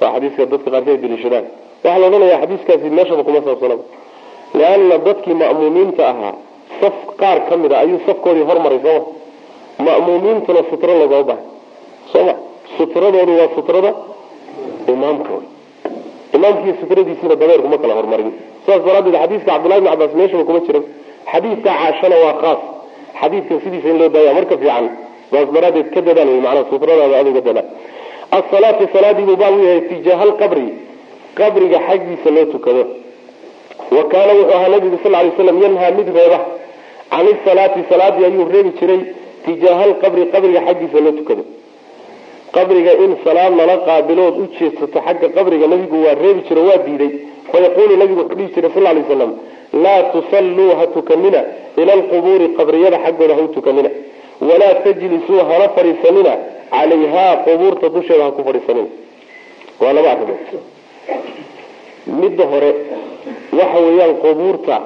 waa 0.00 0.10
xadiiska 0.14 0.42
dadka 0.52 0.70
qaarkii 0.74 0.90
ay 0.94 0.98
daliishadaan 1.04 1.44
waxaa 1.84 1.98
la 2.00 2.06
odhanayaa 2.08 2.40
xadiiskaasi 2.42 2.90
meeshaba 2.98 3.22
kuma 3.26 3.40
saabsanaba. 3.46 3.82
Leanna 4.58 4.96
dadkii 5.06 5.34
ma'muumiinta 5.42 6.02
ahaa 6.12 6.34
saf 6.80 6.94
qaar 7.20 7.38
ka 7.48 7.54
mid 7.62 7.72
a 7.72 7.78
ayuu 7.84 8.00
safkoodii 8.06 8.44
hormaray 8.50 8.80
sooma 8.84 9.02
ma'muumiintuna 9.86 10.60
sutro 10.70 10.92
lagoo 11.02 11.22
bahay 11.28 11.44
sooma 12.12 12.34
sutradoodu 12.76 13.32
waa 13.40 13.48
sutrada 13.56 13.90
imaamka 14.92 15.30
wy 15.38 15.44
imaamkii 16.36 16.74
sutradiisiina 16.80 17.34
dameerku 17.42 17.68
ma 17.72 17.78
kala 17.82 17.94
hormarin. 17.98 18.30
Saas 18.66 18.80
daraadeed 18.86 19.14
xadiiska 19.22 19.50
cabdullahi 19.52 19.80
bn 19.84 19.88
cabaas 19.92 20.12
meeshaba 20.20 20.44
kuma 20.48 20.60
jiran 20.66 20.84
xadiidka 21.32 21.70
caashana 21.80 22.16
waa 22.24 22.34
khaas 22.42 22.60
xadiidkan 23.20 23.58
sidiisa 23.64 23.88
in 23.92 23.98
loo 24.00 24.08
daaya 24.14 24.32
marka 24.38 24.54
fiican 24.62 24.86
saas 25.30 25.48
daraadeed 25.54 25.88
ka 25.94 26.00
dadaal 26.08 26.30
manaa 26.46 26.64
sutradaada 26.70 27.16
aduga 27.22 27.40
dadaal 27.48 27.68
asalaatu 28.38 28.82
salaadii 28.94 29.26
buu 29.28 29.36
baab 29.42 29.54
yahay 29.64 29.80
tijaaha 29.90 30.22
alqabri 30.28 30.66
qabriga 31.38 31.78
xaggiisa 31.88 32.30
loo 32.36 32.46
tukado. 32.52 32.82
Wa 33.96 34.02
kaana 34.12 34.32
wuxuu 34.38 34.54
ahaa 34.56 34.68
nabigu 34.74 34.98
sal 35.02 35.12
lay 35.12 35.30
slam 35.36 35.56
yanhaa 35.62 35.90
mid 35.98 36.08
reeba. 36.16 36.38
Can 37.10 37.26
isalaati 37.34 37.80
salaadii 37.90 38.24
ayuu 38.28 38.44
reebi 38.54 38.70
jiray 38.78 39.00
tijaaha 39.44 39.82
alqabri 39.88 40.22
qabriga 40.34 40.60
xaggiisa 40.66 41.00
loo 41.04 41.12
tukado. 41.18 41.42
Qabriga 42.54 42.92
in 43.04 43.12
salaad 43.24 43.52
lala 43.60 43.76
qaabilood 43.86 44.34
u 44.42 44.44
jeedsato 44.58 44.98
xagga 45.06 45.28
qabriga 45.36 45.66
nabigu 45.72 45.96
waa 46.04 46.14
reebi 46.22 46.40
jiro 46.48 46.62
waa 46.68 46.78
diiday. 46.86 47.12
Fayaquulu 47.52 47.96
nabigu 48.02 48.20
wuxuu 48.22 48.36
dhihi 48.38 48.52
jiray 48.54 48.70
sal 48.74 48.82
lay 48.82 49.04
slam 49.10 49.32
laa 49.72 50.02
tusalluu 50.12 50.70
ha 50.78 50.86
tukanina 50.86 51.40
ila 51.76 51.92
alqubuuri 51.92 52.48
qabriyada 52.58 52.98
xaggooda 53.04 53.34
ha 53.34 53.42
u 53.42 53.48
tukanina. 53.48 53.90
walaa 54.48 54.74
tajlisuu 54.84 55.38
hana 55.50 55.68
fadhiisanina 55.76 56.32
calayhaa 56.70 57.36
qubuurta 57.46 57.88
dusheeda 57.88 58.24
ha 58.24 58.30
ku 58.30 58.42
fadhiisanina. 58.44 58.88
waa 59.80 59.92
laba 59.92 60.10
arrimood. 60.10 60.40
midda 62.20 62.44
hore 62.52 62.70
waxa 63.58 63.78
weeyaan 63.86 64.14
qubuurta 64.24 64.76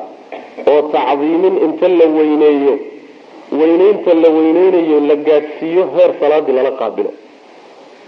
oo 0.73 0.83
tacdiimin 0.95 1.55
inta 1.67 1.89
la 1.89 2.07
weyneeyo 2.17 2.75
weyneynta 3.61 4.15
la 4.23 4.29
weyneynayo 4.37 5.01
la 5.09 5.17
gaadhsiiyo 5.29 5.83
heer 5.97 6.11
salaadii 6.21 6.53
lala 6.59 6.71
qaabilo. 6.81 7.11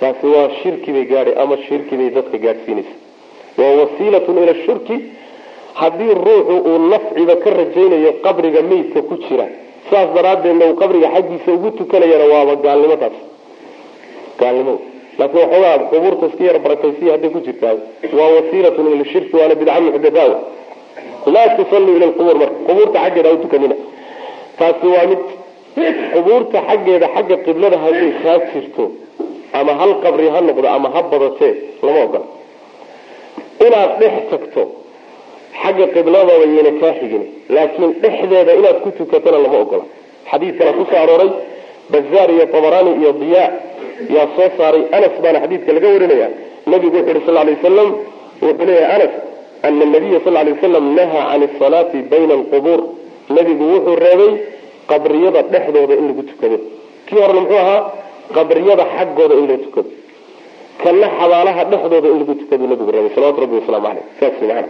taasi 0.00 0.26
waa 0.34 0.48
shirki 0.62 0.92
bay 0.92 1.04
gaadhay 1.12 1.34
ama 1.42 1.56
shirki 1.66 1.94
bay 1.96 2.10
dadka 2.10 2.38
gaadhsiinaysa. 2.38 2.94
waa 3.58 3.72
wasiilatun 3.80 4.36
ila 4.42 4.54
shirki 4.66 4.96
haddii 5.80 6.14
ruuxu 6.26 6.56
uu 6.70 6.78
nafciba 6.92 7.34
ka 7.42 7.50
rajaynayo 7.60 8.10
qabriga 8.24 8.60
meydka 8.70 9.00
ku 9.08 9.14
jira 9.24 9.46
saas 9.90 10.08
daraaddeedna 10.16 10.64
uu 10.70 10.76
qabriga 10.82 11.08
xaggiisa 11.14 11.48
ugu 11.56 11.70
tukanayana 11.78 12.26
waaba 12.32 12.54
gaalnimo 12.64 12.96
taas 13.02 13.16
gaalnimo. 14.40 14.74
Laakiin 15.18 15.40
waxoogaa 15.42 15.78
qubuurta 15.90 16.26
iska 16.30 16.44
yar 16.48 16.58
barakaysiya 16.64 17.12
hadday 17.14 17.30
ku 17.34 17.40
jirtaa 17.46 17.74
waa 18.18 18.30
wasiilatun 18.36 18.86
ila 18.92 19.04
waana 19.38 19.54
bidca 19.60 19.80
muxdathaa 19.86 20.28
laa 21.34 21.48
tusalluu 21.56 21.96
ila 21.96 22.06
lqubuur 22.10 22.36
marka 22.42 22.56
qubuurta 22.68 22.98
xaggeeda 23.04 23.30
u 23.34 23.38
tukanina. 23.44 23.76
Taasi 24.58 24.86
waa 24.94 25.06
mid 25.10 25.22
qubuurta 26.14 26.58
xaggeeda 26.68 27.06
xagga 27.14 27.36
qiblada 27.46 27.76
hadday 27.84 28.10
kaa 28.22 28.38
jirto 28.52 28.84
ama 29.58 29.72
hal 29.80 29.92
qabri 30.04 30.26
ha 30.34 30.40
noqdo 30.48 30.68
ama 30.76 30.88
ha 30.94 31.00
badatee 31.12 31.52
lama 31.82 32.00
ogola. 32.06 32.26
Inaad 33.66 33.90
dhex 34.00 34.14
tagto 34.30 34.62
xagga 35.62 35.86
qibladaba 35.94 36.44
yayna 36.44 36.72
kaa 36.80 36.92
xigin 37.00 37.22
laakiin 37.54 37.90
dhexdeeda 38.02 38.52
inaad 38.60 38.78
ku 38.84 38.90
tukatona 38.98 39.38
lama 39.44 39.58
ogola. 39.64 39.84
Xadiidkana 40.30 40.72
ku 40.78 40.82
soo 40.90 40.98
arooray 41.04 41.30
bazaar 41.92 42.28
iyo 42.34 42.46
tabarani 42.54 42.90
iyo 43.00 43.10
diyaa 43.20 43.48
yaa 44.14 44.26
soo 44.36 44.48
saaray. 44.58 44.82
Anas 44.96 45.14
baana 45.22 45.38
xadiidka 45.44 45.70
laga 45.76 45.88
warinaya 45.94 46.28
nabigu 46.70 46.96
wuxu 46.98 47.12
yhi 47.16 47.22
sal 47.26 47.34
lay 47.38 47.54
wasalam 47.56 47.88
wuxuu 48.42 48.66
leeyahay 48.68 48.94
anas 48.96 49.12
ana 49.66 49.84
nabiya 49.94 50.18
sal 50.24 50.32
lay 50.36 50.52
wasalam 50.56 50.84
nahaa 50.98 51.24
can 51.30 51.42
asalaati 51.48 51.98
bayna 52.12 52.34
alqubuur. 52.40 52.80
Nabigu 53.36 53.64
wuxuu 53.74 53.96
reebay 54.04 54.32
qabriyada 54.90 55.40
dhexdooda 55.52 55.94
in 56.00 56.04
lagu 56.10 56.22
tukado. 56.30 56.56
Kii 57.06 57.18
horena 57.22 57.40
muxuu 57.44 57.58
ahaa? 57.64 57.80
Qabriyada 58.36 58.84
xaggooda 58.96 59.34
in 59.40 59.46
loo 59.50 59.58
tukado. 59.64 59.90
Kana 60.82 61.06
xabaalaha 61.18 61.62
dhexdooda 61.72 62.08
in 62.12 62.18
lagu 62.20 62.34
tukado 62.40 62.64
nabigu 62.72 62.90
reebay 62.94 63.10
salawatu 63.14 63.40
rabbi 63.44 63.56
wasalaamu 63.60 63.86
aleyh 63.92 64.04
saas 64.20 64.36
maana 64.50 64.68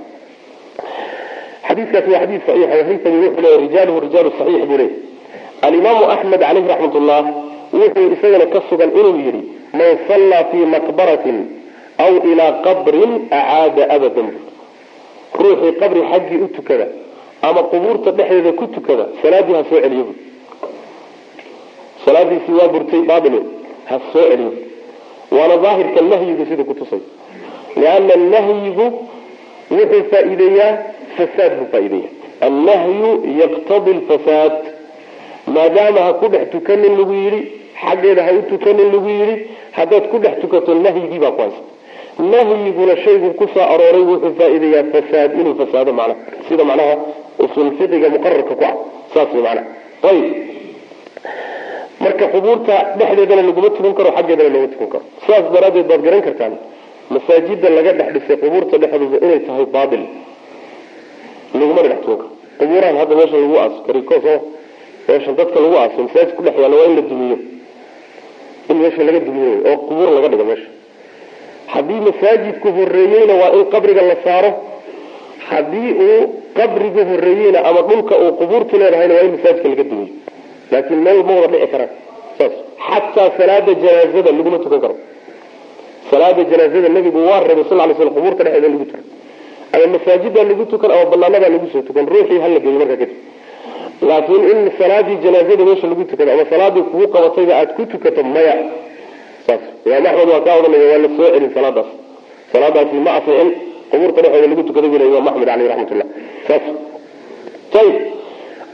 xadiikaasi 1.69 2.11
waa 2.13 2.21
xadii 2.23 2.41
saxiix 2.47 2.71
haytami 2.89 3.19
wuxuu 3.27 3.43
leeya 3.45 3.59
rijaaluhu 3.65 4.01
rijaalu 4.07 4.31
saxiix 4.39 4.63
buu 4.71 4.79
leeyay 4.83 4.95
alimaamu 5.67 6.05
axmed 6.15 6.41
caleyhi 6.41 6.69
raxmat 6.73 6.95
ullah 7.01 7.25
wuxuu 7.81 8.07
isagana 8.15 8.47
ka 8.55 8.61
sugan 8.69 8.91
inuu 9.01 9.17
yidhi 9.27 9.43
man 9.79 9.91
sallaa 10.09 10.45
fii 10.51 10.65
maqbaratin 10.77 11.37
aw 12.05 12.13
ilaa 12.31 12.53
qabrin 12.67 13.13
acaada 13.39 13.83
abadan. 13.97 14.29
Ruuxii 15.43 15.73
qabri 15.81 16.01
xaggii 16.13 16.41
u 16.45 16.49
tukada 16.57 16.87
ama 17.43 17.63
qubuurta 17.73 18.11
dhexdeeda 18.19 18.53
ku 18.53 18.67
tukada 18.75 19.05
salaadii 19.23 19.55
ha 19.59 19.63
soo 19.71 19.81
celiyo 19.85 20.07
salaadiisii 22.05 22.55
waa 22.61 22.69
burtay 22.75 23.03
baail 23.11 23.35
ha 23.89 23.97
soo 24.13 24.25
celiyo. 24.31 24.53
Waana 25.37 25.57
daahirka 25.65 26.01
nahyigu 26.11 26.47
sida 26.51 26.65
kutusay 26.65 27.01
liana 27.77 28.15
nahyigu 28.35 28.87
wuxuu 29.71 30.03
faa-iideeyaa 30.11 30.73
fasaad 31.17 31.53
buu 31.59 31.69
faa-ideeya 31.73 32.09
annahyu 32.47 33.11
yaqtadi 33.43 33.91
lfasaad 34.01 34.53
maadaama 35.55 36.01
ha 36.01 36.13
ku 36.21 36.29
dhex 36.29 36.51
tukanin 36.51 36.99
lagu 36.99 37.15
yidhi 37.25 37.41
xaggeeda 37.85 38.23
ha 38.27 38.33
u 38.39 38.43
tukanin 38.51 38.93
lagu 38.95 39.09
yidhi 39.09 39.37
haddaad 39.79 40.05
ku 40.11 40.19
dhex 40.19 40.41
tukato 40.41 40.75
nahyigii 40.75 41.19
baa 41.19 41.31
ku 41.37 41.41
haysta. 41.41 41.63
Nahyiguna 42.19 42.97
shaygu 43.05 43.35
ku 43.39 43.49
soo 43.55 43.67
arooray 43.75 44.05
wuxuu 44.11 44.35
faa-ideeyaa 44.39 44.85
fasaad 44.93 45.41
inuu 45.41 45.55
fasaado 45.61 45.93
macnaha 45.93 46.17
sida 46.49 46.65
macnaha 46.65 46.95
usul 47.45 47.71
muqararka 48.15 48.55
ku 48.61 48.65
ah. 48.65 48.75
Saas 49.15 49.29
way 49.35 49.43
macnaha. 49.43 49.67
Ayib. 50.09 50.27
Marka 52.01 52.27
qubuurta 52.35 52.75
dhexdeedana 52.99 53.43
laguma 53.43 53.71
tukan 53.71 53.95
karo 53.95 54.11
xaggeedana 54.17 54.49
looma 54.55 54.69
tukan 54.73 54.89
karo. 54.93 55.05
Sidaas 55.25 55.47
daraaddeed 55.53 55.87
baad 55.91 56.03
garan 56.07 56.23
kartaan 56.23 56.55
masaajida 57.15 57.69
laga 57.77 57.93
dhex 57.99 58.09
dhisay 58.15 58.37
qubuurta 58.43 58.79
dhexdooda 58.83 59.19
inay 59.27 59.41
tahay 59.47 59.67
baatil 59.75 60.03
laguma 61.61 61.83
dhex 61.87 62.01
karo 62.07 62.27
qubuurahan 62.61 62.97
hadda 63.01 63.15
meesha 63.21 63.37
lagu 63.43 63.57
aaso 63.63 63.79
kariko 63.87 64.15
soo 64.25 64.39
meesha 65.09 65.33
dadka 65.39 65.59
lagu 65.65 65.77
aaso 65.83 65.99
masaajid 66.07 66.35
ku 66.37 66.43
dhex 66.47 66.55
yaalla 66.63 66.77
waa 66.81 66.87
in 66.91 66.97
la 66.99 67.03
dumiyo. 67.11 67.37
In 68.71 68.77
meesha 68.83 69.03
laga 69.09 69.21
dumiyo 69.29 69.51
oo 69.71 69.77
qubuur 69.89 70.09
laga 70.17 70.29
dhigo 70.33 70.45
meesha. 70.51 70.69
Haddii 71.73 72.01
masaajidku 72.09 72.69
horeeyeyna 72.79 73.35
waa 73.43 73.51
in 73.59 73.65
qabriga 73.75 74.03
la 74.11 74.17
saaro 74.25 74.51
haddii 75.51 75.91
uu 76.07 76.21
qabrigu 76.59 77.01
horeeyeyna 77.11 77.59
ama 77.69 77.81
dhulka 77.89 78.15
uu 78.25 78.33
qubuurtu 78.41 78.75
leedahayna 78.81 79.15
waa 79.15 79.25
in 79.29 79.33
masaajidka 79.37 79.69
laga 79.73 79.85
dumiyo. 79.91 80.13
Laakiin 80.73 81.01
meel 81.07 81.21
ma 81.29 81.35
dhici 81.53 81.67
karaan 81.73 81.91
saas. 82.39 82.55
Xataa 82.87 83.29
salaada 83.39 83.73
janaazada 83.83 84.31
laguma 84.39 84.59
tukan 84.65 84.81
karo 84.85 84.97
salaada 86.11 86.43
janaazada 86.51 86.89
nabigu 86.97 87.19
waa 87.29 87.41
reebay 87.49 87.65
sal 87.69 87.79
lay 87.79 87.95
sl 87.99 88.11
qubuurta 88.17 88.43
dhexeeda 88.45 88.69
lagu 88.69 88.85
tukan. 88.85 89.05
Ama 89.75 89.87
masaajida 89.95 90.41
lagu 90.51 90.65
tukan 90.73 90.91
ama 90.95 91.05
banaanada 91.13 91.49
lagu 91.55 91.67
soo 91.73 91.83
tukan 91.89 92.05
ruuxii 92.13 92.39
hala 92.45 92.59
geeyo 92.65 92.79
markaa 92.81 92.97
kadib. 93.03 93.19
Laakiin 94.09 94.43
in 94.53 94.59
salaadii 94.79 95.17
janaazada 95.25 95.65
meesha 95.69 95.87
lagu 95.91 96.05
tukado 96.11 96.31
ama 96.35 96.45
salaadii 96.53 96.83
kugu 96.91 97.07
qabatayba 97.15 97.53
aad 97.61 97.71
ku 97.77 97.83
tukato 97.93 98.23
maya. 98.35 98.55
Saas. 99.47 99.63
Imaam 99.87 100.07
axmed 100.07 100.29
waa 100.33 100.41
kaa 100.47 100.55
odhanaya 100.61 100.87
waa 100.93 100.99
la 101.05 101.09
soo 101.17 101.29
celin 101.35 101.51
salaadaas. 101.57 101.89
Salaadaasi 102.53 102.97
ma 103.07 103.11
asixin 103.19 103.49
qubuurta 103.91 104.19
dhexeeda 104.23 104.47
lagu 104.53 104.63
tukada 104.69 104.87
buu 104.91 104.99
le 105.01 105.05
imaam 105.11 105.29
axmed 105.31 105.47
caleyh 105.51 105.69
raxmatullah. 105.71 106.09
Saas. 106.49 106.65
Ayib 107.81 107.97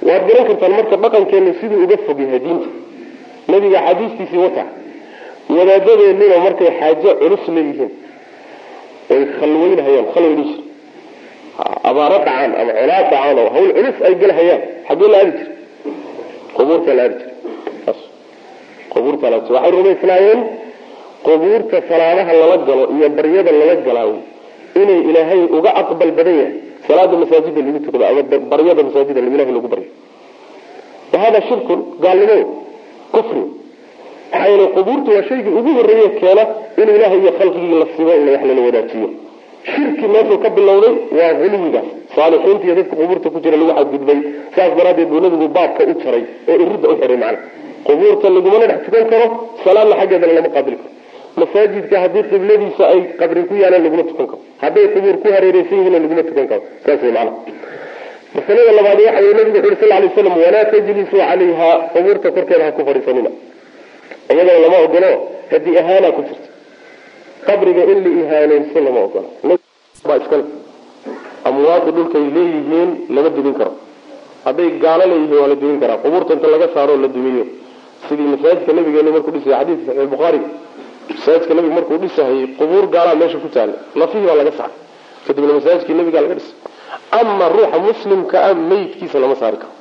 waad 0.09 0.23
garan 0.29 0.45
kartaan 0.49 0.73
marka 0.79 0.97
dhaqankeenu 1.05 1.51
siduu 1.61 1.79
uga 1.85 1.97
fog 2.07 2.19
yahay 2.25 2.41
diinta 2.45 2.69
nabiga 3.53 3.79
axaadiistiisii 3.81 4.41
wata 4.45 4.65
wadaadadeennina 5.49 6.37
markay 6.47 6.71
xaajo 6.81 7.11
culus 7.21 7.45
leeyihiin 7.57 7.91
oy 9.15 9.23
khalweynhayaan 9.39 10.07
khalway 10.15 10.35
dhihi 10.39 10.55
jir 10.55 10.63
abaaro 11.91 12.17
dhacaan 12.27 12.51
ama 12.61 12.73
colaad 12.81 13.05
dhacaan 13.13 13.37
oo 13.43 13.49
hawl 13.57 13.71
culus 13.77 13.97
ay 14.07 14.15
galhayaan 14.23 14.63
xaggee 14.89 15.09
la 15.13 15.19
aadi 15.23 15.33
jir 15.39 15.49
qubuurta 16.57 16.91
la 16.99 17.03
aadi 17.07 17.17
jir 17.23 17.97
qubuurta 18.93 19.27
rumaysnaayeen 19.77 20.41
qubuurta 21.27 21.77
salaadaha 21.91 22.33
lala 22.41 22.57
galo 22.69 22.85
iyo 22.97 23.09
baryada 23.17 23.51
lala 23.61 23.75
galaayo 23.87 24.19
inay 24.81 25.01
ilaahay 25.11 25.41
uga 25.57 25.71
aqbal 25.81 26.11
badan 26.19 26.37
yahay. 26.41 26.55
Salaada 26.87 27.15
masaajida 27.23 27.61
lagu 27.67 27.79
tukado 27.87 28.05
ama 28.11 28.23
baryada 28.53 28.83
masaajida 28.89 29.21
ilahay 29.37 29.53
lagu 29.57 29.69
baryo. 29.73 29.89
Wa 31.13 31.19
hada 31.23 31.39
shirkun 31.49 31.81
gaalnimo 32.05 32.39
kufri 33.15 33.43
maxaa 34.33 34.49
yeele 34.51 34.67
qubuurta 34.77 35.11
waa 35.17 35.25
shaygii 35.29 35.55
ugu 35.61 35.71
horreeye 35.79 36.09
keena 36.21 36.43
in 36.81 36.89
ilaahay 36.97 37.19
iyo 37.25 37.33
khalqigii 37.39 37.79
la 37.83 37.87
simo 37.97 38.13
in 38.19 38.29
wax 38.35 38.43
lala 38.49 38.61
wadaajiyo 38.67 39.09
shirki 39.73 40.07
meeshuu 40.15 40.39
ka 40.45 40.49
bilowday 40.57 40.95
waa 41.19 41.33
culuwigaas 41.41 41.89
saalixiinta 42.17 42.65
iyo 42.67 42.75
dadka 42.79 42.95
qubuurta 43.01 43.29
ku 43.35 43.39
jira 43.45 43.57
lagu 43.61 43.73
xadgudbay 43.79 44.19
saas 44.57 44.73
daraaddeed 44.79 45.09
buu 45.13 45.21
nabigu 45.25 45.49
baabka 45.57 45.83
u 45.93 45.95
jaray 46.05 46.25
oo 46.51 46.57
iridda 46.65 46.87
u 46.93 46.97
xiray 47.01 47.19
macna. 47.25 47.39
Qubuurta 47.87 48.27
lagumana 48.37 48.67
dhex 48.71 48.81
tukan 48.87 49.05
karo 49.13 49.27
salaadna 49.65 49.95
xaggeedana 50.01 50.33
lama 50.39 50.51
qaabil 50.57 50.77
karo. 50.81 50.91
Masaajidka 51.41 51.97
haddii 52.03 52.25
qibladiisa 52.31 52.85
ay 52.93 53.01
qabri 53.21 53.43
ku 53.49 53.55
yaalaan 53.63 53.83
laguma 53.87 54.05
tukan 54.11 54.27
karo. 54.31 54.39
Hadday 54.65 54.87
qubuur 54.95 55.17
ku 55.23 55.29
hareereysan 55.35 55.77
yihiin 55.79 55.95
laguma 56.05 56.23
tukan 56.29 56.47
karo. 56.51 56.63
Saas 56.85 57.01
way 57.05 57.13
macna. 57.17 57.33
Masalada 58.37 58.73
labaad 58.79 58.99
waxa 59.07 59.21
nabigu 59.39 59.59
wuxu 59.59 59.69
uri 59.69 59.77
sal 59.81 59.91
lay 60.03 60.11
slam 60.17 60.35
walaa 60.45 60.65
tajlisuu 60.73 61.19
calayha 61.29 61.69
qubuurta 61.95 62.29
korkeeda 62.37 62.65
ha 62.67 62.73
ku 62.77 62.83
fadhiisanina 62.89 63.31
iyadoo 64.35 64.59
lama 64.65 64.79
ogolo 64.87 65.11
haddii 65.53 65.75
ihaana 65.81 66.09
ku 66.17 66.21
jirta 66.29 66.49
qabriga 67.47 67.83
in 67.93 67.99
la 68.05 68.11
ihaanaysto 68.23 68.79
lama 68.87 69.01
iskale. 70.21 70.45
Amwaadu 71.49 71.91
dhulkay 71.97 72.25
leeyihiin 72.37 72.91
lama 73.15 73.31
dumin 73.37 73.55
karo. 73.55 73.73
Hadday 74.45 74.71
gaalo 74.85 75.05
leeyihiin 75.11 75.39
waa 75.41 75.49
la 75.53 75.55
dumin 75.63 75.79
karaa. 75.81 75.99
Qubuurta 76.05 76.33
inta 76.35 76.49
laga 76.55 76.69
saaro 76.75 76.97
la 76.97 77.09
dumiyo. 77.09 77.45
Sidii 78.09 78.29
masaajidka 78.35 78.73
nabigeena 78.73 79.11
markuu 79.15 79.33
dhisay 79.35 79.53
xadiidka 79.59 79.87
saxiix 79.93 80.09
bukhaari 80.15 80.41
masaajidka 81.11 81.55
nabiga 81.55 81.75
markuu 81.79 81.99
dhisahayay 82.03 82.47
qubuur 82.59 82.85
gaalaa 82.95 83.15
meesha 83.21 83.39
ku 83.45 83.49
taala 83.55 83.75
lafihii 84.01 84.27
baa 84.29 84.35
laga 84.41 84.53
saaray. 84.59 84.77
Kadibna 85.27 85.53
masaajidkii 85.59 85.95
nabigaa 86.01 86.23
laga 86.25 86.35
dhisay. 86.39 86.57
Ama 87.19 87.45
ruuxa 87.55 87.79
muslimka 87.89 88.37
ah 88.49 88.55
meydkiisa 88.71 89.19
lama 89.23 89.37
saari 89.41 89.57
karo. 89.63 89.73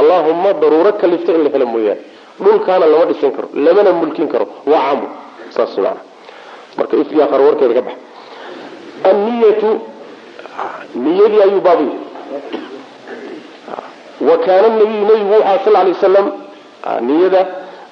Allahuma 0.00 0.50
daruuro 0.60 0.92
kalifta 1.00 1.32
in 1.36 1.42
la 1.44 1.50
helo 1.54 1.66
mooyaane 1.66 2.00
dhulkaana 2.44 2.86
lama 2.92 3.04
dhisan 3.10 3.30
karo 3.36 3.48
lamana 3.54 3.90
mulkin 4.00 4.28
karo. 4.32 4.46
Waa 4.70 4.78
caamu 4.84 5.06
saas 5.54 5.72
maana 5.84 6.00
marka 6.78 6.94
ifya 7.02 7.24
qar 7.32 7.40
warkeeda 7.46 7.74
ka 7.78 7.82
bax. 7.86 7.96
Anniyatu 9.10 9.70
niyadii 11.04 11.40
ayuu 11.46 11.60
baabiy 11.66 11.92
wa 14.28 14.36
kaana 14.44 14.68
nabiyu 14.68 15.04
nabigu 15.08 15.32
wuxaa 15.34 15.58
sal 15.64 15.72
lay 15.72 15.92
wasalam 15.94 16.26
niyada 17.06 17.40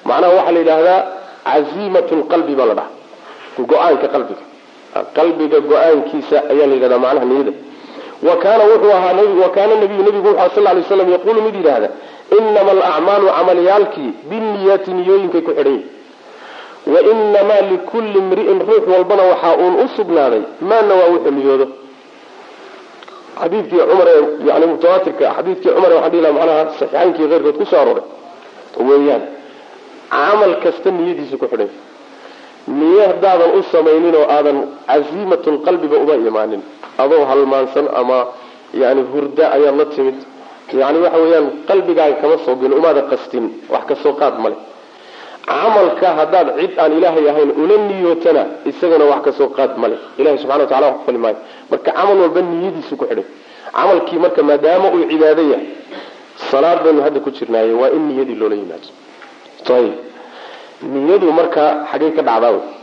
macnaha 0.07 0.33
waxaa 0.37 0.51
la 0.55 0.59
yidhaahdaa 0.59 0.99
caziimat 1.47 2.07
lqalbi 2.19 2.53
baa 2.59 2.65
la 2.71 2.73
dhaha 2.79 2.89
go'aanka 3.69 4.07
qalbiga. 4.13 4.43
Qalbiga 5.17 5.57
go'aankiisa 5.69 6.37
ayaa 6.51 6.67
la 6.69 6.75
yidhahdaa 6.77 6.99
macnaha 7.05 7.25
niyada 7.31 7.51
wa 8.23 8.35
kaana 8.37 8.63
wuxuu 8.63 8.91
ahaa 8.91 9.13
wa 9.43 9.49
kaana 9.49 9.75
nabiyu 9.75 10.03
nabigu 10.03 10.27
wuxu 10.27 10.55
sal 10.55 10.63
lay 10.63 10.83
slam 10.83 11.11
yaquulu 11.11 11.41
mid 11.41 11.55
yidhaahda 11.55 11.89
inama 12.37 12.71
alacmaalu 12.71 13.27
camalyaalkii 13.37 14.11
binniyaati 14.29 14.91
niyooyinkay 14.93 15.41
ku 15.41 15.51
xidhan 15.51 15.73
yihiin 15.73 15.95
wa 16.93 16.99
inamaa 17.11 17.61
likulli 17.71 18.17
imri'in 18.19 18.59
ruux 18.69 18.83
walbana 18.93 19.23
waxaa 19.31 19.55
uun 19.63 19.75
u 19.83 19.87
sugnaaday 19.97 20.41
maana 20.61 20.93
waa 20.99 21.09
wuxuu 21.13 21.31
niyoodo. 21.31 21.67
Xadiidkii 23.41 23.79
cumar 23.89 24.07
ee 24.13 24.21
yani 24.49 24.65
mutawaatirka 24.65 25.25
xadiidkii 25.37 25.69
cumar 25.75 25.91
waxaan 25.93 26.11
dhihi 26.11 26.21
laha 26.23 26.33
macnaha 26.37 26.63
saxiixaynkii 26.79 27.27
keyrkood 27.31 27.57
ku 27.59 27.65
soo 27.65 27.79
arooray. 27.81 28.03
Weeyaan 28.87 29.23
camal 30.11 30.53
kasta 30.63 30.89
niyadiisu 30.91 31.37
ku 31.41 31.45
xidhan 31.51 31.69
niyo 32.67 33.01
haddaadan 33.09 33.51
u 33.59 33.63
samaynin 33.71 34.15
oo 34.15 34.25
aadan 34.35 34.57
casiimatulqalbiba 34.87 35.97
uma 36.03 36.15
imaanin. 36.15 36.61
Adoo 36.97 37.25
halmaansan 37.25 37.87
ama 37.95 38.27
yani 38.73 39.01
hurda 39.11 39.51
ayaad 39.55 39.75
la 39.77 39.85
timid. 39.85 40.15
Yani 40.73 40.97
waxa 41.03 41.17
weeyaan 41.23 41.47
qalbigaaga 41.67 42.15
kama 42.21 42.37
soo 42.45 42.55
gelin 42.59 42.73
umaada 42.79 43.01
qastin 43.11 43.45
wax 43.73 43.83
ka 43.89 43.95
soo 44.03 44.13
qaad 44.19 44.35
male 44.43 44.55
camalka 45.47 46.07
haddaad 46.19 46.47
cid 46.59 46.71
aan 46.81 46.91
ilaahay 46.97 47.25
ahayn 47.31 47.51
ula 47.61 47.75
niyootana 47.87 48.43
isagana 48.69 49.05
wax 49.11 49.21
ka 49.25 49.31
soo 49.31 49.47
qaad 49.57 49.71
male 49.81 49.95
ilahay 50.19 50.37
subxana 50.41 50.63
wa 50.63 50.67
tacala 50.69 50.87
wax 50.87 50.97
kufali 50.99 51.17
maayo. 51.23 51.37
Marka 51.71 51.91
camal 51.91 52.17
walba 52.23 52.41
niyadiisu 52.41 52.93
ku 52.99 53.05
xidhay. 53.09 53.25
Camalkii 53.73 54.19
marka 54.23 54.41
maadaama 54.43 54.87
uu 54.95 55.05
cibaado 55.11 55.41
yahay 55.53 55.67
salaad 56.51 56.79
baynu 56.83 57.01
hadda 57.05 57.19
ku 57.25 57.29
jirnaaye 57.31 57.73
waa 57.81 57.89
in 57.95 58.03
niyadii 58.11 58.35
loola 58.41 58.55
yimaado. 58.55 58.89
Ayib 59.77 59.93
niyadu 60.81 61.31
marka 61.31 61.87
xaggay 61.91 62.11
ka 62.11 62.21
dhacdaa 62.21 62.77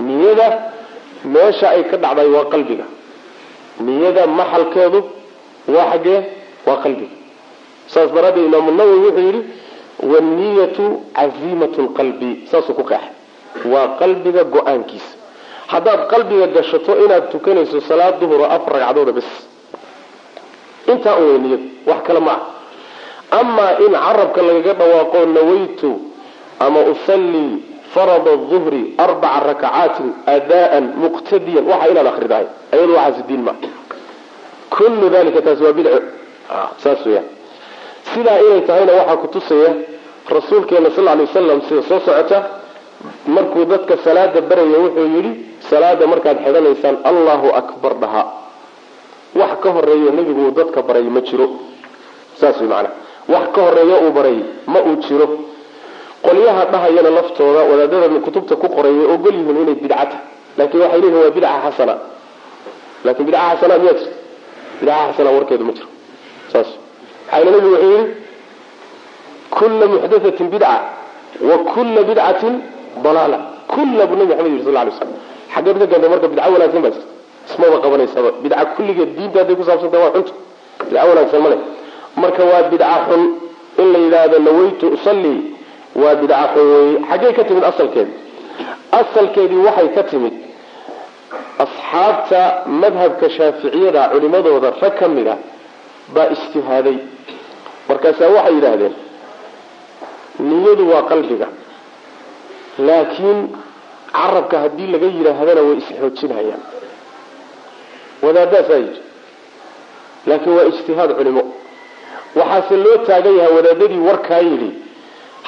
niyada 0.00 0.46
meesha 1.24 1.70
ay 1.70 1.84
ka 1.90 1.96
dhacday 1.96 2.28
waa 2.28 2.44
qalbiga. 2.52 2.84
Niyada 3.80 4.26
maxalkeedu 4.26 5.00
waa 5.68 5.90
xaggee 5.92 6.20
waa 6.66 6.76
qalbiga. 6.82 7.14
Saas 7.86 8.10
daraaddeed 8.12 8.46
imaamu 8.46 8.70
nawowi 8.72 8.98
wuxuu 9.06 9.26
yidhi 9.26 9.42
waniyatu 10.12 10.84
caziimatu 11.14 11.82
lqalbi 11.82 12.30
saasuu 12.50 12.74
ku 12.74 12.84
qeexay 12.84 13.12
waa 13.72 13.96
qalbiga 14.00 14.44
go'aankiisa. 14.44 15.12
Haddaad 15.66 16.00
qalbiga 16.08 16.46
gashato 16.46 16.92
inaad 17.04 17.30
tukanayso 17.30 17.80
salaad 17.80 18.20
duhuro 18.20 18.44
afar 18.44 18.72
ragcadooda 18.74 19.12
bes. 19.12 19.28
Intaa 20.88 21.16
un 21.16 21.26
wey 21.28 21.38
niyadu 21.38 21.66
wax 21.86 22.00
kale 22.06 22.20
ma 22.20 22.32
ah 22.32 22.56
amaa 23.40 23.78
in 23.84 23.92
carabka 23.92 24.42
lagaga 24.42 24.72
dhawaaqo 24.74 25.18
nawaytu 25.26 25.90
ama 26.60 26.80
usallii 26.92 27.52
farada 27.94 28.32
duhri 28.50 28.82
arbaca 28.98 29.40
rakacaatin 29.48 30.08
adaan 30.36 30.84
muqtadiyan 31.02 31.64
waxa 31.70 31.86
inaad 31.92 32.06
akridahay 32.12 32.46
ayadu 32.74 32.92
waxaasi 32.98 33.22
diin 33.28 33.42
maa 33.46 33.56
kullu 34.76 35.06
dalika 35.14 35.40
taasi 35.46 35.62
waa 35.66 35.72
bidco 35.78 35.98
saas 36.82 37.00
weya 37.06 37.22
sidaa 38.14 38.38
inay 38.46 38.60
tahayna 38.68 38.92
waxaa 39.00 39.16
kutusaya 39.22 39.70
rasuulkeena 40.36 40.90
sal 40.96 41.04
lay 41.04 41.20
wasalam 41.26 41.60
sida 41.68 41.82
soo 41.88 42.00
socota 42.06 42.38
markuu 43.34 43.64
dadka 43.72 43.94
salaada 44.04 44.40
baraya 44.50 44.78
wuxuu 44.84 45.06
yidhi 45.16 45.32
salaada 45.70 46.04
markaad 46.12 46.38
xidhanaysaan 46.46 46.96
allahu 47.10 47.46
akbar 47.60 47.92
dhaha 48.02 48.22
wax 49.40 49.52
ka 49.62 49.68
horeeyo 49.76 50.10
nebigu 50.18 50.40
uu 50.48 50.54
dadka 50.58 50.82
baray 50.88 51.02
ma 51.16 51.20
jiro 51.28 51.46
saas 52.40 52.56
way 52.60 52.68
macana 52.68 52.90
wax 53.34 53.44
ka 53.54 53.60
horeeyo 53.66 53.96
uu 54.06 54.12
baray 54.18 54.38
ma 54.72 54.78
uu 54.88 54.96
jiro 55.06 55.26
qolyaha 56.26 56.62
dhahayana 56.72 57.10
laftooda 57.18 57.60
wadaadada 57.70 58.18
kutubta 58.26 58.54
ku 58.62 58.66
qoray 58.76 58.92
way 58.98 59.06
ogol 59.14 59.34
yihiin 59.38 59.56
inay 59.62 59.74
bidca 59.82 59.96
tahay 59.96 60.20
laakiin 60.58 60.80
waxay 60.82 61.00
leeyihiin 61.00 61.22
waa 61.24 61.30
bidca 61.36 61.50
xasana 61.64 61.94
laakiin 63.04 63.26
bidca 63.28 63.40
xasana 63.50 63.74
miyaa 63.82 63.94
jirta 64.00 64.10
bidca 64.80 64.94
xasana 65.10 65.30
warkeedu 65.36 65.64
ma 65.68 65.72
jiro 65.76 65.88
saas. 66.52 66.68
Maxayna 67.26 67.50
nabigu 67.50 67.68
wuxuu 67.74 67.90
yihi 67.92 68.04
kula 69.56 69.86
muxdathatin 69.92 70.46
bidca 70.54 70.72
wa 71.48 71.56
kula 71.72 72.00
bidcatin 72.08 72.54
dalaala. 73.04 73.38
Kula 73.72 74.02
buu 74.08 74.16
nabi 74.20 74.30
maxamed 74.32 74.52
yiri 74.52 74.64
sal 74.66 74.72
lay 74.78 74.90
slam 74.98 75.10
xaggeed 75.54 75.76
ka 75.80 75.86
gantay 75.92 76.08
marka 76.12 76.26
bidca 76.32 76.44
wanaagsan 76.54 76.82
baa 76.84 76.90
jirta. 76.96 77.08
Ismaba 77.50 77.76
qabanaysaba. 77.84 78.28
Bidca 78.42 78.64
kulligeed 78.76 79.10
diinta 79.16 79.38
hadday 79.40 79.56
kusaabsantah 79.60 79.98
waa 80.04 80.12
xunta 80.14 80.32
bidca 80.88 81.02
wanaagsan 81.10 81.40
male 81.44 81.56
marka 82.22 82.42
waa 82.50 82.62
bidca 82.72 82.86
xun 83.08 83.22
in 83.80 83.86
la 83.92 83.98
yidhaahdo 84.04 84.36
nawaytu 84.46 84.86
usallii 84.96 85.40
waa 86.02 86.14
bidca 86.20 86.38
xun 86.54 86.66
wey 86.74 86.88
xaggey 87.08 87.32
ka 87.38 87.42
timid 87.48 87.64
asalkeedi 87.70 88.12
asalkeedii 89.00 89.60
waxay 89.66 89.88
ka 89.96 90.02
timid 90.10 90.34
asxaabta 91.64 92.40
madhabka 92.82 93.26
shaaficiyada 93.36 94.02
culimadooda 94.12 94.70
rag 94.82 94.94
ka 95.00 95.06
mid 95.16 95.28
a 95.28 95.36
baa 96.14 96.26
ijtihaaday. 96.34 96.98
Markaasaa 97.88 98.28
waxay 98.36 98.54
yidhaahdeen 98.56 98.94
niyadu 100.48 100.84
waa 100.92 101.02
qalbiga. 101.10 101.48
Laakiin 102.86 103.38
carabka 104.18 104.56
haddii 104.64 104.88
laga 104.94 105.06
yidhaahdana 105.16 105.60
way 105.68 105.76
isxoojinayaan 105.82 106.62
wadaadaasaa 108.24 108.78
yidhi. 108.84 109.00
Laakiin 110.28 110.54
waa 110.58 110.66
ijtihaad 110.70 111.10
culimo. 111.18 111.42
Waxaase 112.38 112.74
loo 112.84 112.96
taagan 113.08 113.34
yahay 113.40 113.52
wadaadadii 113.58 114.00
warkaa 114.08 114.42
yidhi 114.50 114.70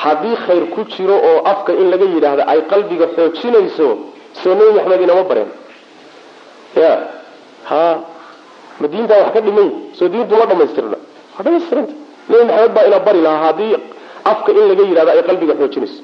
haddii 0.03 0.37
khayr 0.47 0.65
ku 0.75 0.81
jiro 0.95 1.15
oo 1.31 1.39
afka 1.53 1.73
in 1.73 1.91
laga 1.93 2.05
yidhaahdo 2.15 2.43
ay 2.53 2.61
qalbiga 2.71 3.07
xoojinayso 3.17 3.89
soo 4.43 4.55
nebi 4.55 4.73
maxamed 4.77 5.01
inama 5.07 5.23
bareen. 5.31 5.51
Ya 6.77 6.93
ha 7.71 7.83
ma 8.81 8.87
diintaa 8.89 9.19
wax 9.23 9.33
ka 9.35 9.41
dhimay 9.41 9.69
soo 9.99 10.09
diintu 10.09 10.35
ma 10.41 10.47
dhamaystirna 10.51 10.97
waa 11.37 11.43
dhamaystiranta 11.45 11.95
nebi 12.29 12.45
maxamed 12.49 12.73
baa 12.77 12.87
ina 12.89 12.99
bari 13.07 13.21
lahaa 13.27 13.43
haddii 13.47 13.75
afka 14.25 14.51
in 14.53 14.65
laga 14.71 14.83
yidhahdo 14.91 15.11
ay 15.11 15.23
qalbiga 15.29 15.55
xoojinayso. 15.61 16.03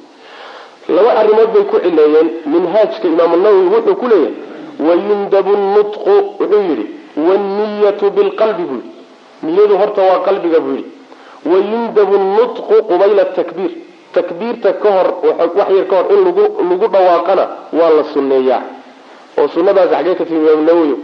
Laba 0.88 1.10
arrimood 1.20 1.50
bay 1.54 1.64
ku 1.70 1.76
cileeyeen. 1.84 2.28
Minhaajka 2.52 3.06
imaamu 3.08 3.36
nawowi 3.44 3.68
wuxuu 3.74 3.96
ku 4.00 4.06
leeyahay 4.12 4.34
wayundabu 4.86 5.52
nutqu 5.74 6.10
wuxuu 6.40 6.62
yidhi 6.68 6.86
wanniyatu 7.26 8.10
bilqalbi 8.16 8.62
buu 8.70 8.80
yidhi. 8.82 8.90
Niyadu 9.42 9.74
horta 9.80 10.02
waa 10.02 10.20
qalbiga 10.26 10.60
buu 10.60 10.74
yidhi 10.78 10.90
wayundabu 11.50 12.16
nutqu 12.18 12.74
qubayla 12.88 13.24
takbiir 13.36 13.70
takbiirta 14.12 14.72
ka 14.82 14.88
hor 14.96 15.08
wax 15.56 15.68
yar 15.76 15.86
ka 15.90 15.96
hor 15.96 16.06
in 16.14 16.20
lagu 16.70 16.86
dhawaaqana 16.94 17.44
waa 17.72 17.90
la 17.96 18.04
sunneeyaa. 18.14 18.62
oo 19.38 19.48
sunnadaas 19.48 19.90
xaggee 19.90 20.14
ka 20.14 20.24
timi 20.24 20.46
nawowi. 20.66 20.94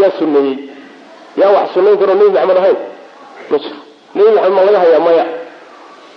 Yaa 0.00 0.10
sunneeyey. 0.18 0.58
Yaa 1.40 1.50
wax 1.56 1.66
sunnayn 1.74 1.98
karoo 1.98 2.14
nebi 2.14 2.30
maxamed 2.34 2.56
ahayn? 2.58 2.78
Ma 3.50 3.58
nebi 4.14 4.30
maxamed 4.34 4.54
ma 4.56 4.62
laga 4.66 4.78
hayaa 4.84 5.00
maya? 5.06 5.24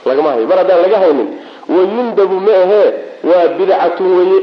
Lagama 0.06 0.30
hayo. 0.34 0.48
Mar 0.48 0.58
haddaan 0.58 0.82
laga 0.82 0.98
haynin 1.04 1.30
wayundabu 1.70 2.36
ma 2.46 2.52
ahee 2.64 2.88
waa 3.30 3.48
bidcatun 3.58 4.08
weye 4.18 4.40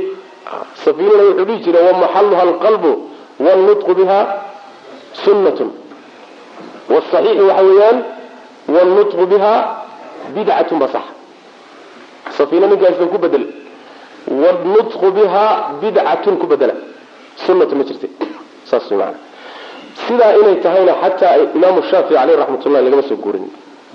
safiinuna 0.84 1.22
wuxuu 1.28 1.44
dhihi 1.44 1.58
jira 1.64 1.78
wamaxaluha 1.86 2.42
alqalbu 2.48 2.90
wannutqu 3.40 3.94
biha 3.98 4.18
sunnatun. 5.24 5.70
Wsaxiixi 6.90 7.42
waxa 7.50 7.62
weeyaan 7.68 7.96
wannutqu 8.68 9.26
biha 9.26 9.52
bidcatun 10.34 10.78
ba 10.78 10.88
sax 10.88 11.04
safiina 12.38 12.66
ninkaasba 12.66 13.06
ku 13.06 13.18
bedel 13.18 13.44
wannutqu 14.42 15.06
biha 15.16 15.46
bidcatun 15.80 16.36
ku 16.38 16.46
bedela 16.46 16.74
sunnatu 17.46 17.74
ma 17.76 17.84
jirta 17.84 18.06
saas 18.64 18.90
maana 18.90 19.18
sidaa 20.06 20.32
inay 20.40 20.56
tahayna 20.64 20.92
xataa 21.02 21.34
imaamu 21.54 21.82
shaafici 21.90 22.14
caleyh 22.14 22.36
raxmat 22.36 22.66
ullahi 22.66 22.84
lagama 22.84 23.02
soo 23.08 23.16
guurin 23.16 23.46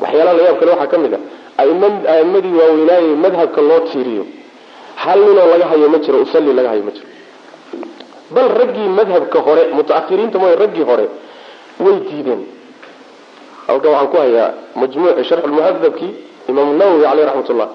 waxyaalaha 0.01 0.35
la 0.37 0.43
yaab 0.47 0.59
kale 0.59 0.71
waxaa 0.71 0.87
ka 0.87 0.97
mid 0.97 1.13
a 1.13 1.19
a'imadii 2.13 2.53
waaweynaaye 2.59 3.15
madhabka 3.25 3.61
loo 3.61 3.79
tiiriyo 3.91 4.25
hal 4.95 5.19
ninoo 5.19 5.47
laga 5.51 5.65
hayo 5.71 5.89
ma 5.89 5.97
jiro 5.99 6.17
usalli 6.25 6.53
laga 6.53 6.69
hayo 6.69 6.83
ma 6.83 6.91
jiro 6.91 7.07
bal 8.31 8.47
raggii 8.59 8.87
madhabka 8.99 9.39
hore 9.47 9.63
mutaakhiriinta 9.77 10.39
mooy 10.39 10.55
raggii 10.55 10.85
hore 10.89 11.05
way 11.83 11.95
diideen 12.09 12.41
halkan 13.71 13.91
waxaan 13.93 14.07
ku 14.11 14.17
hayaa 14.23 14.49
majmuuci 14.79 15.23
sharx 15.29 15.43
lmuhadabkii 15.51 16.11
imaamu 16.49 16.71
nawowi 16.79 17.03
caleyh 17.05 17.25
raxmat 17.29 17.49
ullah 17.53 17.69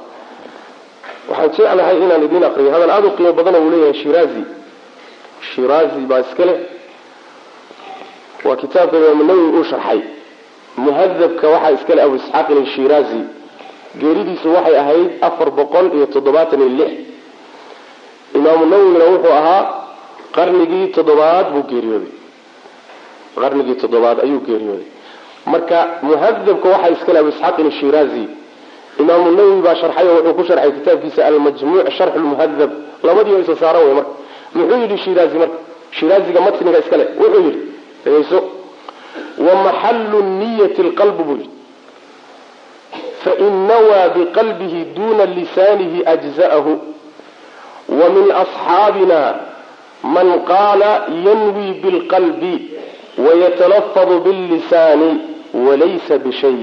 waxaan 1.30 1.50
jeclahay 1.56 1.96
inaan 2.04 2.22
idiin 2.26 2.44
akriyo 2.48 2.70
hadal 2.74 2.90
aada 2.96 3.06
u 3.08 3.10
qiimo 3.16 3.32
badan 3.38 3.54
uu 3.62 3.70
leeyahay 3.72 3.94
shiraazi 4.02 4.42
shiraazi 5.50 6.00
baa 6.10 6.20
iska 6.24 6.44
leh. 6.48 6.58
Waa 8.46 8.56
kitaabka 8.62 8.96
imaamu 9.00 9.24
nawowi 9.28 9.48
uu 9.58 9.64
sharxay. 9.70 10.00
Muhadabka 10.84 11.46
waxaa 11.54 11.70
iskale 11.76 12.00
abu 12.06 12.14
isxaaq 12.20 12.48
ilshiraazi 12.54 13.20
geeridiisu 14.00 14.48
waxay 14.56 14.76
ahayd 14.82 15.08
afar 15.28 15.48
boqol 15.58 15.86
iyo 15.96 16.06
toddobaatan 16.14 16.60
iyo 16.60 16.68
lix. 16.78 16.92
Imaamu 18.38 18.64
nawowina 18.72 19.04
wuxuu 19.12 19.32
ahaa 19.40 19.62
qarnigii 20.36 20.86
toddobaad 20.96 21.46
buu 21.54 21.62
geeriyooday. 21.70 22.12
Qarnigii 23.42 23.76
toddobaad 23.82 24.18
ayuu 24.24 24.40
geeriyooday 24.48 24.88
marka 25.46 25.78
muhadabka 26.02 26.68
waxaa 26.68 26.90
iskale 26.96 27.18
abu 27.18 27.28
isxaaq 27.28 27.58
ilshiraazi 27.58 28.24
imaamu 29.00 29.30
nawowi 29.36 29.62
baa 29.66 29.74
sharxay 29.80 30.06
oo 30.08 30.14
wuxuu 30.16 30.34
ku 30.38 30.44
sharxay 30.48 30.72
kitaabkiisa 30.76 31.20
almajmuuc 31.26 31.90
sharx 31.98 32.14
lmuhadab 32.22 32.70
labadii 33.06 33.34
o 33.34 33.40
isa 33.44 33.56
saaran 33.56 33.82
wey 33.86 33.94
marka. 33.94 34.10
Muxuu 34.54 34.80
yidhi 34.82 34.98
shiraazi 35.04 35.38
marka? 35.42 35.58
Shiraaziga 35.96 36.40
matniga 36.46 36.78
iskale 36.78 37.04
wuxuu 37.20 37.42
yidhi 37.46 37.60
dhegeyso 38.04 38.38
wamaxallu 39.46 40.18
niyati 40.40 40.82
lqalbu 40.88 41.22
buu 41.28 41.36
yidhi. 41.40 41.50
Fain 43.24 43.54
nawaa 43.70 44.08
biqalbihi 44.16 44.80
duna 44.96 45.24
lisaanihi 45.36 46.00
ajza'ahu. 46.14 46.72
Wa 47.98 48.06
min 48.14 48.26
asxaabina 48.42 49.20
man 50.14 50.28
qaala 50.50 50.90
yanwi 51.26 51.66
bilqalbi 51.82 52.54
wayatalafadu 53.24 54.20
billisaani 54.24 55.10
walaysa 55.66 56.14
bishay 56.24 56.58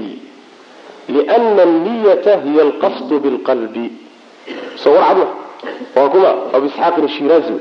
liana 1.14 1.62
anniyata 1.68 2.32
hiya 2.44 2.62
alqasdu 2.68 3.14
bilqalbi 3.24 3.86
soo 4.82 4.92
war 4.96 5.04
cadma 5.08 5.26
waa 5.96 6.08
kuma 6.12 6.30
abu 6.56 6.66
isxaaqin 6.70 7.08
shiraazi 7.16 7.56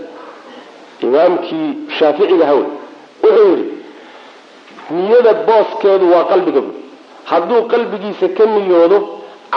imaamkii 1.06 1.68
shaaficiga 2.00 2.46
hawe 2.52 2.66
wuxuu 3.24 3.48
yidhi 3.50 3.66
niyada 4.96 5.34
booskeedu 5.48 6.06
waa 6.14 6.24
qalbiga 6.32 6.62
bui 6.66 6.76
hadduu 7.32 7.62
qalbigiisa 7.74 8.28
ka 8.38 8.44
niyoodo 8.54 9.00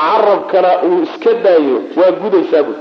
carabkana 0.00 0.70
uu 0.88 0.98
iska 1.06 1.30
daayo 1.44 1.76
waa 1.98 2.10
gudaysaa 2.22 2.62
bui 2.68 2.76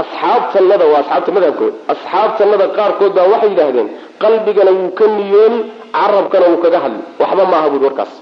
asxaabtanada 0.00 0.84
waa 0.92 0.98
asxaabta 1.02 1.30
madhabkooda 1.36 1.76
asxaabtanada 1.94 2.66
qaarkood 2.78 3.12
baa 3.18 3.26
waxay 3.32 3.50
yidhaahdeen 3.52 3.88
qalbigana 4.22 4.70
wuu 4.78 4.90
ka 4.98 5.04
niyooni 5.16 5.60
carabkana 5.96 6.46
wuu 6.50 6.60
kaga 6.64 6.78
hadli. 6.84 7.02
Waxba 7.20 7.44
maaha 7.52 7.68
bui 7.72 7.80
warkaas. 7.86 8.12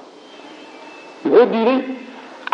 Muxuu 1.24 1.46
diiday 1.52 1.78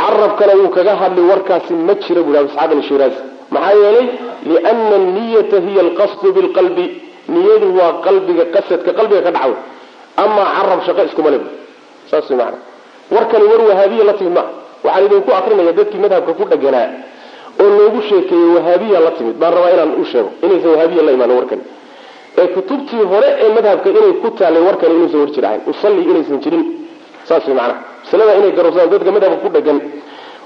carabkana 0.01 0.53
wuu 0.61 0.71
kaga 0.77 0.93
hadli 1.01 1.21
warkaasi 1.31 1.73
ma 1.87 1.95
jira 2.03 2.23
bui 2.27 2.37
abu 2.41 2.49
isxaaq 2.51 2.83
shiraazi 2.89 3.21
maxaa 3.55 3.75
yeelay? 3.83 4.07
Liana 4.49 4.95
anniyata 5.01 5.57
hiya 5.67 5.81
alqasdu 5.87 6.29
bilqalbi. 6.37 6.87
Niyadu 7.33 7.69
waa 7.79 7.93
qalbiga 8.07 8.45
qasadka 8.55 8.91
qalbiga 8.99 9.23
ka 9.27 9.31
dhacaw 9.37 9.53
amaa 10.23 10.47
carab 10.57 10.81
shaqo 10.87 11.03
iskuma 11.09 11.31
le 11.31 11.39
saas 12.11 12.29
man 12.31 12.55
warkani 13.15 13.45
war 13.51 13.61
wahaabiya 13.69 14.05
la 14.09 14.13
timid 14.19 14.33
maa 14.39 14.47
waxaan 14.85 15.05
idinku 15.07 15.31
akrinaya 15.39 15.73
dadkii 15.79 15.99
madhabka 16.05 16.33
ku 16.39 16.45
dhaganaa 16.53 16.87
oo 17.61 17.69
loogu 17.79 18.01
sheekeeyey 18.09 18.49
wahaabiya 18.57 18.99
la 19.07 19.11
timid. 19.19 19.35
Baan 19.41 19.53
rabaa 19.57 19.71
inaan 19.77 19.93
u 20.01 20.05
sheego. 20.11 20.31
Inaysan 20.45 20.71
wahaabiya 20.75 21.03
la 21.07 21.13
imaanin 21.17 21.37
warkani 21.41 21.63
ee 22.41 22.47
kutubtii 22.55 23.03
hore 23.13 23.29
ee 23.45 23.49
madhabka 23.57 23.89
inay 23.91 24.13
ku 24.23 24.29
taalay 24.39 24.63
warkani 24.69 24.95
inuusan 24.99 25.21
war 25.23 25.31
jir 25.35 25.45
ahayn 25.49 25.61
usalli 25.73 26.03
inaysan 26.11 26.39
jirin. 26.45 26.65
Saas 27.29 27.45
mana 27.59 27.75
masalada 28.05 28.33
inay 28.41 28.53
garowsadaan 28.59 28.91
dadka 28.93 29.11
madhabka 29.17 29.39
ku 29.45 29.49
dhagan 29.57 29.79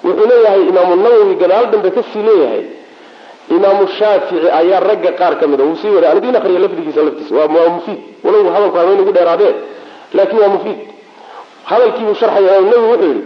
wuxuu 0.05 0.27
leeyahay 0.31 0.63
imaamu 0.71 0.95
nawowi 1.05 1.35
gadaal 1.43 1.67
dambe 1.73 1.91
ka 1.97 2.03
sii 2.11 2.23
leeyahay. 2.29 2.65
Imaamu 3.57 3.83
shaafici 3.99 4.49
ayaa 4.61 4.81
ragga 4.89 5.11
qaar 5.21 5.35
ka 5.41 5.45
mida 5.51 5.65
wuu 5.69 5.77
sii 5.83 5.91
wada 5.97 6.07
anidiin 6.13 6.37
akriya 6.39 6.61
lafdigiisa 6.65 7.01
laftiisa. 7.07 7.33
Waa 7.39 7.69
mufiid. 7.77 7.99
Walow 8.25 8.45
hadalku 8.55 8.77
haba 8.81 8.91
inagu 8.97 9.13
dheeraadee. 9.17 9.53
Laakin 10.17 10.39
waa 10.43 10.49
mufiid. 10.55 10.79
Hadalkiibuu 11.71 12.15
sharxaya 12.21 12.53
imaam 12.59 12.71
nawowi 12.71 12.89
wuxuu 12.93 13.09
yihi 13.09 13.23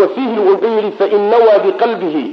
wa 0.00 0.06
fiihi 0.14 0.38
wuxuu 0.48 0.72
yihi 0.78 0.90
fain 0.98 1.22
nawaa 1.32 1.58
biqalbihi 1.64 2.24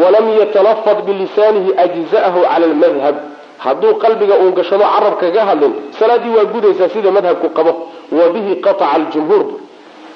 walam 0.00 0.26
yatalafad 0.40 1.04
bilisaanihi 1.06 1.70
ajza'ahu 1.84 2.40
cala 2.42 2.66
lmadhab 2.66 3.16
hadduu 3.58 3.94
qalbiga 3.94 4.34
uun 4.42 4.52
gashado 4.54 4.84
carab 4.94 5.14
kaga 5.20 5.44
hadlin 5.44 5.72
salaadii 5.98 6.32
waa 6.36 6.44
gudaysaa 6.44 6.88
sida 6.88 7.10
madhabku 7.10 7.48
qabo. 7.50 7.72
Wa 8.12 8.24
qataca 8.64 8.92
aljumhuur. 8.92 9.46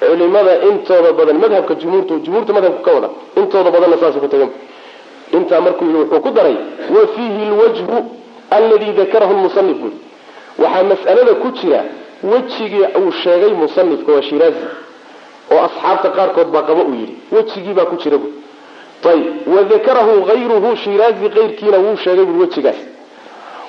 Culimada 0.00 0.52
intooda 0.68 1.12
badan 1.12 1.38
madhabka 1.38 1.74
jumhuurta 1.74 2.14
jumhuurta 2.24 2.52
madhabka 2.52 2.82
ka 2.82 2.92
wada 2.94 3.08
intooda 3.36 3.70
badanna 3.70 3.96
saasay 3.96 4.20
ku 4.20 4.28
tagan 4.28 4.50
intaa 5.32 5.60
markuu 5.60 5.86
yidhi 5.86 5.98
wuxuu 5.98 6.20
ku 6.20 6.30
daray 6.30 6.56
wa 6.94 7.06
fiihi 7.14 7.44
lwajhu 7.50 7.96
alladii 8.50 8.92
dakarahu 8.92 9.32
lmusanif 9.32 9.76
buri 9.76 9.96
waxaa 10.58 10.82
mas'alada 10.82 11.34
ku 11.42 11.48
jira 11.58 11.80
wejigii 12.22 12.86
uu 13.00 13.10
sheegay 13.12 13.52
musanifka 13.62 14.12
waa 14.12 14.22
shiraazi 14.22 14.64
oo 15.52 15.60
asxaabta 15.68 16.08
qaarkood 16.16 16.48
baa 16.52 16.62
qaba 16.62 16.82
uu 16.84 16.94
yidhi. 16.94 17.16
Wejigii 17.32 17.72
baa 17.72 17.88
ku 17.90 17.96
jira 17.96 18.16
ayib 18.16 18.45
wadakarahu 19.56 20.24
hayruhu 20.28 20.76
shiraazi 20.76 21.28
keyrkiina 21.30 21.78
wuu 21.78 21.96
sheegay 21.96 22.24
bui 22.24 22.38
wejigaas 22.40 22.76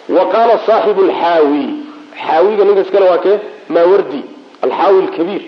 wa 0.09 0.25
qaala 0.33 0.57
saaxibu 0.67 1.01
lxaawi 1.09 1.65
xaawiga 2.25 2.63
ninkas 2.65 2.89
kale 2.91 3.05
waa 3.09 3.17
kee 3.17 3.37
maawardi 3.69 4.21
alxaawi 4.65 5.01
lkabiir 5.07 5.41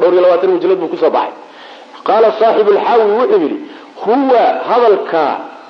dhowr 0.00 0.12
iyo 0.12 0.22
labaatan 0.22 0.50
mujalad 0.50 0.78
buu 0.78 0.88
ku 0.88 0.96
soo 0.96 1.10
baxay 1.10 1.32
qaala 2.04 2.32
saaxibu 2.40 2.70
lxaawi 2.72 3.04
wuxuu 3.18 3.40
yidhi 3.42 3.58
huwa 4.04 4.42
hadalka 4.70 5.22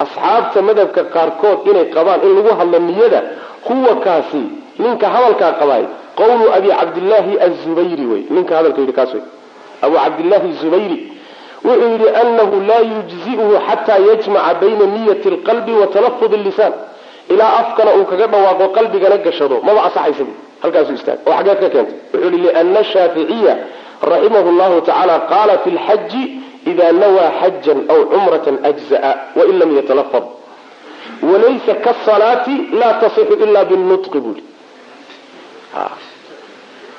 asxaabta 0.05 0.63
madhabka 0.69 1.03
qaarkood 1.15 1.59
inay 1.71 1.85
qabaan 1.95 2.21
in 2.27 2.33
lagu 2.37 2.51
hadlo 2.61 2.79
niyada 2.79 3.21
huwa 3.69 3.93
kaasi 4.05 4.43
ninka 4.79 5.07
hadalkaa 5.15 5.53
qabaay 5.61 5.85
qawlu 6.21 6.45
abi 6.57 6.69
cabdillaahi 6.69 7.33
azubayri 7.47 8.07
wey 8.13 8.23
ninka 8.31 8.57
hadalka 8.57 8.81
yidhi 8.81 8.93
kaas 8.99 9.15
wey 9.15 9.25
abu 9.83 9.95
cabdillaahi 10.05 10.53
zubayri 10.63 10.99
wuxuu 11.65 11.89
yidhi 11.93 12.09
anahu 12.23 12.57
laa 12.71 12.83
yujzi'uhu 12.93 13.55
xataa 13.69 13.99
yajmaca 14.09 14.55
bayna 14.61 14.85
niyati 14.95 15.29
alqalbi 15.35 15.73
wa 15.81 15.87
talafud 15.95 16.33
lisaan 16.47 16.73
ilaa 17.33 17.53
afkana 17.63 17.91
uu 17.99 18.05
kaga 18.11 18.27
dhawaaqo 18.33 18.67
qalbigana 18.77 19.17
gashado 19.27 19.57
maba 19.67 19.81
asaxaysa 19.89 20.25
bu 20.29 20.33
halkaasuu 20.63 20.95
istaag 20.99 21.19
oo 21.29 21.33
xageed 21.39 21.59
ka 21.63 21.69
keentay 21.75 21.97
wuxuu 22.13 22.31
yihi 22.35 22.39
liana 22.47 22.81
shaaficiya 22.93 23.55
raximahu 24.13 24.51
llahu 24.59 24.81
tacaala 24.87 25.17
qaala 25.33 25.55
fi 25.65 25.71
lxaji 25.77 26.23
ida 26.71 26.87
nawaa 27.01 27.31
xajan 27.41 27.79
aw 27.93 28.01
cumratan 28.13 28.57
ajza'a 28.71 29.11
wain 29.37 29.57
lam 29.61 29.71
yatalafad 29.79 30.25
walaysa 31.31 31.73
kasalaati 31.87 32.55
laa 32.81 32.93
tasixu 33.03 33.35
ila 33.45 33.61
binutqi 33.71 34.19
buui 34.25 34.43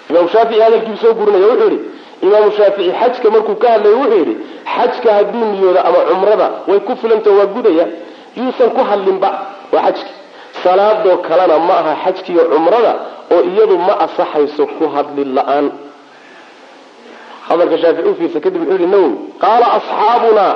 imaam 0.10 0.28
shaafici 0.34 0.60
hadalkiibu 0.66 0.98
soo 1.04 1.14
gurinaya 1.20 1.48
wuxuu 1.52 1.70
yihi 1.70 1.80
imaamu 2.26 2.52
shaafici 2.58 2.92
xajka 3.00 3.28
markuu 3.36 3.56
ka 3.62 3.68
hadlaya 3.74 3.96
wuxuu 4.00 4.18
yidhi 4.20 4.36
xajka 4.76 5.10
hadduu 5.18 5.46
niyooda 5.52 5.82
ama 5.88 6.00
cumrada 6.10 6.48
way 6.68 6.80
ku 6.88 6.96
filanta 7.02 7.30
waa 7.38 7.46
gudaya. 7.56 7.86
Yuusan 8.38 8.70
ku 8.76 8.82
hadlinba 8.90 9.30
waa 9.74 9.82
xajki. 9.88 10.12
Salaadoo 10.64 11.18
kalena 11.28 11.58
ma 11.68 11.74
aha 11.82 11.94
xajkiiyo 12.04 12.44
cumrada 12.54 12.94
oo 13.34 13.42
iyadu 13.50 13.78
ma 13.88 13.94
asaxayso 14.06 14.64
ku 14.78 14.86
hadlin 14.96 15.30
la'aan. 15.38 15.66
Hadalka 17.48 17.78
shaafici 17.82 18.08
u 18.10 18.16
fiirsa 18.16 18.40
kadib 18.44 18.62
wuxuu 18.62 18.78
yihi 18.80 18.88
nawowi 18.94 19.16
qaala 19.44 19.66
asxaabuna. 19.78 20.48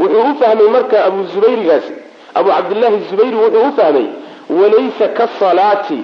Wuxuu 0.00 0.22
u 0.30 0.34
fahmay 0.40 0.68
marka 0.74 0.96
abu 1.08 1.20
zubayrigaasi 1.32 1.92
abu 2.38 2.48
cabdillaahi 2.56 2.98
zubayri 3.10 3.36
wuxuu 3.42 3.68
u 3.68 3.72
fahmay 3.78 4.06
walaysa 4.58 5.06
kasalaati 5.18 5.98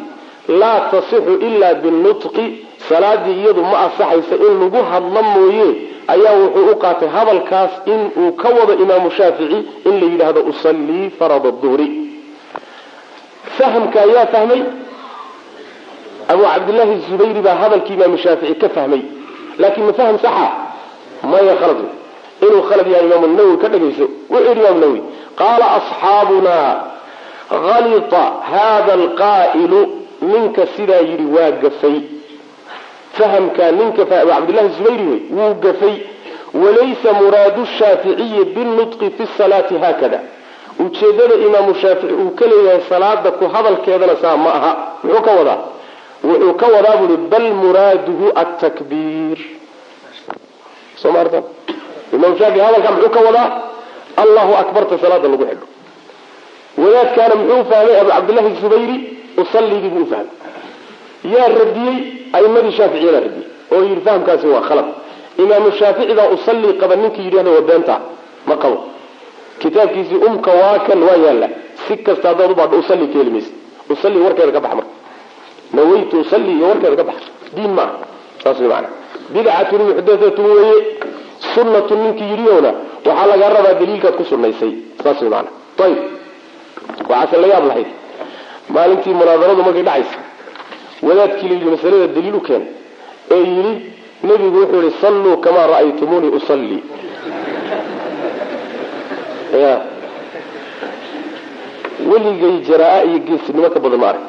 laa 0.61 0.81
tasixu 0.91 1.35
ila 1.49 1.69
binutqi 1.83 2.47
salaadii 2.89 3.37
iyadu 3.43 3.63
ma 3.71 3.79
asaxaysa 3.87 4.35
in 4.47 4.53
lagu 4.63 4.81
hadlo 4.91 5.23
mooye 5.35 5.67
ayaa 6.15 6.35
wuxuu 6.43 6.71
u 6.73 6.77
qaatay 6.85 7.09
hadalkaas 7.17 7.71
in 7.93 8.01
uu 8.23 8.33
ka 8.43 8.49
wado 8.59 8.73
imaamu 8.85 9.11
shaafici 9.19 9.59
in 9.89 9.95
la 10.01 10.07
yidhaahdo 10.13 10.41
usallii 10.53 11.11
farada 11.19 11.51
duhri 11.63 11.89
fahamka 13.59 13.99
ayaa 14.07 14.27
fahmay. 14.35 14.63
Abu 16.33 16.43
cabdillaahi 16.53 16.97
zubayri 17.11 17.41
baa 17.47 17.55
hadalkii 17.63 17.95
imaamu 17.95 18.19
shaafici 18.19 18.55
ka 18.63 18.69
fahmay. 18.69 19.03
Laakiin 19.59 19.87
ma 19.87 19.93
faham 19.93 20.19
saxa? 20.25 20.49
Maya 21.31 21.55
khalad 21.61 21.81
inuu 22.45 22.63
khalad 22.69 22.87
yahay 22.93 23.07
imaamu 23.09 23.27
nawowi 23.37 23.57
ka 23.63 23.69
dhagayso 23.73 24.07
wuxuu 24.31 24.49
yidhi 24.49 24.61
imaamu 24.61 24.81
nawowi 24.81 25.01
qaala 25.41 25.67
asxaabuna 25.79 26.57
halita 27.67 28.23
hada 28.53 28.93
alqaa'ilu 29.01 29.81
ninka 30.31 30.63
sidaa 30.77 31.03
yidhi 31.11 31.27
waa 31.37 31.51
gafay 31.63 31.97
fahamka 33.21 33.65
ninka 33.79 34.03
abu 34.21 34.31
cabdillahi 34.35 34.69
zubayri 34.77 35.05
wey 35.11 35.21
wuu 35.39 35.55
gafay. 35.65 35.97
Walaysa 36.63 37.11
muraadu 37.21 37.63
shaaficiyi 37.79 38.45
binutqi 38.55 39.07
fi 39.17 39.25
salaati 39.39 39.75
haakada. 39.83 40.21
Ujeedada 40.85 41.35
imaamu 41.47 41.75
shaafici 41.83 42.15
uu 42.23 42.31
ka 42.39 42.45
leeyahay 42.51 42.81
salaada 42.89 43.31
ku 43.39 43.45
hadalkeedana 43.55 44.17
saa 44.23 44.37
ma 44.37 44.51
aha. 44.59 44.73
Muxuu 45.05 45.23
ka 45.27 45.31
wadaa. 45.39 45.59
Wuxuu 46.25 46.55
ka 46.61 46.67
wadaa 46.75 46.97
buui 47.01 47.17
bal 47.33 47.47
muraaduhu 47.63 48.27
atakbiir 48.43 49.39
soo 51.01 51.13
maarta 51.15 51.39
imaam 52.15 52.35
shaafici 52.39 52.61
hadalkaa 52.67 52.91
muxuu 52.97 53.11
ka 53.17 53.21
wadaa? 53.29 53.49
Allahu 54.23 54.53
akbarta 54.63 54.95
salaada 55.03 55.29
lagu 55.33 55.45
xidho. 55.51 55.67
Wadaadkaana 56.83 57.35
muxuu 57.41 57.65
fahmay 57.71 57.97
abu 58.01 58.11
cabdillahi 58.17 58.51
zubayri 58.63 58.97
usalligii 59.43 59.89
buu 59.95 60.03
ufahmay 60.07 60.35
yaa 61.25 61.49
radiyey 61.61 61.97
aimadii 62.37 62.73
shaaficiyadaa 62.79 63.21
radiyey. 63.27 63.47
Oo 63.73 63.83
yidhi 63.89 64.01
fahamkaasi 64.07 64.47
waa 64.55 64.61
khalad. 64.69 64.89
Imaamu 65.43 65.69
shaafici 65.79 66.15
baa 66.19 66.29
usallii 66.37 66.73
qaba 66.81 66.95
ninkii 66.97 67.25
yidhahda 67.27 67.51
waa 67.57 67.61
beenta 67.69 67.97
ma 68.47 68.57
qabo. 68.63 68.79
Kitaabkiisii 69.59 70.17
umka 70.29 70.51
waa 70.61 70.79
kan 70.87 71.01
waa 71.09 71.17
yaalla. 71.25 71.49
Si 71.89 71.97
kasta 71.97 72.29
haddaad 72.29 72.51
ubaadho 72.55 72.77
usalli 72.83 73.07
ka 73.13 73.19
heli 73.19 73.31
maysa. 73.31 73.53
Usalli 73.93 74.19
warkeeda 74.25 74.53
ka 74.57 74.61
bax 74.65 74.73
marka. 74.79 74.93
Nawaytu 75.75 76.15
usalli 76.25 76.53
iyo 76.57 76.67
warkeeda 76.69 76.97
ka 76.97 77.05
bax. 77.11 77.17
Diin 77.57 77.73
maaha 77.79 77.95
saas 78.43 78.59
way 78.61 78.69
maana 78.73 78.89
bidcatun 79.35 79.81
muxdathatun 79.89 80.45
weeye. 80.57 80.79
Sunnatun 81.55 81.99
ninkii 82.05 82.29
yidhiyowna 82.33 82.71
waxaa 83.07 83.27
lagaa 83.31 83.49
rabaa 83.57 83.75
daliilkaad 83.81 84.15
ku 84.19 84.25
sunnaysay. 84.31 84.73
Saas 85.03 85.19
way 85.23 85.31
maana 85.35 85.49
ayib 85.85 85.99
waxaase 87.11 87.37
la 87.43 87.47
yaab 87.53 87.65
lahayd 87.71 87.87
maalintii 88.75 89.15
munaadaradu 89.21 89.63
markay 89.67 89.83
dhacaysa 89.89 90.19
wadaadkii 91.03 91.49
la 91.49 91.55
yidhi 91.55 91.71
masalada 91.71 92.07
daliil 92.07 92.35
u 92.35 92.41
keen 92.41 92.65
ee 93.31 93.45
yidhi 93.55 93.93
nebigu 94.23 94.59
wuxuu 94.61 94.83
yihi 94.83 94.97
salluu 95.01 95.37
kamaa 95.37 95.67
ra'aytumuunii 95.67 96.29
usallii. 96.29 96.83
Ya 99.63 99.81
weligay 102.11 102.59
jaraa 102.69 103.03
iyo 103.03 103.19
geesinimo 103.19 103.71
ka 103.71 103.81
badan 103.81 104.01
ma 104.01 104.09
arag 104.09 104.23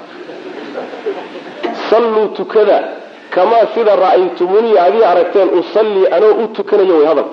salluu 1.90 2.28
tukada 2.28 2.84
kamaa 3.30 3.66
sida 3.74 3.96
ra'aytumuunii 3.96 4.78
adii 4.78 5.04
aragteen 5.04 5.50
usallii 5.60 6.08
anoo 6.12 6.34
u 6.44 6.48
tukanayo 6.48 6.98
way 6.98 7.06
hadal. 7.06 7.26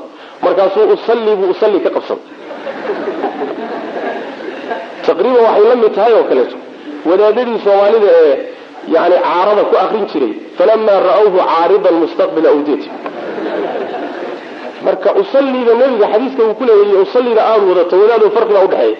Markaasuu 0.42 0.92
usallii 0.92 1.36
buu 1.36 1.50
usallii 1.50 1.80
ka 1.80 1.90
qabsaday 1.90 2.24
taqriiban 5.06 5.42
waxay 5.44 5.68
la 5.68 5.76
mid 5.76 5.94
tahay 5.94 6.12
oo 6.12 6.24
kaleeto. 6.24 6.56
Wadaadadii 7.10 7.58
soomaalida 7.64 8.08
ee 8.22 8.57
yani 8.94 9.16
caarada 9.26 9.62
ku 9.70 9.74
akrin 9.84 10.04
jiray 10.12 10.32
falamaa 10.58 10.98
ra'awhu 11.08 11.38
caaridan 11.48 11.94
mustaqbila 12.02 12.48
awdiyati 12.54 12.88
marka 14.86 15.08
usallida 15.20 15.72
nebiga 15.80 16.06
xadiiska 16.12 16.42
uu 16.48 16.54
ku 16.58 16.64
leeyahy 16.68 16.96
usallida 17.04 17.42
aada 17.50 17.64
wadato 17.70 17.94
wadaado 18.02 18.26
farqi 18.36 18.52
baa 18.56 18.64
udhexeeya 18.68 18.96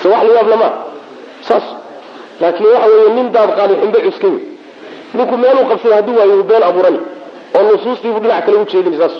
se 0.00 0.06
wax 0.12 0.22
la 0.28 0.34
yaab 0.38 0.48
lama. 0.52 0.68
Saas. 1.48 1.66
Laakiin 2.40 2.66
waxa 2.74 2.88
weeye 2.92 3.10
nin 3.16 3.26
daad 3.34 3.50
qaadi 3.58 3.74
ximbe 3.80 3.98
cuskay. 4.06 4.30
Wey 4.30 4.42
ninku 5.14 5.34
meeluu 5.42 5.64
qabsada 5.70 5.94
haddii 5.98 6.16
waayo 6.18 6.34
uu 6.40 6.44
been 6.50 6.62
abuurani 6.68 7.00
oo 7.56 7.62
nusuustiibuu 7.72 8.20
dhinac 8.22 8.44
kale 8.46 8.56
ujeedin 8.64 8.94
saas. 9.00 9.14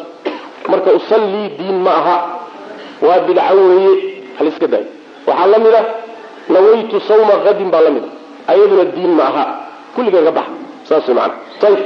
Marka 0.70 0.90
usallii 0.98 1.48
diin 1.58 1.78
ma 1.86 1.90
aha. 2.00 2.16
Waa 3.06 3.18
bidco 3.26 3.54
weeye. 3.70 3.94
Haliska 4.38 4.66
daay. 4.72 4.84
Waxaa 5.26 5.46
la 5.52 5.58
mid 5.64 5.74
a 5.74 5.82
nawaytu 6.52 7.00
sawma 7.08 7.34
kadin 7.46 7.70
baa 7.72 7.80
la 7.86 7.90
mid 7.90 8.04
a 8.06 8.52
ayaduna 8.52 8.84
diin 8.94 9.12
ma 9.18 9.22
aha 9.30 9.44
kulligan 9.98 10.24
ka 10.24 10.32
baxa. 10.38 10.52
Saas 10.88 11.06
maana 11.18 11.34
ayib 11.66 11.80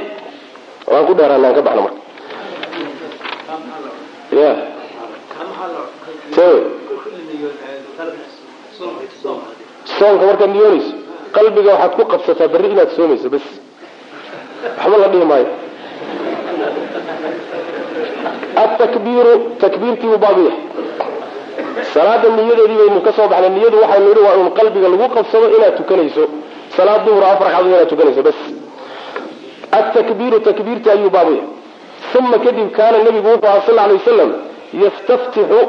waan 0.91 1.05
ku 1.09 1.13
dheeraana 1.19 1.47
aan 1.49 1.55
ka 1.57 1.63
baxno 1.67 1.83
marka. 1.87 2.01
Ya. 4.41 4.51
Soonka 9.99 10.25
markaad 10.27 10.51
niyoonayso 10.55 10.95
qalbiga 11.35 11.73
waxaad 11.73 11.93
ku 11.97 12.03
qabsataa 12.13 12.49
berri 12.53 12.69
inaad 12.73 12.91
soomayso 12.97 13.29
bas 13.35 13.45
waxba 14.79 14.97
la 15.03 15.09
dhihi 15.13 15.25
maayo. 15.31 15.49
Atakbiiru 18.65 19.33
takbiirtiibuu 19.63 20.19
baabu 20.25 20.41
yahay. 20.49 20.61
Salaada 21.95 22.29
niyadeedii 22.37 22.79
baynu 22.81 23.01
ka 23.07 23.13
soo 23.17 23.29
baxnay 23.33 23.51
niyadu 23.57 23.77
waxaynu 23.83 24.09
yidhi 24.09 24.23
waa 24.27 24.37
un 24.43 24.51
qalbiga 24.59 24.89
lagu 24.93 25.07
qabsado 25.17 25.47
inaad 25.57 25.75
tukanayso 25.77 26.25
salaad 26.77 27.05
duhur 27.07 27.25
afar 27.25 27.47
ragcadood 27.49 27.73
inaad 27.73 27.89
tukanayso 27.93 28.23
bas. 28.23 28.39
Atakbiiru 29.79 30.41
takbiirti 30.41 30.91
ayuu 30.91 31.11
baabu 31.11 31.33
yahay 31.33 31.49
uma 32.19 32.39
kadib 32.45 32.69
kaana 32.77 32.99
nabigu 33.07 33.29
wuxuu 33.29 33.47
aha 33.49 33.61
sal 33.67 33.77
lay 33.77 33.95
wasalam 33.99 34.31
yastaftixu 34.83 35.61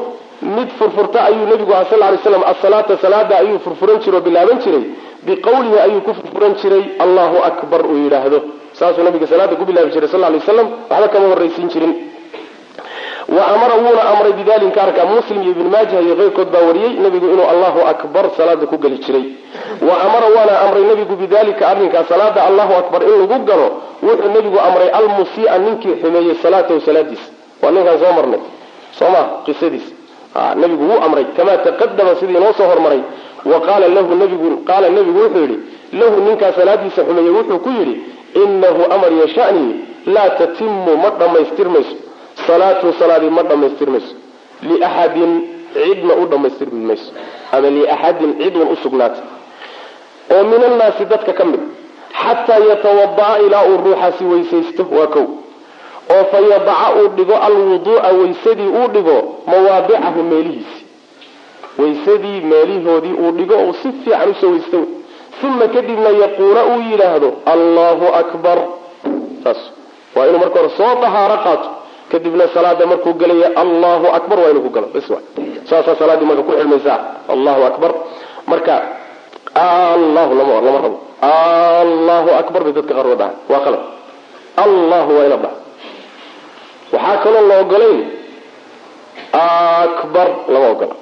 mid 0.56 0.68
furfurta 0.78 1.18
ayuu 1.28 1.46
nabigu 1.52 1.72
aha 1.72 1.84
sal 1.90 2.00
lay 2.00 2.18
slam 2.24 2.42
asalaata 2.52 2.96
salaada 3.04 3.34
ayuu 3.42 3.58
furfuran 3.64 3.98
jiray 4.04 4.18
oo 4.18 4.24
bilaaban 4.28 4.58
jiray. 4.64 4.84
Biqawlihi 5.26 5.78
ayuu 5.86 6.00
ku 6.06 6.12
furfuran 6.14 6.54
jiray 6.62 6.84
allahu 7.04 7.36
akbar 7.50 7.80
uu 7.86 7.96
yidhaahdo. 8.04 8.38
Saasuu 8.78 9.04
nabiga 9.04 9.26
salaada 9.26 9.56
ku 9.56 9.64
bilaabi 9.64 9.90
jiray 9.94 10.08
sal 10.08 10.20
lay 10.20 10.38
waslam 10.40 10.68
waxba 10.90 11.08
kama 11.14 11.26
horraysiin 11.32 11.68
jirin 11.72 11.92
wa 13.28 13.46
amara 13.46 13.74
wuuna 13.74 14.02
amray 14.12 14.32
bidalika 14.32 14.82
arka 14.82 15.04
muslim 15.06 15.42
iyo 15.42 15.50
ibn 15.50 15.68
maaja 15.72 16.00
iyo 16.00 16.14
keyrkood 16.16 16.48
baa 16.52 16.60
wariyey 16.68 16.92
nabigu 17.00 17.26
inuu 17.26 17.48
allahu 17.52 17.80
akbar 17.88 18.24
salaada 18.36 18.66
ku 18.66 18.76
geli 18.78 18.98
jiray. 18.98 19.24
Wa 19.80 19.94
amara 20.04 20.26
waana 20.36 20.60
amray 20.60 20.82
nabigu 20.84 21.16
bidalika 21.16 21.68
arrinkaa 21.68 22.04
salaada 22.04 22.44
allahu 22.44 22.72
akbar 22.74 23.02
in 23.02 23.20
lagu 23.20 23.44
galo 23.44 23.68
wuxuu 24.02 24.28
nabigu 24.34 24.58
amray 24.60 24.88
almusia 24.88 25.58
ninkii 25.58 25.94
xumeeyey 26.02 26.34
salaatahu 26.42 26.80
salaadiisa 26.80 27.28
waa 27.62 27.70
ninkaan 27.70 27.98
soo 27.98 28.12
marnay? 28.12 28.40
Soo 28.98 29.08
ma 29.14 29.22
qisadiis 29.46 29.86
nabigu 30.60 30.84
wuu 30.84 31.00
amray 31.06 31.24
kamaa 31.36 31.56
taqadama 31.56 32.14
sidii 32.20 32.36
inoo 32.36 32.52
soo 32.52 32.68
hormaray. 32.68 33.00
Wa 33.44 33.60
qaala 33.60 33.88
nabigu 33.88 35.18
wuxuu 35.20 35.40
yidhi 35.40 35.58
lahu 35.92 36.20
ninkaa 36.28 36.52
salaadiisa 36.52 37.04
xumeeyey 37.04 37.30
wuxuu 37.38 37.58
ku 37.58 37.70
yidhi 37.78 37.94
inahu 38.42 38.82
amar 38.94 39.12
yashanii 39.22 39.74
laa 40.06 40.30
tatimu 40.38 40.96
ma 41.02 41.10
dhammaystirmayso 41.18 41.96
salaatu 42.46 42.92
salaadii 42.98 43.30
ma 43.30 43.42
dhammaystirmayso 43.42 44.14
liaxadin 44.62 45.32
cidna 45.74 46.14
u 46.14 46.26
dhammaystirmi 46.26 46.98
ama 47.52 47.70
liaxadin 47.70 48.38
cid 48.40 48.56
un 48.56 48.68
u 48.72 48.76
sugnaatay. 48.82 49.24
Oo 50.30 50.44
min 50.44 50.62
annaasi 50.64 51.04
dadka 51.04 51.32
ka 51.32 51.44
mid 51.44 51.60
xataa 52.22 52.58
yatawada'a 52.58 53.38
ilaa 53.46 53.64
uu 53.68 53.78
ruuxaasi 53.84 54.24
weysaysto 54.24 54.86
waa 54.90 55.06
kow. 55.06 55.26
Oo 56.14 56.24
fa 56.30 56.38
uu 57.00 57.08
dhigo 57.16 57.36
alwuduu'a 57.48 58.12
waysadii 58.20 58.70
uu 58.78 58.88
dhigo 58.94 59.16
mawaadicahu 59.46 60.22
meelihiisi. 60.22 60.80
Waysadii 61.78 62.40
meelihoodii 62.40 63.14
uu 63.22 63.30
dhigo 63.38 63.54
uu 63.54 63.74
si 63.82 63.92
fiican 64.04 64.30
u 64.30 64.34
soo 64.34 64.50
weysto 64.50 64.78
uma 65.42 65.68
kadibna 65.68 66.08
yaquula 66.08 66.64
uu 66.66 66.80
yidhaahdo 66.90 67.32
allahu 67.46 68.06
akbar. 68.14 68.58
Saas. 69.44 69.60
Waa 70.16 70.26
inuu 70.26 70.38
marka 70.38 70.58
hore 70.58 70.70
soo 70.76 70.94
dahaaro 71.02 71.36
qaato 71.44 71.83
kadibna 72.10 72.44
salaada 72.54 72.84
markuu 72.86 73.14
gelaya 73.20 73.48
allahu 73.62 74.06
akbar 74.18 74.36
waa 74.42 74.50
inuu 74.52 74.64
ku 74.66 74.70
galo. 74.76 74.88
Saasaa 75.68 75.96
salaaddii 76.00 76.26
marka 76.30 76.42
ku 76.48 76.52
xidhmaysaa 76.58 76.98
allahu 77.34 77.60
akbar. 77.70 77.90
Marka 78.50 78.74
allahu 79.54 80.32
lama 80.38 80.78
rabo. 80.84 80.98
Allahu 81.24 82.30
akbar 82.40 82.60
bay 82.64 82.72
dadka 82.76 82.92
qaar 82.98 83.06
dhahay 83.20 83.36
waa 83.52 83.60
qalad 83.66 83.82
allahu 84.64 85.10
waa 85.16 85.24
ina 85.28 85.36
dhaha 85.44 85.56
waxaa 86.94 87.16
kaloo 87.24 87.44
la 87.50 87.54
ogolayn 87.64 88.00
akbar 89.86 90.28
lama 90.52 90.66
ogola. 90.74 90.94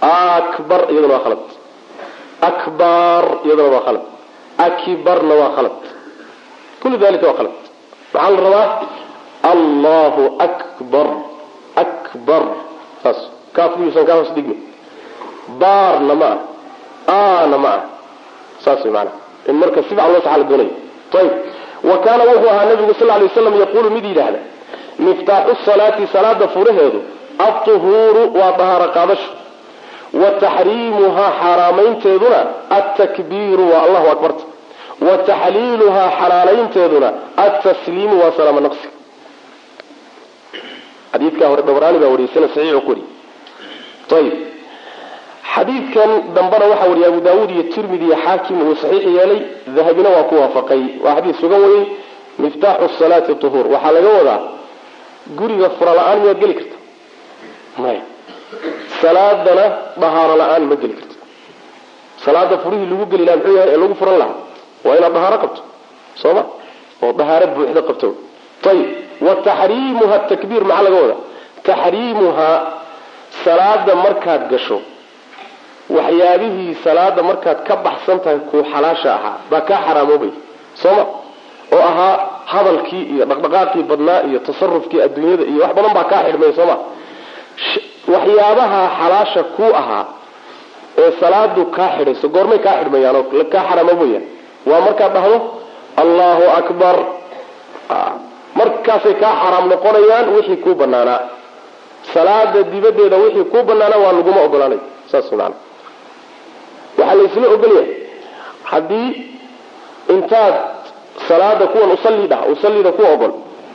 Akbar 0.00 0.80
iyaduna 0.92 1.12
waa 1.14 1.24
khalad 1.24 1.42
akbar 2.50 3.22
iyaduna 3.44 3.68
waa 3.74 3.84
khalad 3.86 4.04
akibarna 4.66 5.34
waa 5.40 5.50
khalad 5.56 5.76
kullu 6.80 6.96
dalika 6.96 7.24
waa 7.28 7.36
khalad 7.38 7.54
maxaa 8.12 8.30
la 8.30 8.40
rabaa 8.46 8.68
allahu 9.42 10.36
akbar 10.38 11.06
akbar. 11.76 12.42
Saas 13.02 13.16
kaafkuyuusan 13.52 14.06
kaa 14.06 14.14
hoos 14.20 14.32
dhigmi 14.34 14.56
baarna 15.58 16.14
ma 16.14 16.30
ah 17.06 17.42
ana 17.44 17.58
ma 17.58 17.68
ah 17.68 17.82
saas 18.64 18.84
way 18.84 18.92
maanaa 18.92 19.16
in 19.48 19.54
marka 19.62 19.82
si 19.82 19.88
fiican 19.88 20.12
loo 20.12 20.22
saxa 20.24 20.38
la 20.38 20.44
doonayo 20.44 20.70
ayib 21.20 21.32
wa 21.90 21.96
kaana 22.04 22.24
wuxuu 22.30 22.50
ahaa 22.54 22.66
nabigu 22.70 22.94
sal 23.00 23.08
lay 23.08 23.28
slam 23.34 23.54
yaquulu 23.62 23.90
mid 23.96 24.04
yidhaahda 24.04 24.40
miftaaxu 25.06 25.56
salaati 25.64 26.06
salaada 26.14 26.48
furaheedu 26.54 27.00
altuhuuru 27.46 28.22
waa 28.38 28.52
dahaaro 28.60 28.88
qaadasho. 28.96 29.30
Wa 30.22 30.30
taxriimuhaa 30.42 31.30
xaaraamaynteeduna 31.40 32.40
waa 33.72 33.82
allahu 33.86 34.06
akbarta 34.14 34.44
wa 35.06 35.14
xalaalaynteeduna 36.18 37.08
altasliimu 37.36 38.14
waa 38.22 38.32
salaamo 38.36 38.60
naqsi 38.60 38.88
xadiidkaa 41.12 41.48
hore 41.52 41.62
dabraani 41.68 41.98
baa 42.02 42.10
wariyay 42.14 42.80
ku 42.86 42.90
wariyay 42.90 43.08
ayib 44.18 44.34
xadiidkan 45.54 46.10
dambena 46.36 46.64
waxaa 46.72 46.88
wariyay 46.90 47.08
abu 47.12 47.20
daawuud 47.26 47.50
iyo 47.54 47.62
tirmidi 47.74 48.04
iyo 48.08 48.16
xaakim 48.24 48.56
uu 48.66 48.74
saxiix 48.82 49.04
yeelay 49.16 49.40
dahabina 49.76 50.08
waa 50.16 50.24
ku 50.30 50.34
waafaqay. 50.42 50.82
Waa 51.04 51.14
xadiis 51.16 51.36
sugan 51.42 51.60
weyey 51.66 51.84
miftaaxu 52.42 52.88
salaati 52.98 53.34
tuhuur. 53.42 53.66
Waxaa 53.74 53.92
laga 53.96 54.10
wadaa 54.18 54.40
guriga 55.38 55.68
fura 55.78 55.92
la'aan 55.98 56.18
miyaad 56.22 56.38
geli 56.42 56.54
karta? 56.58 56.76
Maya 57.82 58.02
salaadana 59.02 59.64
dahaaro 60.02 60.34
la'aan 60.42 60.62
ma 60.70 60.76
geli 60.82 60.94
karta. 60.98 61.14
Salaada 62.24 62.56
furihii 62.62 62.88
lagu 62.92 63.04
geli 63.12 63.24
laha 63.26 63.36
muxuu 63.38 63.56
yahay 63.58 63.70
ee 63.74 63.80
lagu 63.82 63.94
furan 64.00 64.16
lahaa? 64.22 64.36
Waa 64.84 64.96
inaad 64.98 65.12
dahaaro 65.16 65.36
qabto. 65.44 65.62
Soo 66.22 66.32
ma? 66.36 66.42
Oo 67.02 67.12
dahaaro 67.20 67.46
buuxda 67.54 67.82
qabto. 67.88 68.08
Ayib 68.70 68.88
wa 69.26 69.34
taxriimuha 69.46 70.16
takbiir 70.30 70.62
maxaa 70.70 70.82
laga 70.86 70.96
wadaa? 71.02 71.18
Taxriimuhaa 71.68 72.56
salaada 73.44 73.94
markaad 74.04 74.42
gasho. 74.52 74.78
Waxyaabihii 75.96 76.74
salaada 76.84 77.22
markaad 77.28 77.58
ka 77.68 77.74
baxsan 77.86 78.18
tahay 78.24 78.38
kuu 78.50 78.62
xalaasha 78.72 79.10
ahaa 79.18 79.36
baa 79.50 79.60
kaa 79.68 79.80
xaraamoobay 79.86 80.30
sooma 80.82 81.04
oo 81.74 81.82
ahaa 81.90 82.14
hadalkii 82.52 83.02
iyo 83.14 83.24
dhaqdhaqaaqii 83.30 83.82
badnaa 83.90 84.20
iyo 84.28 84.38
tasarufkii 84.46 85.00
adduunyada 85.06 85.44
iyo 85.52 85.60
wax 85.64 85.72
badan 85.76 85.92
baa 85.98 86.04
kaa 86.12 86.22
xidhmay 86.26 86.52
sooma 86.58 86.76
waxyaabaha 88.14 88.80
xalaasha 89.00 89.42
kuu 89.56 89.72
ahaa 89.80 90.04
ee 91.02 91.10
salaadu 91.20 91.62
kaa 91.76 91.90
xidhayso 91.96 92.26
goormay 92.34 92.58
kaa 92.66 92.76
xidhmayaan 92.80 93.16
oo 93.20 93.24
kaa 93.52 93.64
xaraamoobaya 93.70 94.20
waa 94.70 94.80
markaad 94.86 95.12
dhahdo 95.16 95.36
allahu 96.02 96.44
akbar 96.60 96.96
markaasay 98.90 99.14
kaa 99.14 99.34
xaraam 99.42 99.68
noqonayaan 99.68 100.34
wixii 100.34 100.56
kuu 100.56 100.74
banaanaa 100.74 101.20
salaada 102.14 102.62
dibadeeda 102.62 103.16
wixii 103.16 103.44
kuu 103.44 103.62
banaanaa 103.62 103.98
waa 104.04 104.12
laguma 104.12 104.42
ogolaanay 104.42 104.78
saas 105.10 105.32
maana 105.32 105.54
waxaa 106.98 107.14
la 107.14 107.22
isla 107.22 107.48
ogolyahay 107.54 107.88
haddii 108.62 109.10
intaad 110.14 110.54
salaada 111.28 111.66
kuwan 111.66 111.90
usalli 111.92 112.26
dhah 112.26 112.42
usallida 112.52 112.92
ku 112.92 113.02
ogol 113.14 113.32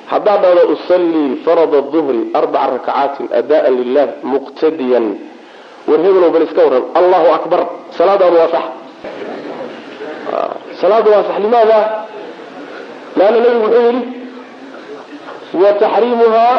haddaad 0.07 0.41
dhahdo 0.41 0.73
usallii 0.75 1.35
farada 1.45 1.81
duhri 1.81 2.29
arbaca 2.33 2.67
rakacaatin 2.75 3.29
adaan 3.39 3.73
lilah 3.81 4.07
muqtadiyan. 4.23 5.07
War 5.87 6.31
bal 6.33 6.43
iska 6.43 6.61
waran 6.65 6.85
allahu 6.99 7.27
akbar 7.37 7.59
salaadaadu 7.97 8.35
waa 8.37 8.49
sax. 8.55 8.65
Salaadu 10.81 11.09
waa 11.11 11.23
sax 11.23 11.37
limaada? 11.45 11.79
Laanna 13.17 13.39
nabigu 13.39 13.59
muxuu 13.63 13.83
yidhi 13.87 14.24
wa 15.61 15.69
taxriimuhaa 15.83 16.57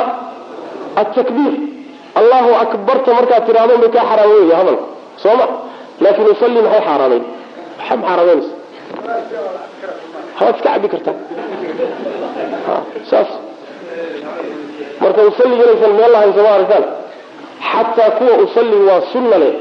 atakbiir 1.03 1.55
allahu 2.21 2.51
akbarta 2.65 3.11
markaad 3.19 3.43
tidhahdo 3.49 3.75
bay 3.83 3.91
kaa 3.97 4.05
xaraam 4.11 4.31
wey 4.35 4.45
hadalka 4.61 4.85
soo 5.23 5.35
ma 5.41 5.47
laakin 6.05 6.27
usalli 6.35 6.61
maxay 6.67 6.83
xaaraamayn 6.89 7.25
maxaa 7.79 7.97
xaaraameynaysa 8.09 8.55
hawaad 10.39 10.55
iska 10.57 10.69
cabi 10.75 10.89
kartaa 10.95 11.15
saas 13.11 13.31
marka 15.03 15.21
usalliga 15.31 15.63
inaysan 15.67 15.93
meel 16.01 16.11
lahayn 16.15 16.33
sooma 16.37 16.51
aragtaan 16.57 16.85
xataa 17.71 18.11
kuwa 18.19 18.35
usalli 18.47 18.77
waa 18.89 19.01
sunna 19.13 19.37
leh 19.43 19.55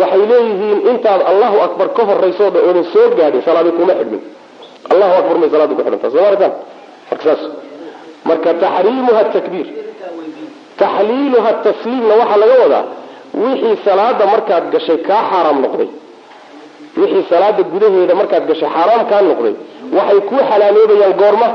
waxay 0.00 0.22
leeyihiin 0.32 0.78
intaad 0.92 1.20
allahu 1.32 1.56
akbar 1.66 1.86
ka 1.96 2.02
horayso 2.08 2.42
oodan 2.68 2.84
soo 2.94 3.06
gaadhin 3.18 3.42
salaadi 3.48 3.70
kuma 3.78 3.92
xidhmin 4.00 4.22
allahu 4.92 5.12
akbar 5.20 5.34
may 5.42 5.48
salaada 5.54 5.72
ku 5.78 5.82
xidhantaa 5.86 6.10
soma 6.14 6.26
aragtaan 6.30 6.52
marka 7.10 7.24
saas 7.28 7.42
marka 8.28 8.50
taxriimuha 8.62 9.22
takbiir 9.36 9.66
taxliiluha 10.80 11.50
tasliimna 11.66 12.14
waxaa 12.20 12.40
laga 12.42 12.56
wadaa 12.64 12.84
wixii 13.44 13.76
salaada 13.84 14.24
markaad 14.34 14.64
gashay 14.74 14.98
kaa 15.08 15.22
xaaraam 15.30 15.58
noqday. 15.64 15.88
Wixii 17.00 17.24
salaada 17.30 17.62
gudaheeda 17.72 18.14
markaad 18.20 18.44
gashay 18.50 18.68
xaaraam 18.76 19.02
kaa 19.10 19.22
noqday. 19.30 19.54
Waxay 19.96 20.20
kuu 20.28 20.42
xalaaloobayaan 20.50 21.14
goorma 21.20 21.48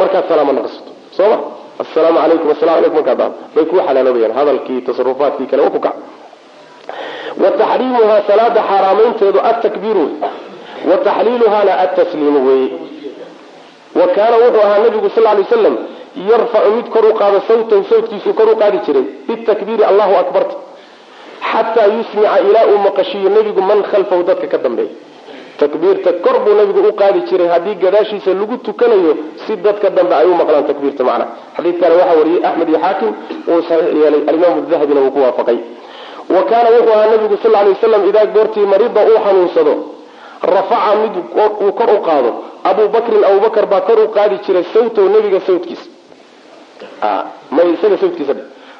markaad 0.00 0.24
salaama 0.30 0.52
naqsato. 0.58 0.90
Sooma? 1.16 1.36
Asalaamu 1.82 2.18
calaykum 2.22 2.48
asalamu 2.54 2.78
alaykum 2.80 2.98
markaad 3.00 3.20
bay 3.54 3.64
kuu 3.70 3.80
xalaaloobayaan. 3.86 4.32
Hadalkii 4.38 4.80
tasarufaadkii 4.88 5.46
kale 5.50 5.62
wa 5.66 5.70
wa 7.42 7.50
taxriimuhaa 7.60 8.20
salaada 8.30 8.60
xaaraamaynteedu 8.70 9.38
atakbiiru 9.50 10.04
wey. 10.06 10.14
Wa 10.90 10.96
taxliiluhaana 11.06 11.72
atasliimu 11.84 12.40
weeye 12.48 12.68
wa 14.00 14.06
kaana 14.16 14.36
wuxuu 14.44 14.62
ahaa 14.66 14.78
nabigu 14.84 15.08
sal 15.14 15.24
lay 15.24 15.44
slam 15.52 15.74
yarfacu 16.30 16.70
mid 16.76 16.86
kor 16.94 17.04
u 17.10 17.12
qaado 17.20 17.38
sawtahu 17.48 17.82
sawtkiisuu 17.90 18.34
kor 18.38 18.48
u 18.52 18.56
qaadi 18.62 18.78
jiray 18.86 19.04
bitakbiiri 19.28 19.84
allahu 19.90 20.14
akbarta 20.22 20.54
xataa 21.50 21.86
yusmica 21.96 22.38
ilaa 22.48 22.66
uu 22.72 22.78
maqashiiyo 22.86 23.28
nebigu 23.36 23.62
man 23.70 23.80
khalfahu 23.90 24.22
dadka 24.28 24.46
ka 24.52 24.58
dambeeya. 24.64 24.90
Takbiirta 25.60 26.10
kor 26.24 26.36
buu 26.44 26.54
nabigu 26.60 26.80
u 26.88 26.92
qaadi 27.00 27.20
jiray 27.28 27.48
haddii 27.54 27.74
gadaashiisa 27.84 28.30
lagu 28.40 28.56
tukanayo 28.66 29.12
si 29.46 29.56
dadka 29.56 29.90
dambe 29.96 30.14
ay 30.20 30.26
u 30.26 30.34
maqlaan 30.40 30.64
takbiirta 30.70 31.02
macna. 31.08 31.26
Xadiidkana 31.56 31.94
waxaa 32.00 32.16
wariyey 32.20 32.40
axmed 32.48 32.68
iyo 32.72 32.78
xaakim 32.84 33.10
uu 33.52 33.60
saxiix 33.68 33.94
yeelay 34.02 34.22
alimaamu 34.30 34.60
dahabina 34.70 35.00
uu 35.04 35.10
ku 35.14 35.18
waafaqay. 35.24 35.58
Wa 36.34 36.42
kaana 36.50 36.68
wuxuu 36.76 36.92
ahaa 36.96 37.10
nabigu 37.14 37.36
sal 37.42 37.52
lay 37.56 37.68
waslam 37.74 38.02
idaa 38.10 38.26
goortii 38.36 38.66
marida 38.72 39.00
uu 39.10 39.18
xanuunsado 39.24 39.72
rafaca 40.42 40.96
mid 41.02 41.14
uu 41.60 41.72
kor 41.72 41.90
u 41.94 42.00
qaado. 42.02 42.30
Abu 42.64 42.88
bakrin 42.88 43.22
baa 43.70 43.80
kor 43.80 43.98
u 43.98 44.08
qaadi 44.08 44.38
jiray 44.46 44.64
sawtahu 44.74 45.08
nebiga 45.08 45.40
sawtkiisa 45.40 45.86
isaga 47.74 47.96
sawtkiisa 47.98 48.34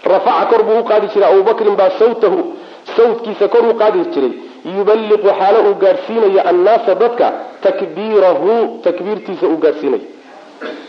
rafaca 0.04 0.46
kor 0.50 0.62
buu 0.62 0.78
u 0.80 0.84
qaadi 0.84 1.06
jiray 1.14 1.30
abubakrin 1.32 1.76
baa 1.76 1.90
sawtahu 1.98 2.54
sawtkiisa 2.96 3.48
kor 3.48 3.64
u 3.70 3.74
qaadi 3.74 4.04
jiray. 4.14 4.32
Yuballiqu 4.76 5.28
xaalo 5.38 5.58
uu 5.70 5.74
gaadhsiinayo 5.74 6.40
annaasa 6.50 6.94
dadka 6.94 7.26
takbiirahu 7.62 8.80
takbiirtiisa 8.82 9.46
uu 9.46 9.56
gaadhsiinayo 9.64 10.06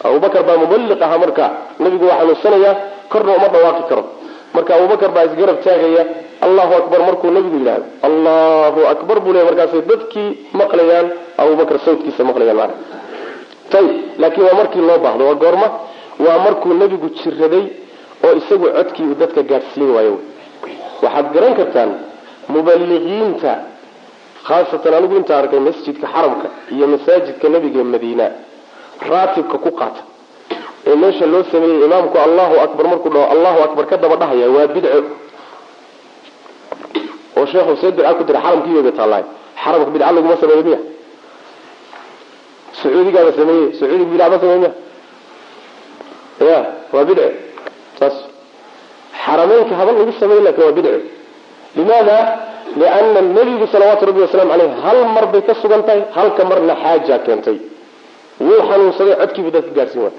abubakar 0.04 0.44
baa 0.44 0.58
muballiq 0.58 1.02
ahaa 1.02 1.18
marka 1.18 1.46
nabigu 1.80 2.06
waa 2.10 2.18
xanuunsanayaa 2.20 2.76
korna 3.10 3.32
uma 3.38 3.48
dhawaaqi 3.54 3.84
karo 3.90 4.04
marka 4.54 4.72
abubakar 4.76 5.10
baa 5.16 5.26
isgarab 5.30 5.60
taagaya 5.66 6.04
allahu 6.46 6.74
akbar 6.82 7.00
markuu 7.08 7.32
nabigu 7.36 7.58
yidhahdo 7.62 7.86
allahu 8.08 8.80
akbar 8.94 9.18
buu 9.24 9.34
leey 9.36 9.46
markaasay 9.50 9.82
dadkii 9.92 10.30
maqlayaan 10.62 11.08
abubakar 11.42 11.78
sawtkiisa 11.86 12.22
maqlayaan 12.30 12.72
ayib 13.80 13.92
laakiin 14.22 14.46
waa 14.48 14.58
markii 14.62 14.82
loo 14.90 15.00
baahdo 15.06 15.24
waa 15.30 15.36
goorma. 15.44 15.68
Waa 16.26 16.38
markuu 16.46 16.74
nebigu 16.82 17.08
jiraday 17.20 17.66
oo 18.26 18.34
isagu 18.40 18.66
codkii 18.78 19.06
uu 19.12 19.16
dadka 19.22 19.42
gaadhsiin 19.52 19.90
waayo. 19.96 20.16
Waxaad 21.04 21.28
garan 21.36 21.54
kartaan 21.60 21.92
mubaliqiinta 22.54 23.52
khaasatan 24.48 24.94
anigu 24.98 25.16
inta 25.22 25.34
arkay 25.40 25.60
masjidka 25.68 26.08
xaramka 26.14 26.48
iyo 26.76 26.86
masaajidka 26.94 27.46
nabiga 27.54 27.84
madiina 27.94 28.26
raatibka 29.10 29.58
ku 29.64 29.72
qaata 29.80 30.02
ee 30.88 30.96
meesha 30.96 31.26
loo 31.26 31.44
sameeyey 31.52 31.86
imaamku 31.88 32.18
allahu 32.26 32.56
akbar 32.66 32.86
markuu 32.92 33.10
dhaho 33.10 33.26
allahu 33.34 33.60
akbar 33.68 33.86
ka 33.90 33.98
daba 33.98 34.16
dhahaya 34.22 34.48
waa 34.56 34.68
bidco. 34.68 35.00
Oo 37.38 37.46
sheekhu 37.52 37.76
see 37.82 37.92
bidca 37.92 38.14
ku 38.18 38.24
dira 38.24 38.40
xaramkiiyoga 38.46 38.92
taalaay 39.00 39.24
xaramka 39.64 39.92
bidca 39.94 40.12
laguma 40.16 40.36
sameeyo 40.42 40.64
miya? 40.68 40.80
Sacuudigaaba 42.82 43.32
sameeye 43.40 43.74
sacuudiga 43.80 44.10
bidca 44.12 44.30
ma 44.32 44.38
sameey 44.44 44.60
miya? 44.64 44.72
Ya 46.50 46.60
waa 46.94 47.04
bidco. 47.10 47.28
Saas. 48.00 48.16
Xarameynka 49.24 49.74
haba 49.80 49.92
lagu 49.98 50.12
sameey 50.20 50.42
laakiin 50.46 50.66
waa 50.68 50.76
bidco. 50.78 50.92
Limaada? 51.76 52.18
Liana 52.80 53.22
nabigu 53.22 53.66
salawaatu 53.74 54.06
rabbi 54.06 54.22
wasalaamu 54.22 54.52
caleyh 54.54 54.72
hal 54.84 54.98
mar 55.16 55.26
bay 55.34 55.42
ka 55.42 55.54
sugan 55.62 55.82
halka 56.18 56.44
marna 56.50 56.76
xaaja 56.84 57.16
keentay. 57.26 57.58
Wuu 58.40 58.62
xanuunsaday 58.70 59.16
codkiibu 59.22 59.50
dadka 59.56 59.72
gaarsiin 59.78 60.02
waay 60.06 60.16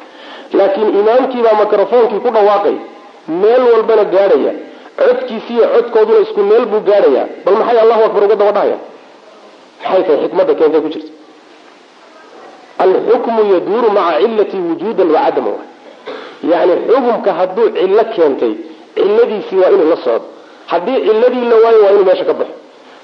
laakiin 0.58 0.88
imaamkiibaa 1.00 1.54
microfoonkii 1.62 2.20
ku 2.24 2.30
dhawaaqay 2.36 2.76
meel 3.42 3.62
walbana 3.72 4.04
gaadhaya. 4.14 4.52
Codkiisiiyo 5.00 5.64
codkooduna 5.74 6.20
isku 6.26 6.40
meel 6.50 6.64
buu 6.70 6.80
gaadhaya. 6.88 7.22
Bal 7.44 7.54
maxay 7.60 7.78
allahu 7.84 8.02
akbar 8.08 8.22
uga 8.26 8.36
daba 8.40 8.52
dhahaya? 8.56 8.78
Maxay 9.82 10.02
tahay 10.06 10.18
xikmadda 10.24 10.54
keentay 10.58 10.80
ku 10.84 10.88
jirta? 10.94 11.12
Alxukmu 12.84 13.42
yaduuru 13.54 13.88
maca 13.96 14.18
cilati 14.20 14.56
wujuudan 14.56 15.08
wa 15.14 15.20
cadama. 15.24 15.52
Xukumka 16.88 17.30
hadduu 17.38 17.66
cillo 17.76 18.04
keentay 18.14 18.52
ciladiisii 18.96 19.58
waa 19.62 19.70
inuu 19.74 19.88
la 19.92 19.96
socdo. 19.96 20.26
Haddii 20.66 20.98
ciladii 21.06 21.44
la 21.50 21.56
waayo 21.64 21.80
waa 21.84 21.92
inuu 21.94 22.04
meesha 22.08 22.24
ka 22.24 22.34
baxo. 22.34 22.54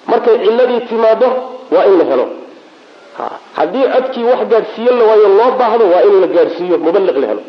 Markay 0.06 0.36
ciladii 0.44 0.80
timaado 0.88 1.28
waa 1.74 1.84
in 1.90 1.98
la 1.98 2.04
helo 2.10 2.26
haddii 3.58 3.84
codkii 3.94 4.24
wax 4.30 4.40
gaadhsiiye 4.52 4.90
la 4.98 5.04
waayo 5.10 5.28
loo 5.38 5.50
baahdo 5.60 5.84
waa 5.94 6.02
in 6.08 6.20
la 6.20 6.26
gaadhsiiyo 6.36 6.78
mubaliq 6.78 7.16
la 7.22 7.26
helo. 7.26 7.42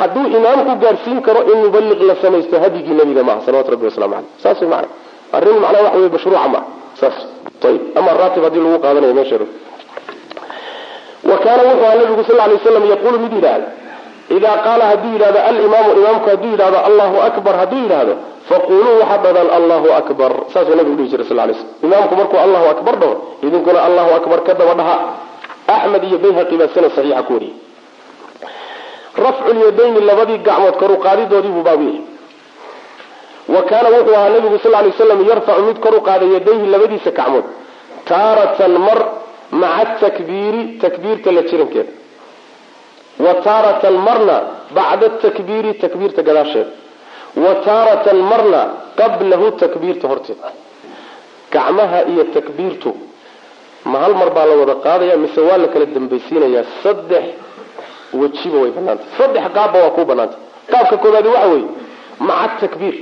Hadduu 0.00 0.26
imaamku 0.38 0.72
gaadhsiin 0.84 1.18
karo 1.26 1.40
in 1.52 1.58
mubaliq 1.64 2.00
la 2.08 2.14
samaysto 2.22 2.56
hadyigii 2.64 2.94
nabiga 3.00 3.22
maaha 3.22 3.40
salawatu 3.46 3.70
rabbi 3.74 3.84
waslamu 3.90 4.14
caleyh 4.14 4.30
saas 4.42 4.60
macana 4.62 4.88
arrin 5.36 5.58
macnaha 5.64 5.84
waxa 5.84 5.98
wey 5.98 6.08
mashruuca 6.14 6.48
maaha 6.54 6.66
saas. 7.00 7.16
Ayib 7.68 7.82
ama 7.98 8.10
raatib 8.20 8.42
haddii 8.46 8.62
lagu 8.64 8.78
qaadanayo 8.84 9.14
meesha 9.14 9.36
wa 11.30 11.38
kaana 11.38 11.62
wuxuu 11.62 11.84
aha 11.86 11.94
nabigu 11.94 12.24
sal 12.24 12.36
lay 12.36 12.58
slam 12.64 12.84
yaquulu 12.90 13.18
mid 13.24 13.32
yidhaahda 13.32 13.68
idaa 14.36 14.56
qaala 14.66 14.84
hadduu 14.90 15.12
yidhahdo 15.12 15.38
alimaamu 15.48 15.90
imaamku 16.00 16.28
hadduu 16.30 16.50
yidhahdo 16.50 16.78
allahu 16.88 17.16
akbar 17.28 17.54
hadduu 17.60 17.78
yidhaahdo 17.84 18.14
faquluu 18.48 18.94
waxaad 19.00 19.22
dhadaan 19.26 19.50
allahu 19.58 19.88
akbar 20.00 20.30
saasuu 20.52 20.74
nabigu 20.78 20.96
dhihi 20.98 21.08
jiray 21.12 21.26
sal 21.30 21.36
lay 21.36 21.54
slm 21.54 21.68
imaamku 21.86 22.14
markuu 22.20 22.38
allahu 22.46 22.66
akbar 22.74 22.94
dhaho 23.02 23.14
idinkuna 23.46 23.80
allahu 23.88 24.10
akbar 24.20 24.38
ka 24.46 24.52
daba 24.60 24.74
dhaha 24.80 24.96
axmed 25.74 26.02
iyo 26.08 26.18
bayhaqi 26.24 26.54
baa 26.60 26.70
sanad 26.74 26.90
saxiixa 26.96 27.22
ku 27.28 27.32
wariyey 27.36 27.54
rafculyadayni 29.24 30.00
labadii 30.10 30.38
gacmood 30.48 30.76
karu 30.82 30.96
qaadidoodii 31.06 31.52
buu 31.56 31.64
baabu 31.68 31.84
yahay 31.88 32.02
wa 33.54 33.62
kaana 33.70 33.88
wuxuu 33.96 34.14
ahaa 34.18 34.30
nabigu 34.36 34.58
sal 34.64 34.72
lay 34.84 34.92
slam 35.00 35.20
yarfacu 35.30 35.62
mid 35.68 35.78
kor 35.84 35.94
u 35.98 36.00
qaada 36.08 36.26
yadayhi 36.34 36.66
labadiisa 36.74 37.10
gacmood 37.18 37.46
taaratan 38.10 38.74
mar 38.86 38.98
maca 39.62 39.94
takbiiri 40.04 40.62
takbiirta 40.84 41.28
la 41.36 41.42
jirankeeda 41.50 41.92
wa 43.24 43.32
taaratan 43.46 43.96
marna 44.06 44.36
bacda 44.76 45.08
takbiiri 45.24 45.70
takbiirta 45.82 46.20
gadaasheeda 46.28 46.70
wa 47.36 47.54
taaratan 47.66 48.18
marna 48.30 48.62
qablahu 49.00 49.46
takbiirta 49.62 50.06
horteeda 50.08 50.48
gacmaha 51.52 51.98
iyo 52.12 52.24
takbiirtu 52.36 52.90
ma 53.90 53.98
hal 54.04 54.14
mar 54.20 54.30
baa 54.36 54.46
la 54.50 54.54
wada 54.60 54.74
qaadaya 54.84 55.16
mise 55.16 55.40
waa 55.40 55.58
la 55.62 55.68
kala 55.72 55.86
dambaysiinayaa? 55.86 56.64
Saddex 56.82 57.24
wejiba 58.20 58.58
way 58.62 58.70
banaantay 58.76 59.06
saddex 59.18 59.44
qaabba 59.56 59.78
waa 59.84 59.90
kuu 59.96 60.04
banaantay 60.10 60.38
qaabka 60.72 60.96
koobaadi 61.02 61.28
waxa 61.34 61.48
weeye 61.52 61.68
maca 62.28 62.56
takbiir. 62.60 62.96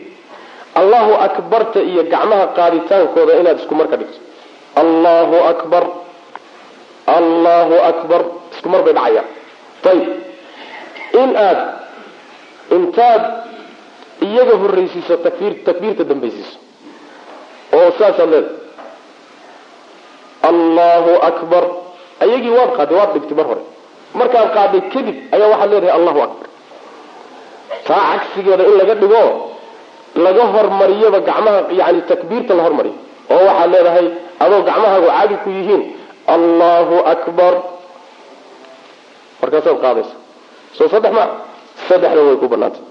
Allahu 0.80 1.12
akbarta 1.26 1.80
iyo 1.90 2.02
gacmaha 2.12 2.46
qaaditaankooda 2.58 3.32
inaad 3.40 3.58
isku 3.62 3.74
mar 3.74 3.88
ka 3.92 3.96
dhigto. 4.00 4.18
Allahu 4.82 5.36
akbar 5.52 5.84
allahu 7.18 7.74
akbar 7.90 8.20
isku 8.54 8.68
mar 8.72 8.82
bay 8.86 8.94
dhacayaan. 8.94 9.26
Ayib 9.90 10.08
in 11.22 11.30
aad 11.36 11.60
intaad 12.76 13.22
iyaga 14.26 14.54
horreysiiso 14.62 15.14
takbiir 15.26 15.52
takbiirta 15.68 16.04
dambaysiiso. 16.10 16.56
Oo 17.76 17.88
saasaad 17.98 18.30
leedahay 18.30 18.58
allahu 20.50 21.12
akbar. 21.30 21.64
Ayagii 22.24 22.52
waad 22.58 22.70
qaaday 22.78 22.96
waad 22.98 23.10
dhigtay 23.14 23.36
mar 23.38 23.46
hore. 23.50 23.62
Markaad 24.18 24.48
qaaday 24.56 24.80
kadib 24.92 25.16
ayaa 25.34 25.48
waxaad 25.52 25.70
leedahay 25.72 25.94
allahu 25.98 26.20
akbar. 26.26 26.46
Taa 27.86 28.02
cagsigeeda 28.12 28.64
in 28.70 28.74
laga 28.80 28.94
dhigo 29.02 29.22
laga 30.24 30.44
hormariyaba 30.54 31.18
gacmaha 31.28 31.60
yani 31.80 32.00
takbiirta 32.10 32.52
la 32.58 32.62
hormariyo. 32.66 32.96
Oo 33.32 33.42
waxaad 33.48 33.70
leedahay 33.74 34.06
adoo 34.44 34.60
gacmahaagu 34.68 35.08
caadi 35.16 35.34
ku 35.44 35.48
yihiin 35.56 35.82
allahu 36.34 36.96
akbar. 37.14 37.52
Markaasaad 39.40 39.78
qaadaysa. 39.84 40.14
Soo 40.76 40.88
saddex 40.92 41.12
maa 41.18 41.28
saddexda 41.88 42.20
way 42.26 42.36
ku 42.42 42.46
banaantay 42.52 42.82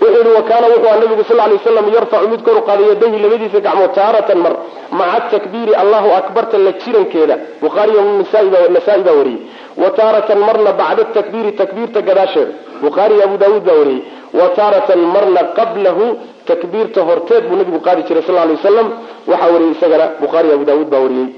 wuxuu 0.00 0.18
yihi 0.22 0.34
wa 0.36 0.42
kaana 0.42 0.66
wuxuu 0.72 0.88
aha 0.88 0.98
nabigu 1.00 1.24
sal 1.28 1.36
lay 1.36 1.58
slam 1.64 1.86
yarfacu 1.94 2.28
mid 2.32 2.42
kor 2.46 2.56
u 2.58 2.62
qaaday 2.68 2.86
yadayhi 2.92 3.18
labadiisa 3.24 3.60
gacmood 3.66 3.92
taaratan 3.98 4.38
mar 4.44 4.52
maca 4.98 5.20
takbiiri 5.30 5.74
allahu 5.82 6.08
akbarta 6.20 6.58
la 6.58 6.72
jirankeeda. 6.82 7.36
Bukhaariy 7.62 8.00
nasaa-i 8.18 9.02
baa 9.06 9.12
wariyey. 9.20 9.40
Wa 9.76 9.90
taaratan 9.98 10.38
marna 10.38 10.72
bacda 10.80 11.04
takbiiri 11.16 11.52
takbiirta 11.60 12.00
gadaasheeda 12.08 12.52
bukhaariy 12.82 13.22
abu 13.26 13.36
daawuud 13.42 13.64
baa 13.68 13.78
wariyey. 13.80 14.02
Wa 14.38 14.48
taaratan 14.58 15.00
marna 15.14 15.40
qablahu 15.58 16.04
takbiirta 16.50 17.00
horteed 17.08 17.44
buu 17.48 17.56
nabigu 17.56 17.80
qaadi 17.86 18.02
jiray 18.08 18.22
sal 18.22 18.34
lay 18.34 18.56
wasalam 18.56 18.88
waxaa 19.30 19.50
wariyey 19.54 19.72
isagana 19.76 20.06
bukhaariy 20.20 20.52
abu 20.56 20.64
daawuud 20.64 20.88
baa 20.92 21.00
wariyey. 21.06 21.28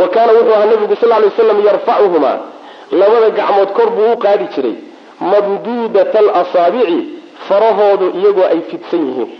Wa 0.00 0.08
kaana 0.14 0.32
wuxuu 0.32 0.54
ahaa 0.56 0.70
nabigu 0.72 0.96
sal 1.00 1.08
lay 1.12 1.28
waslam 1.30 1.58
yarfacuhumaa 1.68 2.36
labada 3.00 3.30
gacmood 3.38 3.70
kor 3.76 3.90
buu 3.96 4.12
u 4.12 4.16
qaadi 4.16 4.46
jiray. 4.54 4.76
Mamduudata 5.20 6.18
alasaabici 6.18 6.98
farahoodu 7.46 8.06
iyagoo 8.18 8.46
ay 8.52 8.60
fidsan 8.70 9.02
yihiin. 9.08 9.30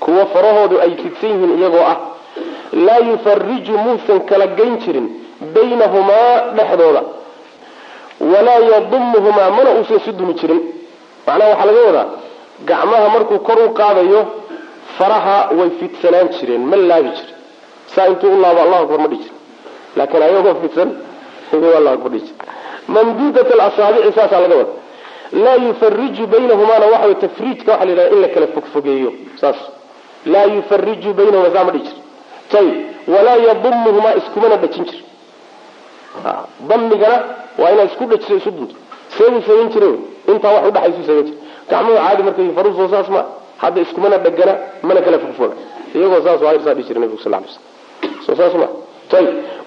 Kuwa 0.00 0.26
farahoodu 0.26 0.80
ay 0.80 0.90
fidsan 1.02 1.30
yihiin 1.30 1.58
iyagoo 1.58 1.84
ah. 1.92 1.98
Laa 2.72 2.98
yufariju 2.98 3.78
muusan 3.78 4.20
kala 4.28 4.46
geyn 4.46 4.78
jirin 4.78 5.06
baynahumaa 5.54 6.32
dhexdooda. 6.56 7.02
Walaa 8.32 8.60
yadumuhumaa 8.72 9.50
mana 9.50 9.70
uusan 9.78 9.96
isu 9.96 10.12
dumi 10.12 10.34
jirin. 10.34 10.60
Macnaha 11.26 11.50
waxaa 11.50 11.66
laga 11.66 11.80
wadaa 11.86 12.06
gacmaha 12.68 13.08
markuu 13.08 13.38
kor 13.38 13.58
u 13.66 13.74
qaadayo 13.80 14.20
faraha 14.98 15.36
way 15.58 15.70
fidsanaan 15.80 16.28
jireen 16.36 16.62
ma 16.70 16.76
laabi 16.76 17.10
jirin. 17.18 17.36
Saa 17.94 18.06
intuu 18.06 18.32
u 18.36 18.40
laabo 18.40 18.60
allahu 18.60 18.82
akbar 18.82 18.98
ma 18.98 19.08
dhihi 19.08 19.22
jir 19.22 19.32
laakiin 19.96 20.22
ayagoo 20.22 20.54
fidsan 20.62 20.90
mamduudat 22.88 23.52
alasaabici 23.52 24.12
saasaa 24.12 24.40
laga 24.40 24.56
wada 24.56 24.72
laa 25.32 25.56
yufariju 25.56 26.26
baynahumaana 26.26 26.86
waxa 26.86 27.14
tafriijka 27.14 27.72
waxa 27.72 27.84
la 27.84 27.90
yidhaha 27.92 28.14
in 28.14 28.20
la 28.20 28.28
kala 28.28 28.46
fogfogeeyo 28.46 29.12
saas. 29.40 29.56
Laa 30.26 30.44
yufariju 30.46 31.14
baynahuma 31.14 31.50
saa 31.54 31.64
ma 31.64 31.70
dhihi 31.72 31.84
jir 31.84 32.58
ayib 32.58 32.74
walaa 33.14 33.36
yadumuhumaa 33.48 34.14
iskumana 34.20 34.56
dhajin 34.56 34.84
jir 34.84 35.00
damigana 36.68 37.18
waa 37.58 37.70
inaa 37.70 37.84
isku 37.84 38.04
dhajisa 38.10 38.34
isu 38.34 38.50
dunto 38.50 38.74
seebuu 39.18 39.42
samayn 39.46 39.68
jire 39.72 39.86
intaa 40.32 40.52
wax 40.54 40.64
udhaxaysu 40.70 41.02
samayn 41.06 41.24
jir 41.26 41.34
gacmuhu 41.70 41.96
caadi 42.04 42.22
markay 42.22 42.48
faruusoo 42.56 42.88
saas 42.88 43.08
ma 43.08 43.20
hadda 43.62 43.80
iskumana 43.80 44.18
dhegana 44.24 44.54
mana 44.82 45.00
kala 45.06 45.18
fogfoga 45.18 45.54
iyagoo 45.94 46.22
saas 46.26 46.40
waa 46.42 46.58
saa 46.64 46.74
dhihi 46.74 46.86
jira 46.88 47.00
nabigu 47.00 47.20
sal 47.24 47.32
lay 47.32 47.40
slam 47.46 48.24
soo 48.26 48.34
saas 48.40 48.54
ma 48.54 48.66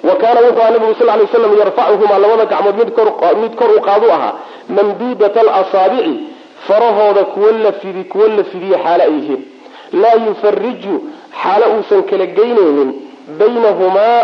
wa 0.07 0.15
kaana 0.15 0.39
wuxuu 0.41 0.61
aha 0.61 0.71
nabigu 0.71 0.95
sal 0.99 1.07
lay 1.07 1.27
slam 1.33 1.57
yarfacuhumaa 1.59 2.19
labada 2.19 2.45
gacmood 2.45 2.75
mid 3.41 3.55
kor 3.55 3.69
u 3.77 3.81
qaadu 3.81 4.11
ahaa 4.11 4.33
mamduudat 4.69 5.37
alasaabici 5.37 6.19
farahooda 6.67 7.23
kuwa 7.23 7.51
la 7.51 7.71
fidi 7.71 8.03
kuwa 8.03 8.27
la 8.27 8.43
fidiye 8.43 8.77
xaalo 8.83 9.03
ay 9.03 9.13
yihiin. 9.13 9.41
Laa 10.01 10.15
yufariju 10.27 10.93
xaalo 11.43 11.65
uusan 11.77 12.03
kala 12.09 12.25
geynaynin 12.25 12.89
baynahumaa 13.39 14.19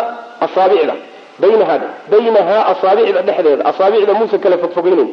asaabicda 0.46 0.94
baynaha 1.40 1.76
baynahaa 2.12 2.66
asaabicda 2.72 3.22
dhexdeeda 3.28 3.66
asaabicda 3.72 4.14
muusan 4.20 4.40
kala 4.40 4.58
fogfogeynayn 4.58 5.10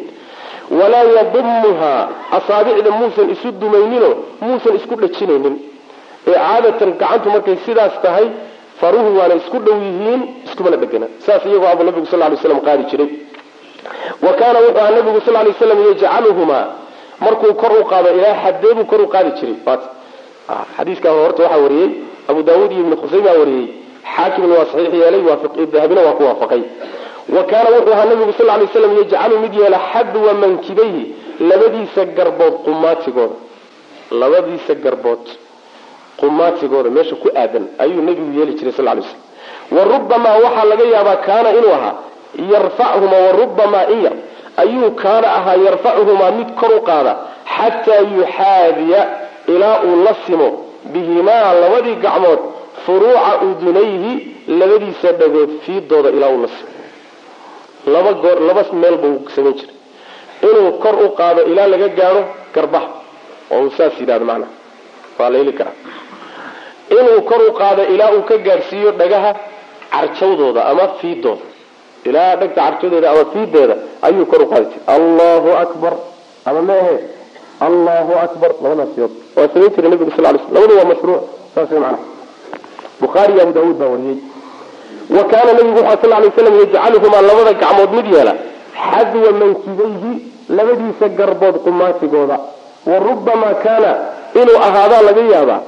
walaa 0.80 1.04
yadumuhaa 1.18 2.08
asaabicda 2.38 2.90
muusan 3.00 3.30
isu 3.34 3.48
dumaynino 3.60 4.10
muusan 4.40 4.74
isku 4.78 4.94
dhajinaynin. 5.02 5.56
Ee 6.28 6.32
caadatan 6.34 6.90
gacantu 7.00 7.28
markay 7.34 7.56
sidaas 7.66 7.94
tahay 8.02 8.26
faruhu 8.80 9.18
waana 9.18 9.34
isku 9.40 9.58
dhow 9.66 9.76
yihiin 9.86 10.20
iskumana 10.46 10.76
dhegana 10.76 11.06
saas 11.26 11.42
iyagoo 11.46 11.68
abu 11.72 11.82
nabigu 11.84 12.06
sal 12.06 12.18
lay 12.20 12.36
slam 12.36 12.60
qaadi 12.60 12.84
jiray. 12.90 13.08
Wa 14.22 14.32
kaana 14.40 14.58
wuxuu 14.64 14.78
aha 14.82 14.90
nabigu 14.96 15.20
sal 15.26 15.34
lay 15.34 15.52
slam 15.58 15.78
yajcaluhumaa 15.88 16.66
markuu 17.20 17.54
kor 17.54 17.72
u 17.80 17.84
qaado 17.90 18.08
ilaa 18.18 18.34
xadeebuu 18.44 18.84
kor 18.90 19.00
u 19.00 19.08
qaadi 19.14 19.30
jiray. 19.38 19.56
Xadiiskaa 20.76 21.12
horta 21.20 21.42
waxaa 21.42 21.58
wariyey 21.64 21.90
abu 22.28 22.42
daawuud 22.42 22.72
iyo 22.72 22.80
ibnu 22.84 22.96
khusayma 23.02 23.30
wariyey. 23.40 23.66
Xaakimna 24.14 24.54
waa 24.58 24.66
saxiix 24.72 24.94
yeelay 25.00 25.22
dahabina 25.72 26.00
waa 26.06 26.16
ku 26.18 26.22
waafaqay. 26.28 26.62
Wa 27.36 27.42
kaana 27.50 27.68
wuxuu 27.76 27.92
ahaa 27.96 28.04
nabigu 28.10 28.32
sal 28.38 28.46
lay 28.46 28.68
slam 28.72 28.92
yajcalu 28.98 29.34
mid 29.44 29.54
yeela 29.60 29.78
xadwa 29.92 30.32
mankibayhi 30.42 31.04
labadiisa 31.48 32.04
garbood 32.16 32.54
qumaatigooda 32.64 33.36
labadiisa 34.20 34.74
garbood 34.84 35.24
qumaatigooda 36.20 36.90
meesha 36.90 37.16
ku 37.16 37.28
aadan 37.36 37.64
ayuu 37.78 38.02
nabigu 38.02 38.38
yeeli 38.38 38.54
jiray 38.54 38.74
lay 38.78 39.02
slam. 39.02 39.20
Wa 39.70 39.84
rubamaa 39.84 40.36
waxaa 40.44 40.64
laga 40.64 40.84
yaabaa 40.94 41.16
kaana 41.16 41.50
inuu 41.58 41.72
ahaa 41.78 41.94
yarfachumaa 42.52 43.22
warubamaa 43.26 43.86
in 43.94 44.02
yar 44.04 44.12
ayuu 44.56 44.90
kaana 44.90 45.26
ahaa 45.38 45.56
yarfachumaa 45.66 46.30
mid 46.38 46.48
kor 46.60 46.72
u 46.78 46.80
qaada 46.88 47.12
xataa 47.56 48.00
yuxaadiya 48.16 49.00
ilaa 49.48 49.80
uu 49.86 50.04
la 50.04 50.14
simo. 50.26 50.48
Bihimaa 50.92 51.52
labadii 51.62 51.96
gacmood 52.04 52.40
furuuca 52.86 53.32
udunayhi 53.48 54.12
labadiisa 54.48 55.12
dhagood 55.12 55.50
fiidooda 55.64 56.10
ilaa 56.10 56.30
uu 56.34 56.42
la 56.42 56.48
simo. 56.48 56.72
Laba 58.48 58.62
meel 58.72 58.96
buu 59.02 59.28
samayn 59.34 59.54
jiray. 59.54 59.74
Inuu 60.42 60.72
kor 60.82 60.94
u 61.04 61.08
qaado 61.18 61.42
ilaa 61.50 61.66
laga 61.66 61.88
gaadho 61.88 62.22
garbaha. 62.54 62.88
Oo 63.50 63.62
uu 63.64 63.70
saas 63.76 64.00
yidhahdo 64.00 64.24
macnaha 64.24 64.63
waa 65.18 65.30
la 65.32 65.38
heli 65.38 65.52
karaa. 65.58 65.76
Inuu 66.98 67.20
kor 67.28 67.40
u 67.48 67.52
qaado 67.60 67.82
ilaa 67.94 68.10
uu 68.16 68.22
ka 68.28 68.36
gaadhsiiyo 68.46 68.90
dhagaha 69.00 69.30
carjawdooda 69.92 70.64
ama 70.70 70.84
fiidooda. 71.00 71.44
Ilaa 72.08 72.36
dhagta 72.40 72.60
carjawdeeda 72.62 73.10
ama 73.10 73.24
fiideeda 73.32 73.74
ayuu 74.06 74.26
kor 74.26 74.42
u 74.42 74.46
qaadi 74.52 74.66
jiray 74.72 74.84
allahu 74.96 75.50
akbar. 75.64 75.92
Ama 76.48 76.62
meehe 76.68 76.94
allahu 77.66 78.12
akbar. 78.26 78.50
Labadaas 78.62 78.90
waa 79.36 79.48
samayn 79.52 79.70
jiray 79.76 79.90
nabigu 79.90 80.10
sal 80.16 80.24
lay 80.24 80.38
sl 80.44 80.54
labadu 80.54 80.74
waa 80.78 80.84
mashruuc. 80.92 81.22
Saas 81.54 81.70
way 81.70 81.80
macnaha. 81.80 82.02
Bukhaari 83.00 83.32
iyo 83.32 83.42
abu 83.42 83.52
daawuud 83.56 83.76
baa 83.80 83.88
wariyey. 83.94 84.18
Wa 85.16 85.24
kaana 85.30 85.52
nabigu 85.58 85.78
waxaa 85.78 86.02
sal 86.02 86.10
lay 86.22 86.30
slam 86.36 86.54
yajcaluhumaa 86.60 87.22
labada 87.28 87.52
gacmood 87.62 87.90
mid 87.98 88.06
yeela. 88.14 88.34
Xadwa 88.90 89.30
mankibayhi 89.40 90.12
labadiisa 90.56 91.06
garbood 91.18 91.56
qumaatigooda 91.64 92.36
wa 92.90 92.98
rubamaa 93.06 93.54
kaana 93.64 93.90
inuu 94.40 94.58
ahaadaa 94.66 95.02
laga 95.08 95.22
yaabaa 95.34 95.60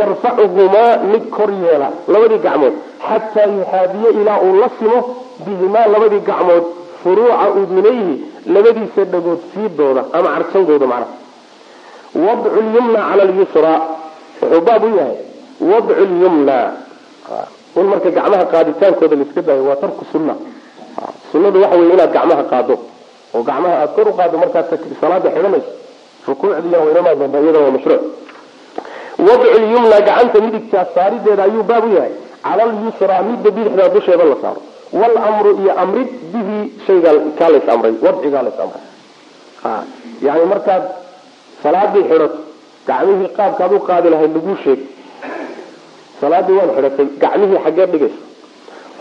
yarfacuhumaa 0.00 0.96
mid 1.12 1.24
kor 1.36 1.50
yeela 1.64 1.88
labadii 2.12 2.38
gacmood 2.46 2.74
xataa 3.08 3.46
yuxaadiya 3.56 4.10
ilaa 4.20 4.38
uu 4.46 4.54
la 4.62 4.68
simo 4.78 4.98
bihimaa 5.46 5.86
labadii 5.94 6.20
gacmood 6.30 6.64
furuuca 7.02 7.46
udunayhi 7.62 8.14
labadiisa 8.54 9.04
dhagood 9.12 9.40
fiidooda 9.54 10.02
ama 10.12 10.28
carjawdooda 10.34 10.86
macnaha. 10.86 11.12
Wadcu 12.24 12.60
lyumna 12.72 13.00
cala 13.08 13.24
lyusra 13.30 13.72
wuxuu 14.42 14.60
baab 14.66 14.82
u 14.84 14.96
yahay 14.98 15.16
wadcu 15.70 16.04
lyumna 16.12 16.56
in 17.78 17.86
marka 17.90 18.10
gacmaha 18.16 18.44
qaaditaankooda 18.52 19.16
laiska 19.20 19.42
daayo 19.46 19.64
waa 19.68 19.76
tarku 19.82 20.04
sunna. 20.12 20.34
Sunnadu 21.32 21.58
waxa 21.62 21.76
wey 21.80 21.90
inaad 21.94 22.12
gacmaha 22.16 22.42
qaado 22.52 22.74
oo 23.34 23.42
gacmaha 23.48 23.74
aada 23.80 23.92
kor 23.96 24.08
u 24.08 24.12
qaado 24.18 24.36
markaad 24.42 24.66
salaada 25.00 25.28
xidhanayso 25.34 25.70
rukuucdiina 26.28 26.78
waynama 26.84 27.10
doontaa 27.20 27.40
iyada 27.44 27.58
waa 27.64 27.70
mashruuc 27.76 28.02
wadcu 29.26 29.58
lyumna 29.70 29.98
gacanta 30.08 30.38
midigtaa 30.44 30.84
saarideeda 30.94 31.42
ayuu 31.48 31.62
baab 31.62 31.84
u 31.84 31.94
yahay. 31.96 32.14
Cala 32.44 32.64
lyusra 32.72 33.22
midda 33.28 33.50
bidixdaa 33.56 33.88
dusheeda 33.94 34.24
la 34.24 34.36
saaro. 34.42 34.60
Wlmru 35.00 35.50
iyo 35.62 35.72
amrid 35.82 36.10
bihi 36.32 36.56
shayga 36.86 37.10
kaa 37.38 37.48
lays 37.52 37.66
amray 37.74 37.94
wadcigaa 38.04 38.42
lays 38.46 38.58
amray. 38.64 38.82
Yani 40.26 40.44
markaad 40.52 40.82
salaadii 41.62 42.02
xidhato 42.10 42.38
gacmihii 42.88 43.28
qaabkaad 43.38 43.72
u 43.72 43.80
qaadi 43.88 44.08
lahayd 44.12 44.32
laguu 44.36 44.56
sheeg. 44.64 44.80
Salaadii 46.20 46.56
waan 46.58 46.70
xidhatay 46.76 47.06
gacmihii 47.22 47.60
xaggee 47.64 47.86
dhigaysa. 47.92 48.20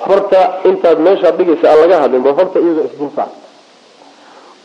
Horta 0.07 0.39
intaad 0.69 0.99
meeshaad 1.07 1.35
dhigaysa 1.39 1.65
aan 1.71 1.79
laga 1.83 1.97
hadlin 2.03 2.23
ba 2.27 2.31
horta 2.37 2.57
iyaga 2.65 2.81
isdul 2.89 3.11
saar 3.15 3.31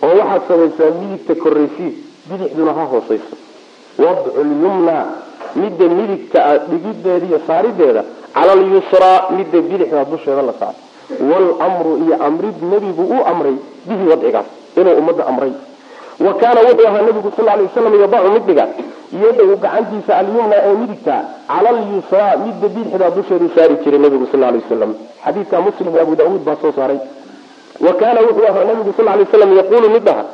oo 0.03 0.13
waxaad 0.21 0.43
samaysaa 0.49 0.91
midigta 1.01 1.35
koraysiid 1.43 1.95
bidixduna 2.29 2.73
ha 2.79 2.85
hoosayso. 2.93 3.37
Wadcu 3.99 4.31
lyumna 4.45 4.95
midda 5.57 5.89
midigta 5.89 6.45
a 6.45 6.59
dhigideeda 6.59 7.27
iyo 7.27 7.41
saarideeda 7.47 8.03
cala 8.35 8.57
midda 9.37 9.59
bidixda 9.61 10.05
dusheeda 10.05 10.43
la 10.43 10.53
saaro 10.61 10.89
wlmru 11.11 12.05
iyo 12.05 12.17
amrid 12.25 12.57
nebigu 12.63 13.03
uu 13.03 13.25
amray 13.27 13.57
bihi 13.87 14.09
wadcigaas 14.11 14.47
inuu 14.77 14.99
ummadda 15.01 15.27
amray. 15.27 15.53
Wa 16.21 16.35
kaana 16.35 16.61
wuxuu 16.61 16.87
ahaa 16.87 17.03
nabigu 17.03 17.33
sal 17.37 17.45
lay 17.45 17.63
waslam 17.63 18.01
yadacu 18.01 18.31
mid 18.31 18.47
dhiga 18.47 18.67
gacantiisa 19.63 20.17
alyumna 20.19 20.57
ee 20.57 20.75
midigta 20.75 21.15
cala 21.49 21.69
alyusraa 21.69 22.37
midda 22.37 22.69
bidixda 22.69 23.11
dusheedu 23.11 23.51
saari 23.55 23.77
jiray 23.85 23.99
nabigu 23.99 24.27
sal 24.33 24.41
lay 24.41 24.61
wasalam 24.61 24.95
xadiidka 25.25 25.61
muslim 25.61 25.89
iyo 25.95 26.03
abu 26.03 26.17
daauud 26.17 26.43
baa 26.45 26.57
soo 26.61 26.73
saaray. 26.73 26.99
Wa 27.81 27.93
kaana 28.01 28.21
wuxuu 28.21 28.47
ahaa 28.51 28.65
nabigu 28.65 28.93
sal 28.97 29.05
lay 29.07 29.19
waslam 29.25 29.57
yaquulu 29.57 29.91
mid 29.91 30.05
dhaha 30.05 30.25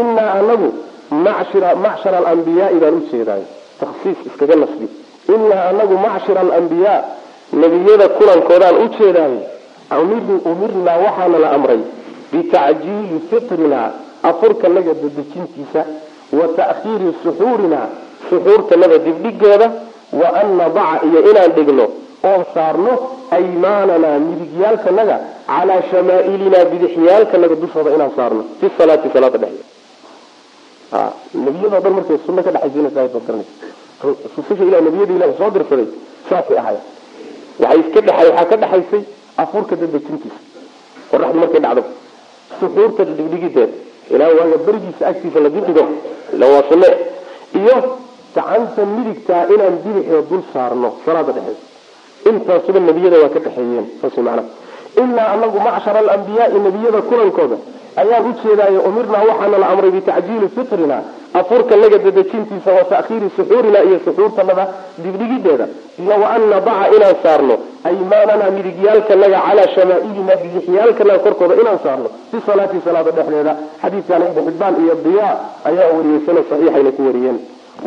inaa 0.00 0.32
anagu 0.40 0.68
macshara 1.12 2.18
alambiyaai 2.18 2.78
baan 2.82 2.94
ujeedaay 3.00 3.42
taksiis 3.80 4.18
iskaga 4.26 4.56
nasbi. 4.62 4.86
Inaa 5.34 5.68
anagu 5.70 5.94
macshira 6.06 6.40
alambiyaa 6.40 7.00
nebiyada 7.62 8.08
kulankoodaan 8.18 8.76
ujeedaay 8.84 9.34
umirnaa 10.52 10.98
waxaana 11.04 11.38
la 11.44 11.50
amray 11.56 11.80
bitacjiili 12.32 13.20
fitrinaa 13.30 13.88
afurkanaga 14.30 14.92
dadejintiisa 15.02 15.82
wa 16.38 16.46
ta'khiiri 16.58 17.08
suxuurinaa 17.22 17.86
suxuurtanaga 18.30 18.98
dibdhigeeda 19.06 19.66
wa 20.20 20.28
an 20.40 20.48
nadaca 20.60 21.04
iyo 21.08 21.20
inaan 21.30 21.52
dhigno 21.56 21.86
oon 22.30 22.42
saarno 22.54 22.92
aymaananaa 23.36 24.18
midigyaalkanaga 24.28 25.16
calaa 25.46 25.82
shamaa'ilinaa 25.90 26.64
bidixyaalkanaga 26.72 27.54
dushooda 27.62 27.90
inaan 27.96 28.12
saarno. 28.16 28.42
Fi 28.60 28.66
salaati 28.78 29.08
salaada 29.14 29.38
dhexdeeda 29.38 29.71
nebiyadoo 31.46 31.80
dhan 31.84 31.92
markay 31.98 32.18
sunno 32.26 32.42
ka 32.46 32.50
ilah 34.68 34.80
nebiyada 34.88 35.12
ilahi 35.18 35.34
soo 35.40 35.50
dirsaday 35.56 35.88
saasay 36.28 36.58
ahayn 36.62 36.80
waxay 37.62 37.80
iska 37.84 38.00
dheay 38.08 38.26
waxaa 38.30 38.46
ka 38.50 38.56
dhexaysay 38.62 39.02
afurka 39.42 39.74
dadejintiisa 39.80 40.40
qoraxdu 41.10 41.38
markay 41.44 41.60
dhacdo 41.64 41.82
suxuurta 42.60 43.02
dhigdhigideeda 43.08 43.74
ilaa 44.14 44.30
waaga 44.38 44.56
berigiisa 44.66 45.02
agtiisa 45.10 45.38
la 45.44 45.48
dibdhigo 45.54 45.84
waa 46.54 46.62
iyo 47.60 47.76
gacanta 48.34 48.82
midigtaa 48.96 49.42
inaan 49.54 49.76
bidixda 49.84 50.20
dul 50.30 50.42
saarno 50.52 50.88
salaada 51.04 51.32
dhexeeda 51.36 51.62
intaasuba 52.30 52.80
nebiyada 52.88 53.16
waa 53.22 53.32
ka 53.34 53.40
dhexeeyeen 53.46 53.86
saas 54.00 54.16
macnaha 54.16 54.44
inaa 55.02 55.28
anagu 55.34 55.58
macshara 55.66 55.98
alambiyaai 56.04 56.58
nebiyada 56.66 57.00
kulankooda 57.10 57.56
ayaan 57.96 58.24
ujeedaayo 58.30 58.80
umirnaa 58.88 59.24
waxaana 59.30 59.58
la 59.58 59.66
amray 59.72 59.90
bitacjiili 59.90 60.48
fitrina 60.48 60.98
afurkanaga 61.34 61.98
dadejintiisa 61.98 62.70
wa 62.78 62.84
ta'khiiri 62.92 63.30
suxuurina 63.36 63.82
iyo 63.88 63.98
suxuurtanada 64.04 64.64
dibdhigideeda 64.98 65.66
iyo 66.02 66.14
wa 66.22 66.28
an 66.34 66.42
nadaca 66.50 66.86
inaan 66.96 67.16
saarno 67.22 67.54
aymaanana 67.84 68.50
midigyaalkanaga 68.56 69.38
calaa 69.46 69.68
shamaailina 69.74 70.34
bidixyaalkanaga 70.42 71.18
korkooda 71.18 71.54
inaan 71.62 71.78
saarno 71.84 72.08
fi 72.30 72.36
salaati 72.46 72.76
salaada 72.84 73.10
dhexdeeda. 73.10 73.52
Xadiidkana 73.82 74.24
ibn 74.30 74.40
xibaan 74.48 74.74
iyo 74.84 74.94
diya 75.04 75.28
ayaa 75.68 75.88
wariyey 75.96 76.20
saxiixayna 76.26 76.90
ku 76.96 77.02
wariyeen. 77.06 77.38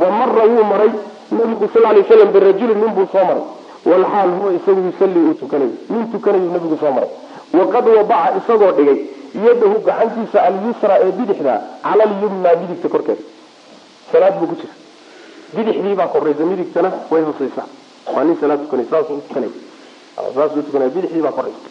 Wa 0.02 0.08
mara 0.20 0.44
wuu 0.52 0.64
maray 0.72 0.92
nabigu 1.32 1.66
sal 1.74 1.84
lay 1.96 2.04
slam 2.10 2.30
birajulin 2.36 2.78
nin 2.82 2.92
buu 2.98 3.08
soo 3.14 3.26
maray. 3.30 3.46
Walxaal 3.86 4.30
huwa 4.40 4.52
isagu 4.58 4.82
yusalli 4.90 5.20
uu 5.28 5.34
tukanayo 5.34 5.74
nin 5.90 6.04
tukanayu 6.12 6.50
nabigu 6.54 6.78
soo 6.82 6.92
maray 6.98 7.10
waqad 7.58 7.86
wadaca 7.98 8.38
isagoo 8.40 8.72
dhigay 8.78 9.00
yadahu 9.46 9.76
gacantiisa 9.88 10.38
alyusra 10.48 10.94
ee 11.06 11.12
bidixda 11.20 11.54
cala 11.84 12.04
alyumna 12.10 12.50
midigta 12.62 12.88
korkeeda 12.94 13.24
salaad 14.12 14.36
buu 14.40 14.48
ku 14.52 14.56
jira. 14.62 14.74
Bidixdii 15.56 15.96
baa 16.00 16.08
koraysa 16.14 16.44
midigtana 16.52 16.90
way 17.12 17.22
hooseysaa 17.28 17.68
waa 18.16 18.24
nin 18.24 18.38
salaad 18.42 18.60
tukanay 18.66 20.90
bidixdii 20.96 21.24
baa 21.28 21.36
koraysa. 21.38 21.68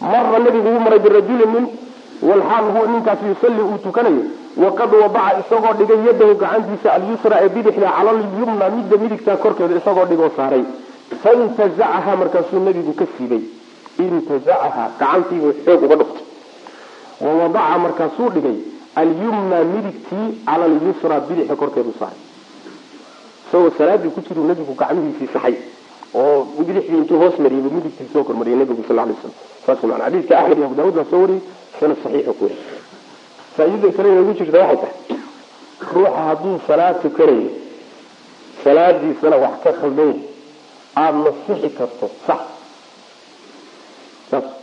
Mara 0.00 0.38
nabigu 0.38 0.68
uu 0.74 0.80
maray 0.86 0.98
birajulin 0.98 1.50
nin 1.54 1.66
walxaal 2.28 2.66
huwa 2.74 2.86
ninkaasi 2.92 3.24
yusalli 3.32 3.62
uu 3.62 3.78
tukanayo 3.84 4.22
waqad 4.64 4.90
wadaca 5.02 5.38
isagoo 5.42 5.74
dhigay 5.78 6.00
yadahu 6.08 6.34
gacantiisa 6.42 6.88
alyusra 6.96 7.36
ee 7.44 7.48
bidixda 7.56 7.88
cala 7.96 8.10
alyumna 8.16 8.66
midda 8.76 8.96
midigta 9.02 9.36
korkeeda 9.36 9.74
isagoo 9.80 10.04
dhigoo 10.10 10.30
saaray. 10.36 10.64
Faintazacaha 11.22 12.16
markaasuu 12.16 12.60
nabigu 12.66 12.92
ka 13.00 13.04
siibay 13.16 13.42
intazacaha 14.08 14.84
gacantiibuu 15.00 15.52
xoog 15.64 15.82
uga 15.86 15.96
dhuftay 16.00 16.24
wawadaca 17.20 17.78
markaasuu 17.84 18.28
dhigay 18.34 18.56
alyumna 19.00 19.58
midigtii 19.74 20.26
cala 20.46 20.64
alyusra 20.64 21.20
bidixda 21.28 21.56
korkeedu 21.56 21.92
saaray 21.98 22.18
isagoo 23.48 23.70
salaadii 23.78 24.10
ku 24.14 24.20
jiru 24.28 24.44
nabigu 24.48 24.74
gacmihiisii 24.80 25.28
saxay 25.34 25.54
oo 26.14 26.44
bidixdii 26.58 26.96
intuu 27.02 27.18
hoos 27.22 27.38
mariyay 27.44 27.70
midigtii 27.76 28.08
soo 28.12 28.24
kormariyay 28.24 28.58
nabigu 28.58 28.82
sal 28.88 28.96
lay 28.96 29.16
slam 29.20 29.34
saas 29.66 29.82
mana 29.82 30.04
xadiidka 30.04 30.34
axmed 30.38 30.58
iyo 30.58 30.66
abu 30.66 30.74
daawud 30.78 30.94
baa 30.98 31.08
soo 31.10 31.20
wariyey 31.24 31.42
sanad 31.80 31.96
saxiixa 32.02 32.32
ku 32.38 32.50
faaidada 33.56 33.88
kale 33.96 34.08
inagu 34.12 34.32
jirta 34.38 34.58
waxay 34.58 34.76
tahay 34.82 35.18
ruuxa 35.94 36.20
hadduu 36.28 36.56
salaad 36.66 36.96
tukanayo 37.02 37.50
salaadiisana 38.64 39.36
wax 39.44 39.54
ka 39.64 39.72
khaldan 39.80 40.14
aada 41.02 41.18
nasixi 41.26 41.68
karto 41.78 42.06
sax 42.26 42.40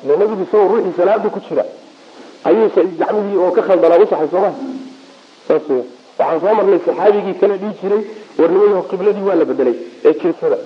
nabigu 0.08 0.44
isagoo 0.46 0.68
ruuxii 0.72 0.94
salaada 0.98 1.30
ku 1.36 1.40
jira 1.48 1.66
ayuu 2.48 2.70
gacmihii 3.00 3.38
oo 3.44 3.52
ka 3.58 3.62
khaldanaa 3.68 4.00
usaxay 4.06 4.30
sooma 4.34 4.52
saas 5.48 5.62
waxaan 6.20 6.40
soo 6.44 6.54
marnay 6.60 6.80
saxaabigii 6.86 7.36
kala 7.42 7.56
dhihi 7.62 7.74
jiray 7.82 8.02
warnimayo 8.40 8.82
qibladii 8.90 9.26
waa 9.30 9.36
la 9.42 9.46
bedelay 9.46 9.76
ee 10.08 10.14
jirsada 10.22 10.58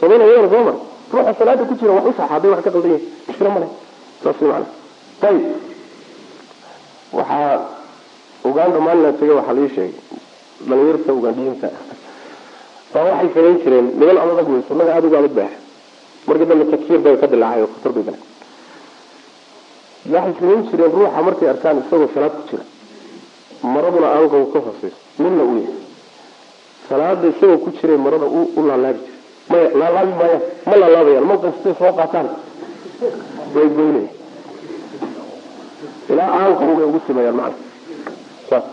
somayna 0.00 0.24
iyadana 0.28 0.48
soo 0.54 0.62
mar 0.68 0.76
ruuxa 1.14 1.32
salaada 1.38 1.62
ku 1.68 1.74
jira 1.80 1.92
wax 1.96 2.04
usaxa 2.10 2.26
hadday 2.32 2.50
wax 2.54 2.60
ka 2.66 2.70
qaldan 2.74 2.90
yahay. 2.94 3.04
Mushkila 3.28 3.50
male 3.54 3.68
saas 4.22 4.36
macana 4.40 4.66
ayib 5.28 5.42
waxaa 7.12 7.60
uganda 8.44 8.78
maalina 8.86 9.12
taga 9.20 9.32
waxaa 9.38 9.54
laii 9.58 9.68
sheegay 9.74 9.92
dhalinyarta 10.68 11.10
ugandiyiinta. 11.18 11.68
Baa 12.92 13.04
waxay 13.10 13.28
samayn 13.34 13.58
jireen 13.64 13.86
niman 13.98 14.18
adag 14.22 14.48
wey 14.52 14.62
sunnaga 14.68 14.90
aada 14.96 15.06
uga 15.08 15.18
adag 15.22 15.34
baax 15.38 15.52
markii 16.26 16.46
dambe 16.50 16.64
takfiir 16.72 16.98
bay 17.04 17.16
ka 17.20 17.26
dilaacay 17.26 17.62
oo 17.62 17.68
khatar 17.74 17.92
bay 17.96 18.04
galeen 18.08 18.22
waxay 20.14 20.34
samayn 20.40 20.62
jireen 20.70 20.92
ruuxa 20.96 21.22
markay 21.26 21.48
arkaan 21.48 21.78
isagoo 21.82 22.08
salaad 22.14 22.32
ku 22.38 22.42
jira. 22.50 22.64
Maraduna 23.74 24.08
aanqow 24.16 24.44
ka 24.52 24.58
hooseyso 24.66 24.96
midna 25.22 25.42
uu 25.44 25.56
yahay. 25.64 25.78
Salaada 26.88 27.26
isagoo 27.32 27.58
ku 27.64 27.70
jiray 27.78 27.96
marada 28.04 28.26
u 28.58 28.60
laalaabi 28.68 29.00
jira 29.04 29.16
maya 29.50 29.68
laalaabi 29.80 30.12
maayaan 30.20 30.42
ma 30.68 30.74
laalaabayaan 30.82 31.26
ma 31.30 31.34
qastay 31.44 31.74
soo 31.80 31.92
qaataan? 31.98 32.28
Way 33.54 33.68
goynaya 33.76 34.08
ilaa 36.12 36.30
aanqow 36.40 36.70
bay 36.76 36.86
ugu 36.88 37.00
sameeyaan 37.06 37.36
macna. 37.40 37.56
Saas. 38.50 38.64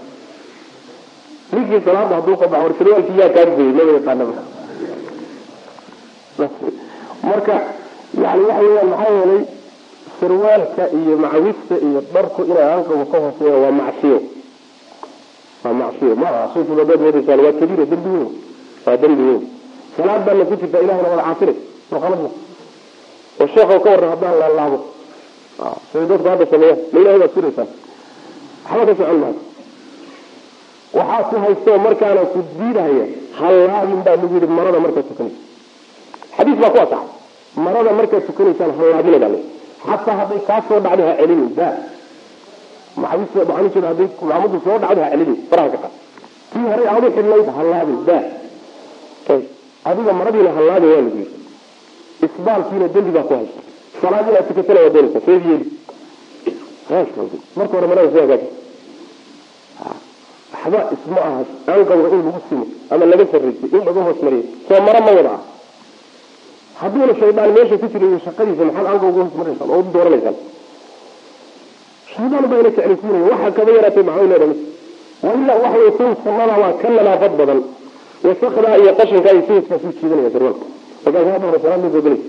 Ninkii 1.51 1.81
salaada 1.85 2.15
hadduu 2.17 2.37
ka 2.41 2.47
baxo 2.53 2.73
sarwaalkii 2.79 3.17
yaa 3.21 3.29
kaa 3.35 3.45
goyey 3.55 3.71
maba 3.77 3.91
yaqaanaba 3.97 4.33
marka 7.29 7.55
yani 8.23 8.43
waxa 8.49 8.61
weeyaan 8.65 8.89
maxaa 8.93 9.13
yeelay 9.17 9.43
sarwaalka 10.19 10.83
iyo 10.99 11.13
macawista 11.23 11.75
iyo 11.87 11.99
dharku 12.13 12.41
inay 12.49 12.63
aanqoga 12.71 13.05
ka 13.11 13.17
hooseeyaan 13.23 13.61
waa 13.65 13.71
macsiyo. 13.81 14.19
Waa 15.63 15.73
macsiyo. 15.81 16.13
Ma 16.21 16.27
aha 16.29 16.49
suufu 16.53 16.71
dadaad 16.79 17.01
wadaysaan 17.05 17.39
waa 17.45 17.53
kabiira 17.59 17.85
dembi 17.91 18.09
weyn. 18.15 18.29
Waa 18.85 18.97
dembi 19.03 19.23
weyn. 19.29 19.43
Salaad 19.97 20.21
baana 20.25 20.45
ku 20.49 20.55
jirta 20.61 20.77
ilahina 20.83 21.07
wada 21.13 21.23
caasire. 21.27 21.53
Soo 21.89 21.99
khaladma 22.03 22.29
oo 23.41 23.47
sheekhow 23.53 23.79
ka 23.83 23.89
warran 23.93 24.09
haddaan 24.13 24.35
laalaabo 24.41 24.77
siday 25.91 26.07
dadku 26.11 26.27
hadda 26.31 26.45
sameeyaan. 26.53 26.79
Ma 26.93 26.99
ilahay 27.01 27.19
baad 27.21 27.31
siraysaan 27.35 27.69
waxba 28.69 28.85
ka 28.85 28.93
socon 28.99 29.19
maayo 29.23 29.35
waxaa 30.93 31.23
ku 31.29 31.35
haysto 31.43 31.71
markaana 31.85 32.21
ku 32.33 32.39
diidahaya 32.59 33.05
hallaabin 33.39 34.01
baa 34.05 34.15
lagu 34.21 34.33
yidhi 34.35 34.47
marada 34.57 34.79
markaad 34.85 35.05
tukanaysa 35.09 35.39
xadiis 36.41 36.57
baa 36.63 36.69
ku 36.73 36.77
asaxay 36.85 37.07
marada 37.65 37.91
markaad 37.99 38.23
tukanaysaan 38.29 38.71
hallaabina 38.79 39.17
baa 39.23 39.29
layi 39.33 39.45
xataa 39.87 40.15
hadday 40.21 40.39
kaa 40.49 40.59
soo 40.67 40.79
dhacdo 40.85 41.03
ha 41.09 41.13
celini 41.19 41.47
da 41.59 41.67
ujeeda 43.65 43.87
hadday 43.89 44.07
maamadu 44.29 44.57
soo 44.65 44.77
dhacdo 44.83 45.01
ha 45.05 45.09
celini 45.13 45.35
faraha 45.49 45.69
ka 45.73 45.77
qaad 45.83 45.93
tii 46.51 46.65
horey 46.71 46.87
aad 46.93 47.03
u 47.07 47.11
xidhnayd 47.17 47.47
hallaabin 47.57 47.99
da 48.09 48.17
adiga 49.89 50.11
maradiina 50.19 50.49
hallaabin 50.57 50.89
waa 50.93 51.01
lagu 51.05 51.17
yidhi 51.21 51.35
isbaalkiina 52.25 52.87
dembi 52.95 53.11
baa 53.17 53.23
ku 53.29 53.33
haysta. 53.33 53.61
Salaad 54.01 54.27
inaad 54.29 54.45
tukatana 54.47 54.79
waa 54.83 54.93
doonaysa 54.95 55.19
seed 55.25 55.43
yeeli. 55.49 55.65
Marka 57.57 57.73
hore 57.77 57.87
marada 57.91 58.09
soo 58.13 58.21
hagaaji 58.25 58.47
waxba 60.53 60.79
isma 60.95 61.19
aha. 61.27 61.41
Aanqawga 61.71 62.07
in 62.15 62.21
lagu 62.27 62.41
simo 62.49 62.65
ama 62.91 63.05
laga 63.11 63.25
sarraysay 63.31 63.69
in 63.77 63.83
laga 63.87 64.01
hoos 64.07 64.19
mariyo. 64.25 64.43
Soo 64.67 64.79
maro 64.87 64.99
ma 65.05 65.11
wada 65.17 65.31
ah 65.37 65.41
hadduuna 66.81 67.13
shaydaan 67.21 67.51
meesha 67.57 67.75
ku 67.81 67.87
jira 67.93 68.05
iyo 68.09 68.19
shaqadiisa 68.25 68.63
maxaad 68.67 68.85
aanqawga 68.91 69.19
hoos 69.23 69.33
maraysaan 69.39 69.69
oo 69.73 69.79
u 69.79 69.85
dooranaysaan. 69.93 70.35
Shaydaan 72.13 72.45
baa 72.51 72.59
ina 72.61 72.69
jeclaysiinaya 72.75 73.25
waxa 73.31 73.49
kaba 73.57 73.71
yaraatay 73.77 74.03
maxay 74.09 74.27
leedahay? 74.31 74.57
Wailaa 75.23 75.57
waxa 75.63 75.77
way 75.83 75.91
kun 75.97 76.33
waa 76.39 76.71
ka 76.81 76.87
nadaafad 76.97 77.33
badan. 77.39 77.59
Wasakdaa 78.25 78.75
iyo 78.81 78.91
qashinkaa 78.99 79.33
iyo 79.35 79.43
sidiiskaa 79.47 79.79
suu 79.83 79.91
jiidanaya 79.99 80.31
sarwaalka 80.35 80.65
markaas 81.05 81.61
salaad 81.63 81.81
loo 81.83 81.91
gogolaysa 81.95 82.27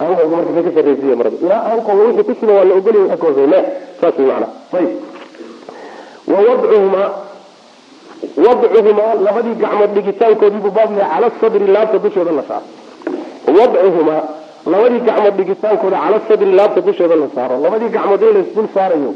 aanqawga 0.00 0.36
marka 0.36 0.60
ka 0.66 0.70
sarraysiya 0.76 1.16
marada 1.20 1.36
ilaa 1.44 1.62
aanqawga 1.70 2.02
wixii 2.08 2.24
ku 2.28 2.32
sima 2.40 2.52
waa 2.58 2.64
la 2.68 2.74
ogolaya 2.78 3.04
waxa 3.10 3.16
ka 3.20 3.26
hooseeya 3.26 3.48
ma 3.52 3.60
saas 4.00 4.14
way 4.18 4.26
macana 4.28 4.48
ayib 4.78 4.90
wawadcuhumaa 6.32 7.08
wadcuhumaa 8.44 9.12
labadii 9.26 9.54
gacmood 9.62 9.90
dhigitaankoodiibuu 9.96 10.72
baab 10.78 10.90
yahay 11.00 11.10
cala 11.20 11.28
sadri 11.40 11.66
laabta 11.74 11.98
dushooda 12.04 12.32
la 12.38 12.44
saaro 12.48 12.66
wadcuhumaa 13.46 14.22
labadii 14.72 15.00
gacmood 15.08 15.34
dhigitaankooda 15.38 15.98
cala 16.04 16.18
sadri 16.28 16.52
laabta 16.58 16.80
dushooda 16.86 17.16
la 17.22 17.28
saaro. 17.34 17.54
Labadii 17.64 17.88
gacmood 17.96 18.22
in 18.26 18.32
laysdul 18.36 18.68
saarayo 18.76 19.10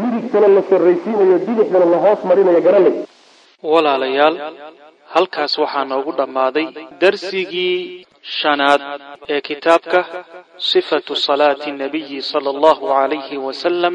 midigtana 0.00 0.48
la 0.56 0.62
sarraysiinayo 0.70 1.36
bidixdana 1.46 1.84
la 1.92 1.98
hoos 2.04 2.20
marinayo 2.28 2.60
garanay 2.66 2.94
walaalayaal 3.72 4.36
halkaas 5.14 5.52
waxaa 5.62 5.84
noogu 5.90 6.12
dhammaaday 6.18 6.66
darsigii 7.02 8.06
shanaad 8.38 8.80
ee 9.34 9.40
kitaabka 9.48 10.00
sifatu 10.70 11.12
salaati 11.26 11.70
nabiyi 11.82 12.18
sala 12.30 12.48
allahu 12.54 12.82
calayhi 12.94 13.36
wasalam 13.46 13.94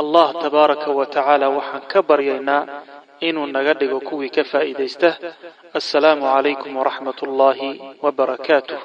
allah 0.00 0.26
tabaaraka 0.42 0.88
wa 0.98 1.04
tacaala 1.14 1.46
waxaan 1.56 1.82
ka 1.92 1.98
baryaynaa 2.10 2.62
inuu 3.20 3.46
naga 3.46 3.74
dhigo 3.74 4.00
kuwii 4.00 4.30
ka 4.36 4.44
faa'iidaysta. 4.44 5.08
Assalaamu 5.78 6.24
calaykum 6.34 6.76
waraxmat 6.76 7.18
ullaahi 7.26 7.70
wabarakaatuh 8.04 8.80